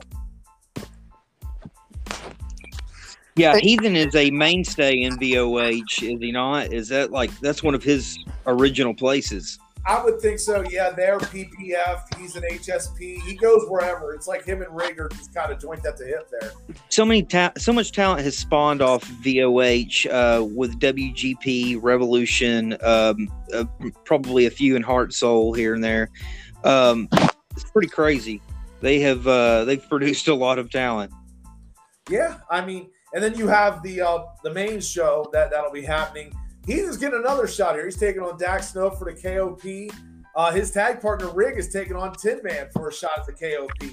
Yeah, 3.36 3.58
Heathen 3.58 3.96
is 3.96 4.16
a 4.16 4.30
mainstay 4.30 5.02
in 5.02 5.18
VOH, 5.18 6.04
is 6.04 6.20
he 6.20 6.32
not? 6.32 6.72
Is 6.72 6.90
that 6.90 7.12
like 7.12 7.32
that's 7.40 7.64
one 7.64 7.74
of 7.74 7.84
his 7.84 8.18
original 8.46 8.94
places? 8.94 9.60
I 9.86 10.02
would 10.02 10.22
think 10.22 10.40
so. 10.40 10.64
Yeah, 10.70 10.92
they're 10.92 11.18
PPF. 11.18 12.18
He's 12.18 12.38
an 12.38 12.44
HSP. 12.44 13.22
He 13.22 13.36
goes 13.36 13.66
wherever. 13.68 14.14
It's 14.14 14.28
like 14.28 14.46
him 14.46 14.62
and 14.62 14.74
Rigger 14.74 15.10
just 15.10 15.34
kind 15.34 15.52
of 15.52 15.60
joint 15.60 15.86
at 15.86 15.98
the 15.98 16.06
hip 16.06 16.30
there. 16.32 16.54
So 16.88 17.04
many, 17.04 17.24
ta- 17.24 17.52
so 17.58 17.74
much 17.74 17.92
talent 17.92 18.22
has 18.24 18.38
spawned 18.38 18.82
off 18.82 19.04
VOH 19.04 20.08
uh, 20.10 20.46
with 20.46 20.80
WGP, 20.80 21.80
Revolution, 21.82 22.78
um, 22.82 23.28
uh, 23.54 23.66
probably 24.06 24.46
a 24.46 24.52
few 24.52 24.78
in 24.78 24.84
Heart 24.84 25.14
Soul 25.14 25.54
here 25.54 25.74
and 25.74 25.84
there. 25.84 26.10
Um, 26.64 27.10
it's 27.52 27.70
pretty 27.70 27.90
crazy. 27.90 28.42
They 28.80 29.02
have 29.02 29.28
uh, 29.28 29.66
they've 29.66 29.88
produced 29.90 30.30
a 30.30 30.36
lot 30.36 30.60
of 30.60 30.70
talent. 30.70 31.12
Yeah, 32.10 32.40
I 32.50 32.66
mean, 32.66 32.90
and 33.14 33.24
then 33.24 33.36
you 33.36 33.48
have 33.48 33.82
the 33.84 34.02
uh, 34.02 34.20
the 34.44 34.54
main 34.54 34.82
show 34.82 35.30
that 35.34 35.52
that'll 35.52 35.72
be 35.72 35.84
happening. 35.84 36.34
He's 36.66 36.98
getting 36.98 37.20
another 37.20 37.48
shot 37.48 37.76
here. 37.76 37.86
He's 37.86 37.98
taking 37.98 38.22
on 38.22 38.38
Dax 38.38 38.72
Snow 38.72 38.90
for 38.90 39.06
the 39.12 39.14
KOP. 39.20 39.96
Uh, 40.36 40.52
his 40.52 40.72
tag 40.72 41.00
partner 41.02 41.30
Rig 41.30 41.58
is 41.58 41.70
taking 41.70 41.96
on 41.96 42.14
Tin 42.14 42.40
Man 42.44 42.68
for 42.74 42.90
a 42.90 42.94
shot 42.94 43.12
at 43.18 43.26
the 43.26 43.34
KOP. 43.34 43.90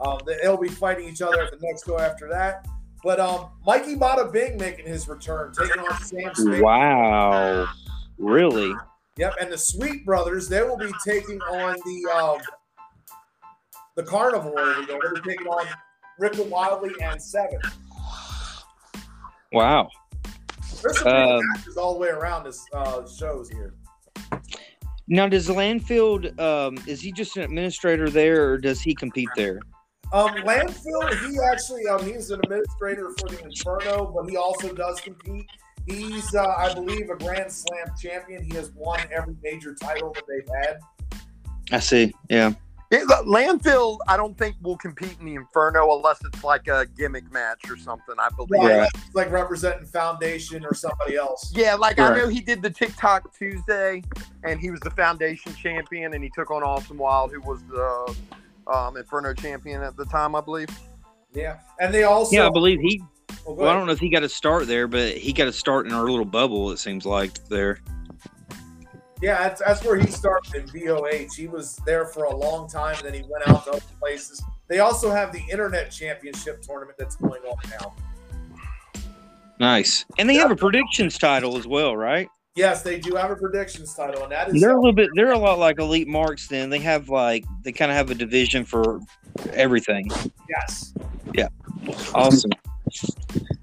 Um, 0.00 0.18
they- 0.26 0.38
they'll 0.42 0.56
be 0.56 0.68
fighting 0.68 1.08
each 1.08 1.20
other 1.22 1.40
at 1.42 1.50
the 1.50 1.58
next 1.60 1.84
go 1.84 1.98
after 1.98 2.28
that. 2.28 2.66
But 3.02 3.18
um, 3.18 3.48
Mikey 3.66 3.96
Bada 3.96 4.30
Bing 4.30 4.56
making 4.58 4.86
his 4.86 5.08
return, 5.08 5.52
taking 5.52 5.80
on 5.82 6.00
Sam 6.02 6.34
Spade. 6.34 6.60
Wow, 6.62 7.66
really? 8.18 8.72
Yep, 9.16 9.34
and 9.40 9.50
the 9.52 9.58
Sweet 9.58 10.04
Brothers, 10.06 10.48
they 10.48 10.62
will 10.62 10.76
be 10.76 10.92
taking 11.04 11.40
on 11.42 11.74
the 11.84 12.10
um, 12.14 12.38
the 13.96 14.02
Carnival. 14.02 14.54
They'll 14.54 15.00
be 15.14 15.20
taking 15.28 15.46
on 15.46 15.66
Rick 16.20 16.34
Wildly 16.50 16.92
and 17.02 17.20
Seven. 17.20 17.58
Wow. 19.52 19.88
There's 20.82 21.00
some 21.00 21.08
Um, 21.08 21.40
matches 21.54 21.76
all 21.76 21.94
the 21.94 21.98
way 21.98 22.08
around 22.08 22.44
this 22.44 22.64
uh, 22.74 23.08
shows 23.08 23.48
here. 23.48 23.74
Now, 25.08 25.26
does 25.26 25.48
Landfill 25.48 26.38
um, 26.38 26.78
is 26.86 27.00
he 27.00 27.10
just 27.10 27.36
an 27.36 27.42
administrator 27.42 28.10
there, 28.10 28.50
or 28.50 28.58
does 28.58 28.80
he 28.80 28.94
compete 28.94 29.28
there? 29.34 29.58
Um, 30.12 30.30
Landfill, 30.44 31.08
he 31.26 31.38
actually 31.50 31.86
um, 31.88 32.04
he's 32.04 32.30
an 32.30 32.40
administrator 32.44 33.10
for 33.18 33.28
the 33.28 33.42
Inferno, 33.42 34.12
but 34.14 34.30
he 34.30 34.36
also 34.36 34.72
does 34.74 35.00
compete. 35.00 35.46
He's, 35.86 36.34
uh, 36.34 36.46
I 36.46 36.74
believe, 36.74 37.08
a 37.10 37.16
Grand 37.16 37.50
Slam 37.50 37.86
champion. 38.00 38.44
He 38.44 38.54
has 38.54 38.70
won 38.72 39.00
every 39.10 39.34
major 39.42 39.74
title 39.74 40.12
that 40.12 40.24
they've 40.28 40.48
had. 40.62 40.78
I 41.72 41.80
see. 41.80 42.12
Yeah. 42.28 42.52
It- 42.90 43.06
look, 43.06 43.24
Landfill, 43.26 43.98
I 44.08 44.16
don't 44.16 44.36
think 44.36 44.56
will 44.62 44.76
compete 44.76 45.16
in 45.20 45.26
the 45.26 45.36
Inferno 45.36 45.96
unless 45.96 46.18
it's 46.24 46.42
like 46.42 46.66
a 46.66 46.86
gimmick 46.96 47.30
match 47.30 47.70
or 47.70 47.76
something. 47.76 48.16
I 48.18 48.28
believe. 48.30 48.62
Right. 48.62 48.78
Right. 48.80 48.90
Like 49.14 49.30
representing 49.30 49.86
Foundation 49.86 50.64
or 50.64 50.74
somebody 50.74 51.16
else. 51.16 51.52
Yeah, 51.54 51.74
like 51.74 52.00
I 52.00 52.16
know 52.16 52.28
he 52.28 52.40
did 52.40 52.62
the 52.62 52.70
TikTok 52.70 53.36
Tuesday, 53.36 54.02
and 54.42 54.58
he 54.58 54.70
was 54.70 54.80
the 54.80 54.90
Foundation 54.90 55.54
champion, 55.54 56.14
and 56.14 56.24
he 56.24 56.30
took 56.34 56.50
on 56.50 56.62
Awesome 56.62 56.98
Wild, 56.98 57.32
who 57.32 57.40
was 57.42 57.62
the 57.64 58.16
um, 58.66 58.96
Inferno 58.96 59.34
champion 59.34 59.82
at 59.82 59.96
the 59.96 60.04
time, 60.06 60.34
I 60.34 60.40
believe. 60.40 60.68
Yeah, 61.32 61.58
and 61.78 61.94
they 61.94 62.02
also. 62.02 62.34
Yeah, 62.34 62.48
I 62.48 62.50
believe 62.50 62.80
he. 62.80 63.02
Oh, 63.46 63.54
go 63.54 63.62
Well, 63.62 63.70
I 63.70 63.72
don't 63.72 63.86
know 63.86 63.92
if 63.92 64.00
he 64.00 64.10
got 64.10 64.24
a 64.24 64.28
start 64.28 64.66
there, 64.66 64.88
but 64.88 65.16
he 65.16 65.32
got 65.32 65.46
a 65.46 65.52
start 65.52 65.86
in 65.86 65.92
our 65.92 66.04
little 66.04 66.24
bubble. 66.24 66.72
It 66.72 66.78
seems 66.78 67.06
like 67.06 67.46
there. 67.48 67.78
Yeah, 69.22 69.38
that's, 69.48 69.60
that's 69.60 69.84
where 69.84 69.98
he 69.98 70.10
started 70.10 70.54
in 70.54 70.66
VOH. 70.66 71.34
He 71.34 71.46
was 71.46 71.76
there 71.84 72.06
for 72.06 72.24
a 72.24 72.34
long 72.34 72.68
time, 72.68 72.96
and 72.96 73.06
then 73.06 73.14
he 73.14 73.22
went 73.28 73.46
out 73.48 73.64
to 73.64 73.72
other 73.72 73.82
places. 73.98 74.42
They 74.68 74.78
also 74.78 75.10
have 75.10 75.32
the 75.32 75.42
Internet 75.50 75.90
Championship 75.90 76.62
tournament 76.62 76.96
that's 76.98 77.16
going 77.16 77.42
on 77.42 77.58
now. 77.70 77.94
Nice, 79.58 80.06
and 80.18 80.28
they 80.28 80.36
have 80.36 80.50
a 80.50 80.56
predictions 80.56 81.18
title 81.18 81.58
as 81.58 81.66
well, 81.66 81.94
right? 81.94 82.28
Yes, 82.56 82.82
they 82.82 82.98
do 82.98 83.14
have 83.14 83.30
a 83.30 83.36
predictions 83.36 83.94
title, 83.94 84.22
and 84.22 84.32
that 84.32 84.48
is 84.48 84.60
They're 84.60 84.72
a 84.72 84.76
little 84.76 84.92
bit. 84.92 85.10
They're 85.14 85.32
a 85.32 85.38
lot 85.38 85.58
like 85.58 85.78
Elite 85.78 86.08
Marks. 86.08 86.48
Then 86.48 86.70
they 86.70 86.78
have 86.78 87.08
like 87.10 87.44
they 87.62 87.72
kind 87.72 87.90
of 87.90 87.96
have 87.96 88.10
a 88.10 88.14
division 88.14 88.64
for 88.64 89.00
everything. 89.52 90.10
yes. 90.48 90.94
Yeah. 91.34 91.48
Awesome. 92.14 92.50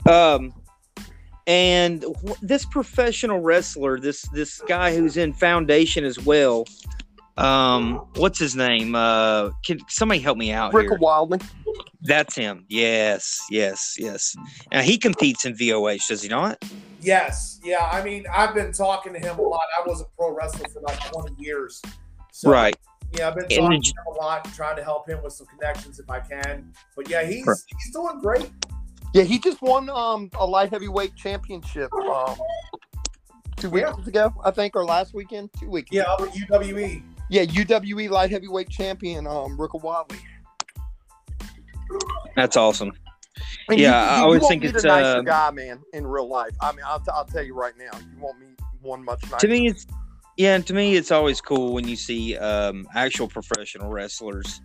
Um, 0.09 0.53
and 1.47 2.03
wh- 2.27 2.39
this 2.41 2.65
professional 2.65 3.39
wrestler, 3.39 3.99
this 3.99 4.21
this 4.33 4.61
guy 4.67 4.95
who's 4.95 5.17
in 5.17 5.33
Foundation 5.33 6.03
as 6.03 6.19
well. 6.19 6.65
Um, 7.37 7.97
what's 8.15 8.39
his 8.39 8.55
name? 8.55 8.95
Uh, 8.95 9.51
can 9.63 9.79
somebody 9.87 10.19
help 10.19 10.37
me 10.37 10.51
out 10.51 10.73
Rick 10.73 10.89
here? 10.89 10.97
Wildly. 10.99 11.39
That's 12.01 12.35
him. 12.35 12.65
Yes, 12.67 13.39
yes, 13.51 13.95
yes. 13.97 14.35
Now 14.71 14.81
he 14.81 14.97
competes 14.97 15.45
in 15.45 15.55
VOH, 15.55 16.07
does 16.07 16.21
he 16.23 16.29
not? 16.29 16.63
Yes, 16.99 17.59
yeah. 17.63 17.87
I 17.91 18.03
mean, 18.03 18.25
I've 18.33 18.55
been 18.55 18.71
talking 18.71 19.13
to 19.13 19.19
him 19.19 19.37
a 19.37 19.41
lot. 19.41 19.61
I 19.79 19.87
was 19.87 20.01
a 20.01 20.05
pro 20.17 20.33
wrestler 20.33 20.67
for 20.69 20.81
like 20.81 20.99
20 21.11 21.35
years. 21.37 21.79
So, 22.31 22.49
right. 22.49 22.75
Yeah, 23.13 23.27
I've 23.29 23.35
been 23.35 23.47
talking 23.47 23.81
did 23.81 23.83
to 23.83 23.89
him 23.91 24.15
a 24.15 24.17
lot 24.23 24.45
and 24.45 24.53
trying 24.55 24.75
to 24.77 24.83
help 24.83 25.07
him 25.07 25.21
with 25.23 25.33
some 25.33 25.47
connections 25.47 25.99
if 25.99 26.09
I 26.09 26.19
can. 26.19 26.73
But 26.95 27.07
yeah, 27.09 27.23
he's 27.23 27.45
Right. 27.45 27.57
he's 27.67 27.93
doing 27.93 28.19
great. 28.19 28.49
Yeah, 29.13 29.23
he 29.23 29.39
just 29.39 29.61
won 29.61 29.89
um, 29.89 30.29
a 30.39 30.45
light 30.45 30.71
heavyweight 30.71 31.15
championship 31.15 31.91
um, 31.93 32.35
two 33.55 33.69
weeks 33.69 34.07
ago, 34.07 34.33
I 34.43 34.51
think, 34.51 34.75
or 34.75 34.85
last 34.85 35.13
weekend. 35.13 35.49
Two 35.59 35.69
weeks. 35.69 35.89
Yeah, 35.91 36.05
over 36.19 36.27
UWE. 36.27 37.03
Yeah, 37.29 37.45
UWE 37.45 38.09
light 38.09 38.31
heavyweight 38.31 38.69
champion, 38.69 39.27
um, 39.27 39.59
Rick 39.59 39.73
Wildly. 39.73 40.19
That's 42.35 42.55
awesome. 42.55 42.93
And 43.69 43.79
Yeah, 43.79 44.15
you, 44.15 44.21
I 44.21 44.23
always 44.23 44.41
you 44.43 44.47
think 44.47 44.63
meet 44.63 44.75
it's, 44.75 44.83
a 44.83 44.87
nicer 44.87 45.19
uh, 45.19 45.21
guy, 45.21 45.51
man, 45.51 45.79
in 45.93 46.05
real 46.05 46.27
life. 46.27 46.55
I 46.61 46.71
mean, 46.71 46.85
I'll, 46.85 46.99
t- 46.99 47.11
I'll 47.13 47.25
tell 47.25 47.43
you 47.43 47.53
right 47.53 47.73
now, 47.77 47.97
you 47.97 48.19
won't 48.19 48.39
meet 48.39 48.57
one 48.81 49.03
much 49.03 49.21
nicer. 49.23 49.37
to 49.37 49.47
me 49.47 49.67
it's 49.67 49.85
yeah 50.37 50.55
and 50.55 50.65
to 50.65 50.73
me 50.73 50.95
it's 50.95 51.11
always 51.11 51.41
cool 51.41 51.73
when 51.73 51.87
you 51.87 51.95
see 51.95 52.37
um 52.37 52.87
actual 52.95 53.27
professional 53.27 53.89
wrestlers 53.89 54.61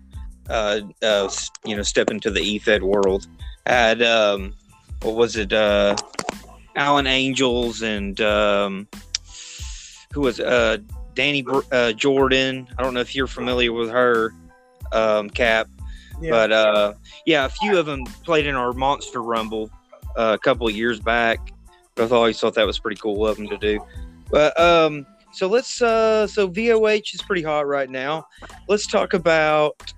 uh 0.49 0.81
uh 1.03 1.29
you 1.65 1.77
know 1.77 1.83
step 1.83 2.11
into 2.11 2.31
the 2.31 2.41
efed 2.41 2.83
world 2.83 3.27
had 3.67 4.03
um 4.03 4.55
what 5.03 5.15
was 5.15 5.37
it 5.37 5.53
uh 5.53 5.97
alan 6.77 7.07
angels 7.07 7.83
and 7.83 8.21
um 8.21 8.89
who 10.13 10.21
was 10.21 10.41
uh 10.41 10.77
danny 11.15 11.45
uh 11.71 11.93
jordan 11.93 12.67
i 12.79 12.83
don't 12.83 12.95
know 12.95 13.01
if 13.01 13.15
you're 13.15 13.27
familiar 13.27 13.73
with 13.73 13.91
her 13.91 14.33
um 14.93 15.29
cap 15.31 15.69
Yeah. 16.21 16.31
but 16.31 16.53
uh 16.53 16.95
yeah 17.27 17.45
a 17.45 17.49
few 17.49 17.79
of 17.79 17.87
them 17.87 18.05
played 18.25 18.47
in 18.47 18.55
our 18.55 18.73
monster 18.73 19.23
rumble 19.23 19.71
uh, 20.17 20.37
a 20.39 20.39
couple 20.39 20.67
of 20.67 20.75
years 20.75 21.01
back 21.01 21.39
but 21.95 22.11
i 22.11 22.17
always 22.17 22.41
thought 22.41 22.55
that 22.55 22.67
was 22.67 22.79
pretty 22.79 23.01
cool 23.01 23.27
of 23.27 23.37
them 23.37 23.49
to 23.49 23.59
do 23.59 23.81
but 24.33 24.59
um, 24.59 25.05
so 25.33 25.47
let's 25.47 25.83
uh, 25.83 26.27
so 26.27 26.49
VOH 26.49 27.15
is 27.15 27.21
pretty 27.21 27.43
hot 27.43 27.67
right 27.67 27.89
now. 27.89 28.27
Let's 28.67 28.87
talk 28.87 29.13
about 29.13 29.93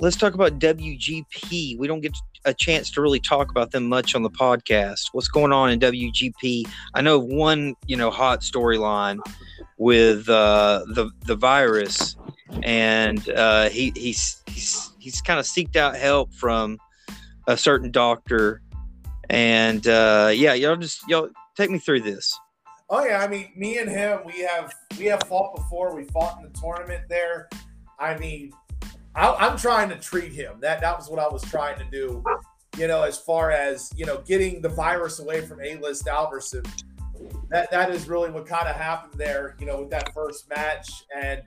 let's 0.00 0.16
talk 0.16 0.34
about 0.34 0.60
WGP. 0.60 1.76
We 1.76 1.86
don't 1.88 2.00
get 2.00 2.16
a 2.44 2.54
chance 2.54 2.90
to 2.92 3.00
really 3.00 3.20
talk 3.20 3.50
about 3.50 3.70
them 3.70 3.88
much 3.88 4.14
on 4.14 4.22
the 4.22 4.30
podcast. 4.30 5.08
What's 5.12 5.28
going 5.28 5.52
on 5.52 5.70
in 5.70 5.80
WGP? 5.80 6.66
I 6.94 7.00
know 7.00 7.18
one 7.18 7.74
you 7.86 7.96
know 7.96 8.10
hot 8.10 8.40
storyline 8.40 9.18
with 9.78 10.28
uh, 10.28 10.84
the 10.94 11.10
the 11.26 11.36
virus, 11.36 12.16
and 12.62 13.28
uh, 13.30 13.68
he 13.68 13.92
he's 13.96 14.42
he's 14.46 14.90
he's 14.98 15.20
kind 15.20 15.40
of 15.40 15.46
seeked 15.46 15.76
out 15.76 15.96
help 15.96 16.32
from 16.34 16.78
a 17.46 17.56
certain 17.56 17.90
doctor, 17.90 18.62
and 19.30 19.86
uh, 19.86 20.30
yeah, 20.34 20.54
y'all 20.54 20.76
just 20.76 21.06
y'all 21.08 21.28
take 21.56 21.70
me 21.70 21.78
through 21.78 22.00
this. 22.00 22.38
Oh 22.90 23.04
yeah, 23.04 23.18
I 23.18 23.28
mean, 23.28 23.50
me 23.56 23.78
and 23.78 23.88
him, 23.88 24.20
we 24.24 24.40
have 24.40 24.72
we 24.98 25.06
have 25.06 25.22
fought 25.24 25.56
before. 25.56 25.94
We 25.94 26.04
fought 26.04 26.38
in 26.38 26.44
the 26.44 26.58
tournament 26.58 27.04
there. 27.08 27.48
I 27.98 28.18
mean, 28.18 28.52
I, 29.14 29.32
I'm 29.34 29.56
trying 29.56 29.88
to 29.90 29.96
treat 29.96 30.32
him. 30.32 30.58
That 30.60 30.80
that 30.80 30.98
was 30.98 31.08
what 31.08 31.18
I 31.18 31.28
was 31.28 31.42
trying 31.42 31.78
to 31.78 31.84
do. 31.84 32.24
You 32.76 32.88
know, 32.88 33.02
as 33.02 33.18
far 33.18 33.50
as 33.50 33.92
you 33.96 34.06
know, 34.06 34.22
getting 34.26 34.60
the 34.60 34.68
virus 34.68 35.20
away 35.20 35.42
from 35.42 35.60
A-list 35.62 36.06
Alverson. 36.06 36.66
That 37.50 37.70
that 37.70 37.90
is 37.90 38.08
really 38.08 38.30
what 38.30 38.46
kind 38.46 38.68
of 38.68 38.74
happened 38.74 39.14
there. 39.14 39.56
You 39.60 39.66
know, 39.66 39.80
with 39.80 39.90
that 39.90 40.12
first 40.12 40.48
match, 40.48 40.90
and 41.16 41.42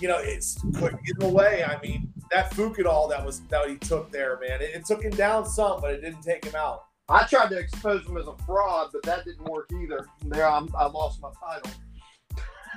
you 0.00 0.08
know, 0.08 0.18
it's 0.18 0.60
couldn't 0.76 1.04
get 1.04 1.22
away. 1.22 1.64
I 1.64 1.80
mean, 1.80 2.12
that 2.30 2.52
Fukadal 2.52 3.08
that 3.10 3.24
was 3.24 3.40
that 3.48 3.68
he 3.68 3.76
took 3.76 4.12
there, 4.12 4.38
man. 4.40 4.62
It, 4.62 4.70
it 4.74 4.84
took 4.84 5.02
him 5.02 5.12
down 5.12 5.46
some, 5.46 5.80
but 5.80 5.90
it 5.90 6.02
didn't 6.02 6.22
take 6.22 6.44
him 6.44 6.54
out. 6.54 6.84
I 7.08 7.24
tried 7.24 7.48
to 7.50 7.58
expose 7.58 8.06
him 8.06 8.18
as 8.18 8.26
a 8.26 8.36
fraud, 8.44 8.90
but 8.92 9.02
that 9.04 9.24
didn't 9.24 9.44
work 9.44 9.70
either. 9.82 10.06
There, 10.26 10.46
I'm, 10.46 10.68
I 10.76 10.86
lost 10.86 11.22
my 11.22 11.30
title. 11.40 11.70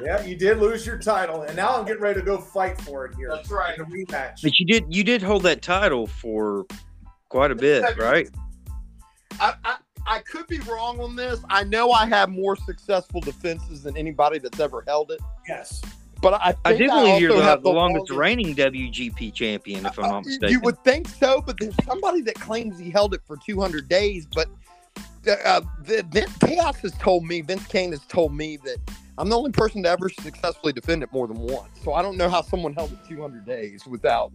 Yeah, 0.01 0.23
you 0.23 0.35
did 0.35 0.59
lose 0.59 0.85
your 0.85 0.97
title, 0.97 1.41
and 1.41 1.55
now 1.55 1.75
I'm 1.77 1.85
getting 1.85 2.01
ready 2.01 2.19
to 2.19 2.25
go 2.25 2.37
fight 2.37 2.79
for 2.81 3.05
it 3.05 3.15
here. 3.15 3.29
That's 3.29 3.49
right. 3.51 3.75
In 3.75 3.81
a 3.81 3.85
rematch. 3.85 4.41
But 4.43 4.59
you 4.59 4.65
did 4.65 4.85
you 4.93 5.03
did 5.03 5.21
hold 5.21 5.43
that 5.43 5.61
title 5.61 6.07
for 6.07 6.65
quite 7.29 7.51
a 7.51 7.55
bit, 7.55 7.97
right? 7.97 8.29
I, 9.39 9.53
I, 9.65 9.75
I 10.05 10.19
could 10.19 10.47
be 10.47 10.59
wrong 10.59 10.99
on 10.99 11.15
this. 11.15 11.39
I 11.49 11.63
know 11.63 11.91
I 11.91 12.05
have 12.05 12.29
more 12.29 12.55
successful 12.55 13.21
defenses 13.21 13.83
than 13.83 13.95
anybody 13.97 14.39
that's 14.39 14.59
ever 14.59 14.83
held 14.87 15.11
it, 15.11 15.19
Yes. 15.47 15.81
but 16.21 16.33
I 16.35 16.53
I 16.65 16.69
think 16.69 16.79
did 16.79 16.89
I 16.89 17.01
believe 17.01 17.21
you're 17.21 17.35
the, 17.37 17.43
have 17.43 17.63
the 17.63 17.69
longest 17.69 18.09
longest- 18.11 18.17
reigning 18.19 18.55
WGP 18.55 19.33
champion, 19.33 19.85
if 19.85 19.97
I'm 19.97 20.05
Uh, 20.05 20.07
not 20.09 20.25
mistaken. 20.25 20.49
You 20.51 20.59
would 20.61 20.83
think 20.83 21.07
so, 21.07 21.41
but 21.41 21.59
there's 21.59 21.75
somebody 21.85 22.21
that 22.21 22.35
claims 22.35 22.77
he 22.77 22.89
held 22.89 23.13
it 23.13 23.21
for 23.25 23.37
200 23.37 23.87
days. 23.87 24.27
But 24.33 24.47
uh, 25.45 25.61
the, 25.83 26.03
Vince 26.11 26.35
Chaos 26.39 26.77
has 26.77 26.91
told 26.93 27.23
me, 27.25 27.41
Vince 27.41 27.65
Kane 27.67 27.91
has 27.91 28.01
told 28.07 28.33
me 28.35 28.57
that 28.57 28.77
I'm 29.21 29.29
the 29.29 29.37
only 29.37 29.51
person 29.51 29.83
to 29.83 29.89
ever 29.89 30.09
successfully 30.09 30.73
defend 30.73 31.03
it 31.03 31.13
more 31.13 31.27
than 31.27 31.37
once. 31.37 31.69
So 31.83 31.93
I 31.93 32.01
don't 32.01 32.17
know 32.17 32.27
how 32.27 32.41
someone 32.41 32.73
held 32.73 32.91
it 32.91 32.97
200 33.07 33.45
days 33.45 33.85
without. 33.85 34.31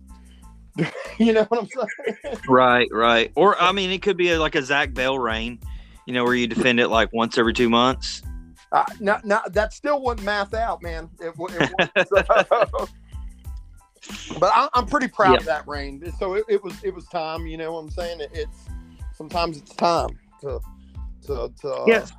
you 1.19 1.33
know 1.33 1.43
what 1.45 1.61
I'm 1.63 1.69
saying? 1.69 2.37
Right, 2.49 2.87
right. 2.93 3.33
Or 3.35 3.61
I 3.61 3.73
mean, 3.73 3.91
it 3.91 4.01
could 4.01 4.17
be 4.17 4.37
like 4.37 4.55
a 4.55 4.63
Zach 4.63 4.95
Bell 4.95 5.19
reign, 5.19 5.59
you 6.07 6.15
know, 6.15 6.23
where 6.23 6.37
you 6.37 6.47
defend 6.47 6.79
it 6.79 6.87
like 6.87 7.13
once 7.13 7.37
every 7.37 7.53
two 7.53 7.69
months. 7.69 8.23
Uh, 8.71 8.85
no, 9.01 9.19
no, 9.25 9.41
that 9.51 9.73
still 9.73 10.01
wouldn't 10.05 10.25
math 10.25 10.55
out, 10.55 10.83
man. 10.83 11.11
It, 11.19 11.35
it 11.37 12.09
so- 12.09 12.89
but 14.39 14.53
I, 14.55 14.69
I'm 14.75 14.87
pretty 14.87 15.09
proud 15.09 15.33
Yeah. 15.33 15.39
of 15.39 15.45
that 15.47 15.67
reign. 15.67 16.13
So 16.21 16.35
it, 16.35 16.45
it 16.49 16.63
was 16.63 16.75
it 16.85 16.95
was 16.95 17.07
time. 17.07 17.49
You 17.49 17.57
know 17.57 17.73
what 17.73 17.81
I'm 17.81 17.91
saying? 17.91 18.21
It, 18.21 18.31
it's 18.33 18.67
sometimes 19.15 19.57
it's 19.57 19.75
time 19.75 20.11
to 20.43 20.61
to, 21.27 21.53
to 21.63 21.69
uh, 21.73 21.85
Yes. 21.89 22.13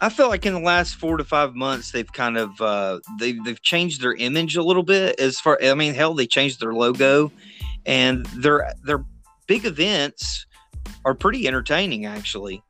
I 0.00 0.10
feel 0.10 0.28
like 0.28 0.44
in 0.44 0.52
the 0.52 0.60
last 0.60 0.96
four 0.96 1.16
to 1.16 1.24
five 1.24 1.54
months, 1.54 1.90
they've 1.90 2.12
kind 2.12 2.36
of 2.36 2.60
uh, 2.60 3.00
they've 3.18 3.42
they've 3.44 3.62
changed 3.62 4.02
their 4.02 4.14
image 4.14 4.56
a 4.56 4.62
little 4.62 4.82
bit. 4.82 5.18
As 5.18 5.40
far, 5.40 5.58
I 5.62 5.74
mean, 5.74 5.94
hell, 5.94 6.14
they 6.14 6.26
changed 6.26 6.60
their 6.60 6.74
logo, 6.74 7.32
and 7.86 8.26
their 8.26 8.72
their 8.84 9.04
big 9.46 9.64
events 9.64 10.46
are 11.04 11.14
pretty 11.14 11.48
entertaining. 11.48 12.04
Actually, 12.04 12.62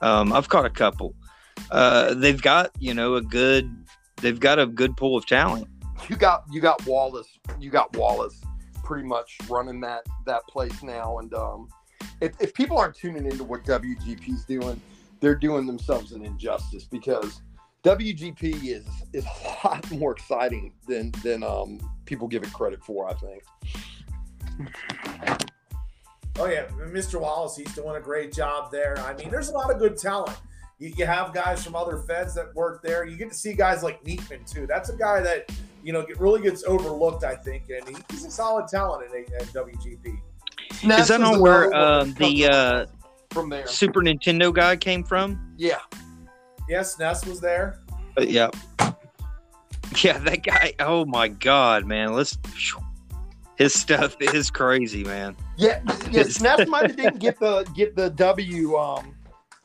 um, 0.00 0.32
I've 0.32 0.48
caught 0.48 0.66
a 0.66 0.70
couple. 0.70 1.14
Uh, 1.70 2.12
they've 2.14 2.40
got 2.40 2.70
you 2.78 2.92
know 2.92 3.14
a 3.14 3.22
good 3.22 3.74
they've 4.20 4.40
got 4.40 4.58
a 4.58 4.66
good 4.66 4.96
pool 4.96 5.16
of 5.16 5.26
talent. 5.26 5.66
you 6.08 6.16
got 6.16 6.44
you 6.50 6.60
got 6.60 6.84
Wallace. 6.86 7.38
You 7.58 7.70
got 7.70 7.96
Wallace 7.96 8.42
pretty 8.84 9.06
much 9.06 9.38
running 9.48 9.80
that 9.80 10.04
that 10.26 10.46
place 10.46 10.82
now. 10.82 11.18
And 11.18 11.32
um, 11.34 11.68
if, 12.20 12.40
if 12.40 12.54
people 12.54 12.78
aren't 12.78 12.94
tuning 12.94 13.24
into 13.24 13.44
what 13.44 13.64
WGP's 13.64 14.44
doing, 14.44 14.80
they're 15.20 15.34
doing 15.34 15.66
themselves 15.66 16.12
an 16.12 16.24
injustice 16.24 16.84
because 16.84 17.40
WGP 17.82 18.64
is 18.64 18.86
is 19.12 19.24
a 19.24 19.66
lot 19.66 19.90
more 19.98 20.12
exciting 20.12 20.72
than 20.88 21.12
than 21.22 21.42
um, 21.42 21.78
people 22.04 22.26
give 22.28 22.42
it 22.42 22.52
credit 22.52 22.82
for. 22.84 23.08
I 23.08 23.14
think. 23.14 23.42
Oh 26.38 26.46
yeah, 26.46 26.66
Mr. 26.66 27.20
Wallace, 27.20 27.56
he's 27.56 27.74
doing 27.74 27.96
a 27.96 28.00
great 28.00 28.32
job 28.32 28.70
there. 28.70 28.98
I 28.98 29.14
mean, 29.14 29.30
there's 29.30 29.48
a 29.48 29.52
lot 29.52 29.70
of 29.70 29.78
good 29.78 29.96
talent. 29.96 30.36
You, 30.78 30.92
you 30.96 31.06
have 31.06 31.32
guys 31.32 31.64
from 31.64 31.74
other 31.74 31.98
feds 31.98 32.34
that 32.34 32.54
work 32.54 32.82
there. 32.82 33.06
You 33.06 33.16
get 33.16 33.30
to 33.30 33.34
see 33.34 33.54
guys 33.54 33.82
like 33.82 34.04
Neatman 34.04 34.50
too. 34.50 34.66
That's 34.66 34.90
a 34.90 34.96
guy 34.96 35.20
that 35.20 35.50
you 35.82 35.92
know 35.92 36.04
get, 36.04 36.20
really 36.20 36.42
gets 36.42 36.64
overlooked, 36.64 37.24
I 37.24 37.36
think, 37.36 37.70
and 37.70 37.88
he, 37.88 38.02
he's 38.10 38.24
a 38.24 38.30
solid 38.30 38.68
talent 38.68 39.06
in, 39.10 39.12
a, 39.12 39.40
in 39.40 39.48
WGP. 39.48 40.20
Is 40.82 41.08
that 41.08 41.22
on 41.22 41.40
where 41.40 41.72
um, 41.74 42.12
the 42.14 42.46
uh, 42.46 42.86
from 43.36 43.50
there? 43.50 43.66
Super 43.66 44.00
Nintendo 44.00 44.52
guy 44.52 44.76
came 44.76 45.04
from? 45.04 45.52
Yeah, 45.58 45.78
Yes, 46.68 46.98
Ness 46.98 47.24
was 47.26 47.40
there. 47.40 47.78
Uh, 48.18 48.22
yeah. 48.22 48.50
Yeah, 50.02 50.18
that 50.18 50.42
guy. 50.42 50.72
Oh 50.80 51.04
my 51.04 51.28
god, 51.28 51.84
man! 51.86 52.12
Let's. 52.12 52.36
His 53.56 53.72
stuff 53.72 54.16
is 54.20 54.50
crazy, 54.50 55.04
man. 55.04 55.36
yeah, 55.56 55.80
yeah. 56.10 56.22
Snap 56.28 56.66
might 56.68 56.88
have 56.88 56.96
didn't 56.96 57.20
get 57.20 57.38
the 57.38 57.62
get 57.74 57.94
the 57.96 58.10
W 58.10 58.76
um 58.76 59.14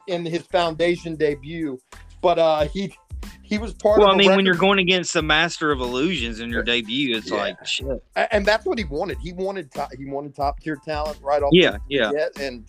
in 0.07 0.23
his 0.25 0.43
foundation 0.43 1.15
debut, 1.15 1.79
but 2.21 2.37
uh 2.39 2.67
he 2.67 2.95
he 3.41 3.57
was 3.57 3.73
part 3.73 3.99
Well, 3.99 4.09
of. 4.09 4.13
I 4.13 4.15
a 4.15 4.17
mean, 4.17 4.35
when 4.35 4.45
you're 4.45 4.55
going 4.55 4.79
against 4.79 5.13
the 5.13 5.21
Master 5.23 5.71
of 5.71 5.81
Illusions 5.81 6.39
in 6.39 6.49
your 6.51 6.63
debut, 6.63 7.17
it's 7.17 7.29
Yeah. 7.31 7.37
like 7.37 7.65
shit. 7.65 8.01
And 8.15 8.45
that's 8.45 8.65
what 8.65 8.77
he 8.77 8.85
wanted. 8.85 9.17
He 9.17 9.33
wanted 9.33 9.71
top, 9.71 9.89
he 9.97 10.05
wanted 10.05 10.35
top 10.35 10.59
tier 10.61 10.77
talent 10.85 11.19
right 11.21 11.41
off. 11.41 11.49
Yeah, 11.51 11.71
the 11.71 11.79
yeah. 11.89 12.11
and 12.39 12.65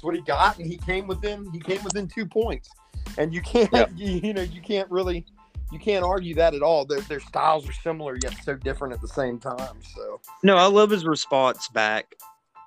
that's 0.00 0.04
what 0.04 0.14
he 0.14 0.22
got. 0.22 0.58
And 0.58 0.66
he 0.66 0.78
came 0.78 1.06
within 1.06 1.50
he 1.52 1.60
came 1.60 1.82
within 1.84 2.08
two 2.08 2.24
points. 2.26 2.70
And 3.18 3.34
you 3.34 3.42
can't 3.42 3.70
Yeah. 3.72 3.86
you, 3.96 4.20
you 4.22 4.32
know 4.34 4.42
you 4.42 4.62
can't 4.62 4.90
really 4.90 5.26
you 5.72 5.78
can't 5.78 6.04
argue 6.04 6.34
that 6.36 6.54
at 6.54 6.62
all. 6.62 6.84
Their 6.86 7.00
their 7.02 7.20
styles 7.20 7.68
are 7.68 7.72
similar 7.72 8.16
yet 8.22 8.34
so 8.42 8.54
different 8.54 8.94
at 8.94 9.00
the 9.00 9.08
same 9.08 9.38
time. 9.38 9.76
So 9.94 10.20
No, 10.42 10.56
I 10.56 10.66
love 10.66 10.90
his 10.90 11.04
response 11.04 11.68
back. 11.68 12.14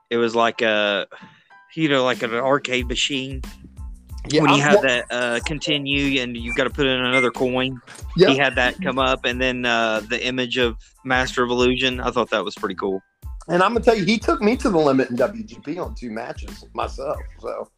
It 0.09 0.17
was 0.17 0.36
like 0.36 0.61
a, 0.61 1.07
you 1.75 1.89
know, 1.89 2.03
like 2.03 2.21
an 2.21 2.34
arcade 2.36 2.88
machine 2.88 3.41
yeah, 4.29 4.41
when 4.43 4.53
you 4.53 4.63
I'm- 4.63 4.81
that 4.84 5.05
uh, 5.09 5.39
continue 5.45 6.21
and 6.21 6.38
you've 6.38 6.55
got 6.55 6.65
to 6.65 6.69
put 6.69 6.86
in 6.86 6.99
another 7.01 7.31
coin. 7.31 7.81
Yeah. 8.15 8.29
He 8.29 8.38
had 8.38 8.55
that 8.55 8.79
come 8.81 8.99
up, 8.99 9.25
and 9.25 9.41
then 9.41 9.65
uh, 9.65 10.01
the 10.01 10.23
image 10.23 10.57
of 10.57 10.77
Master 11.03 11.43
of 11.43 11.49
Illusion. 11.49 11.99
I 11.99 12.11
thought 12.11 12.29
that 12.29 12.45
was 12.45 12.53
pretty 12.53 12.75
cool. 12.75 13.01
And 13.47 13.61
I'm 13.61 13.73
gonna 13.73 13.83
tell 13.83 13.95
you, 13.95 14.05
he 14.05 14.17
took 14.17 14.41
me 14.41 14.55
to 14.57 14.69
the 14.69 14.77
limit 14.77 15.09
in 15.09 15.17
WGP 15.17 15.83
on 15.83 15.95
two 15.95 16.11
matches 16.11 16.65
myself. 16.73 17.17
So, 17.39 17.69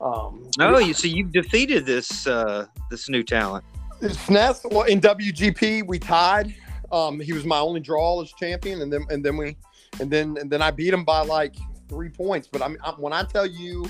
um, 0.00 0.50
Oh, 0.58 0.78
you 0.78 0.92
so 0.94 1.06
you've 1.06 1.32
defeated 1.32 1.86
this 1.86 2.26
uh, 2.26 2.66
this 2.90 3.08
new 3.08 3.22
talent. 3.22 3.64
SNES 4.00 4.70
well, 4.72 4.82
in 4.82 5.00
WGP 5.00 5.86
we 5.86 5.98
tied. 5.98 6.54
Um, 6.90 7.20
he 7.20 7.32
was 7.32 7.44
my 7.44 7.58
only 7.58 7.80
draw 7.80 8.20
as 8.22 8.32
champion, 8.32 8.82
and 8.82 8.92
then 8.92 9.06
and 9.08 9.24
then 9.24 9.36
we 9.36 9.56
and 10.00 10.10
then 10.10 10.36
and 10.38 10.50
then 10.50 10.62
I 10.62 10.70
beat 10.70 10.92
him 10.92 11.04
by 11.04 11.20
like 11.20 11.54
three 11.88 12.08
points. 12.08 12.48
But 12.50 12.62
I'm, 12.62 12.76
I'm 12.84 12.94
when 12.94 13.12
I 13.12 13.22
tell 13.22 13.46
you, 13.46 13.86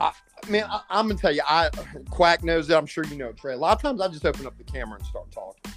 I 0.00 0.12
man, 0.48 0.64
I, 0.68 0.80
I'm 0.90 1.08
gonna 1.08 1.20
tell 1.20 1.32
you, 1.32 1.42
I 1.46 1.70
Quack 2.10 2.42
knows 2.42 2.66
that. 2.68 2.78
I'm 2.78 2.86
sure 2.86 3.04
you 3.04 3.16
know 3.16 3.32
Trey. 3.32 3.54
A 3.54 3.56
lot 3.56 3.76
of 3.76 3.82
times 3.82 4.00
I 4.00 4.08
just 4.08 4.26
open 4.26 4.46
up 4.46 4.58
the 4.58 4.64
camera 4.64 4.98
and 4.98 5.06
start 5.06 5.30
talking. 5.30 5.72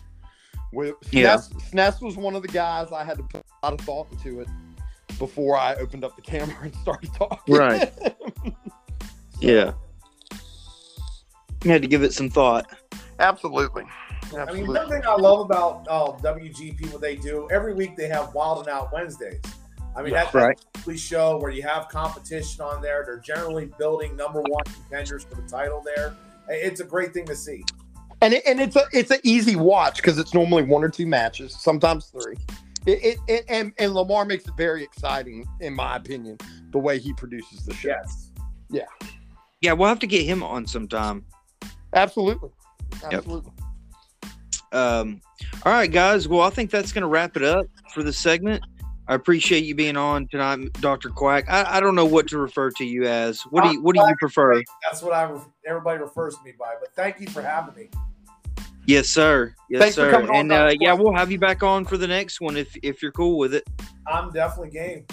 With 0.74 0.95
Yeah. 1.11 1.36
SNES, 1.36 1.72
SNES 1.72 2.01
was 2.01 2.18
one 2.18 2.36
of 2.36 2.41
the 2.41 2.47
guys 2.49 2.91
I 2.91 3.03
had 3.05 3.18
to 3.18 3.24
put 3.24 3.45
lot 3.66 3.74
of 3.74 3.82
thought 3.86 4.07
into 4.11 4.41
it. 4.41 4.47
before 5.18 5.57
I 5.57 5.76
opened 5.76 6.03
up 6.03 6.16
the 6.16 6.22
camera 6.22 6.55
and 6.63 6.76
started 6.76 7.11
talking. 7.13 7.55
Right. 7.55 7.91
Yeah. 9.41 9.74
You 11.66 11.72
had 11.72 11.82
to 11.82 11.89
give 11.89 12.03
it 12.03 12.13
some 12.13 12.30
thought. 12.30 12.66
Absolutely. 13.20 13.84
I 14.36 14.51
mean, 14.53 14.66
one 14.66 14.88
thing 14.89 15.01
I 15.05 15.16
love 15.16 15.41
about 15.41 15.86
uh, 15.89 16.13
WGP, 16.24 16.89
what 16.93 17.01
they 17.01 17.18
do 17.18 17.45
every 17.51 17.74
week, 17.74 17.97
they 17.97 18.07
have 18.07 18.34
Wild 18.34 18.59
and 18.59 18.70
Out 18.70 18.93
Wednesdays. 18.93 19.41
I 19.93 20.03
mean, 20.03 20.13
that's 20.13 20.34
Right. 20.34 20.57
a 20.57 20.78
weekly 20.80 20.95
show 20.97 21.38
where 21.38 21.51
you 21.51 21.63
have 21.63 21.89
competition 21.89 22.61
on 22.61 22.82
there. 22.82 23.03
They're 23.05 23.20
generally 23.20 23.70
building 23.78 24.16
number 24.16 24.41
one 24.41 24.63
contenders 24.63 25.26
for 25.26 25.36
the 25.36 25.47
title 25.49 25.84
there. 25.95 26.16
It's 26.47 26.80
a 26.80 26.86
great 26.86 27.13
thing 27.13 27.26
to 27.26 27.36
see. 27.36 27.66
and 28.22 28.34
it, 28.36 28.43
and 28.47 28.61
it's 28.61 28.78
a 28.78 28.84
it's 28.93 29.11
an 29.11 29.20
easy 29.24 29.57
watch 29.57 29.97
because 29.97 30.18
it's 30.18 30.34
normally 30.34 30.63
one 30.63 30.82
or 30.84 30.89
two 30.89 31.05
matches, 31.05 31.53
sometimes 31.59 32.05
three. 32.05 32.38
It, 32.86 33.04
it, 33.04 33.18
it 33.28 33.46
and 33.50 33.74
and 33.80 33.94
Lamar 33.94 34.26
makes 34.26 34.48
it 34.48 34.54
very 34.56 34.84
exciting, 34.84 35.46
in 35.60 35.74
my 35.74 35.96
opinion, 35.96 36.38
the 36.72 36.78
way 36.78 37.00
he 37.00 37.14
produces 37.14 37.66
the 37.66 37.74
show. 37.74 37.90
Yes. 37.90 38.32
Yeah, 38.70 38.86
Yeah, 39.62 39.74
we'll 39.74 39.90
have 39.90 40.00
to 40.00 40.08
get 40.08 40.26
him 40.26 40.44
on 40.44 40.66
sometime. 40.66 41.26
Absolutely, 41.94 42.50
absolutely. 43.04 43.52
Um, 44.72 45.22
all 45.66 45.72
right, 45.72 45.92
guys. 45.92 46.28
Well, 46.28 46.42
I 46.42 46.50
think 46.50 46.72
that's 46.72 46.92
going 46.92 47.04
to 47.04 47.08
wrap 47.08 47.38
it 47.38 47.44
up 47.44 47.68
for 47.94 48.04
the 48.04 48.12
segment. 48.12 48.64
I 49.08 49.14
appreciate 49.14 49.64
you 49.64 49.76
being 49.76 49.98
on 49.98 50.28
tonight, 50.28 50.74
Doctor 50.82 51.10
Quack. 51.10 51.46
I, 51.48 51.78
I 51.78 51.80
don't 51.80 51.94
know 51.94 52.06
what 52.06 52.28
to 52.30 52.40
refer 52.40 52.72
to 52.72 52.84
you 52.84 53.06
as. 53.06 53.42
What 53.52 53.64
do 53.64 53.72
you 53.72 53.82
What 53.82 53.96
do 53.96 54.02
you 54.02 54.16
prefer? 54.20 54.62
That's 54.84 55.04
what 55.04 55.14
I 55.14 55.32
everybody 55.66 56.00
refers 56.00 56.36
to 56.38 56.44
me 56.44 56.54
by. 56.58 56.74
But 56.80 56.96
thank 56.96 57.20
you 57.20 57.28
for 57.28 57.42
having 57.42 57.76
me. 57.76 57.90
Yes, 58.88 59.08
sir. 59.08 59.54
Yes, 59.70 59.82
Thanks 59.82 59.96
for 59.96 60.02
sir. 60.02 60.12
coming 60.12 60.30
on, 60.30 60.36
and 60.36 60.52
uh, 60.52 60.74
yeah, 60.80 60.94
we'll 60.94 61.14
have 61.16 61.32
you 61.32 61.40
back 61.40 61.64
on 61.64 61.86
for 61.86 61.98
the 61.98 62.08
next 62.08 62.40
one 62.40 62.56
if 62.58 62.76
if 62.84 63.02
you're 63.02 63.12
cool 63.12 63.38
with 63.38 63.54
it. 63.56 63.64
I'm 64.08 64.32
definitely 64.32 64.72
game. 64.72 65.06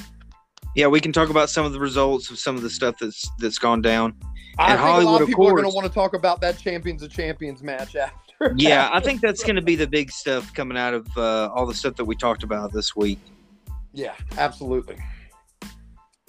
Yeah, 0.74 0.86
we 0.86 1.00
can 1.00 1.12
talk 1.12 1.30
about 1.30 1.50
some 1.50 1.64
of 1.66 1.72
the 1.72 1.80
results 1.80 2.30
of 2.30 2.38
some 2.38 2.56
of 2.56 2.62
the 2.62 2.70
stuff 2.70 2.96
that's 3.00 3.28
that's 3.38 3.58
gone 3.58 3.80
down. 3.82 4.14
I 4.58 4.72
And 4.72 4.78
think 4.78 4.80
a 4.80 4.82
lot 4.82 4.92
Hollywood, 4.92 5.14
of 5.16 5.20
of 5.22 5.28
people 5.28 5.46
are 5.48 5.52
going 5.52 5.64
to 5.70 5.74
want 5.74 5.86
to 5.86 5.92
talk 5.92 6.14
about 6.14 6.40
that 6.42 6.58
Champions 6.58 7.02
of 7.02 7.10
Champions 7.10 7.62
match 7.62 7.96
after. 7.96 8.16
Yeah, 8.56 8.90
I 8.92 8.98
think 8.98 9.20
that's 9.20 9.44
going 9.44 9.54
to 9.54 9.62
be 9.62 9.76
the 9.76 9.86
big 9.86 10.10
stuff 10.10 10.52
coming 10.52 10.76
out 10.76 10.94
of 10.94 11.06
uh, 11.16 11.48
all 11.54 11.64
the 11.64 11.74
stuff 11.74 11.94
that 11.94 12.04
we 12.04 12.16
talked 12.16 12.42
about 12.42 12.72
this 12.72 12.96
week. 12.96 13.20
yeah, 13.92 14.14
absolutely. 14.36 14.96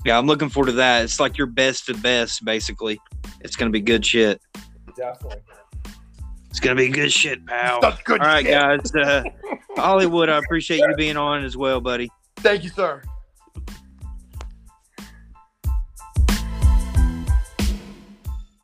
Yeah, 0.05 0.19
I'm 0.19 0.27
looking 0.27 0.47
forward 0.49 0.67
to 0.67 0.73
that. 0.73 1.03
It's 1.05 1.19
like 1.19 1.39
your 1.39 1.47
best 1.47 1.89
of 1.89 2.03
best, 2.03 2.45
basically. 2.45 3.01
It's 3.41 3.55
going 3.55 3.71
to 3.71 3.73
be 3.73 3.81
good 3.81 4.05
shit. 4.05 4.39
Definitely. 4.95 5.39
It's 6.53 6.59
going 6.59 6.77
to 6.77 6.83
be 6.83 6.89
good 6.89 7.11
shit, 7.11 7.43
pal. 7.47 7.81
Good 8.03 8.21
All 8.21 8.27
right, 8.27 8.45
shit. 8.45 8.53
guys. 8.53 8.93
Uh, 8.93 9.23
Hollywood, 9.75 10.29
I 10.29 10.37
appreciate 10.37 10.81
you 10.81 10.95
being 10.95 11.17
on 11.17 11.43
as 11.43 11.57
well, 11.57 11.81
buddy. 11.81 12.11
Thank 12.35 12.63
you, 12.63 12.69
sir. 12.69 13.01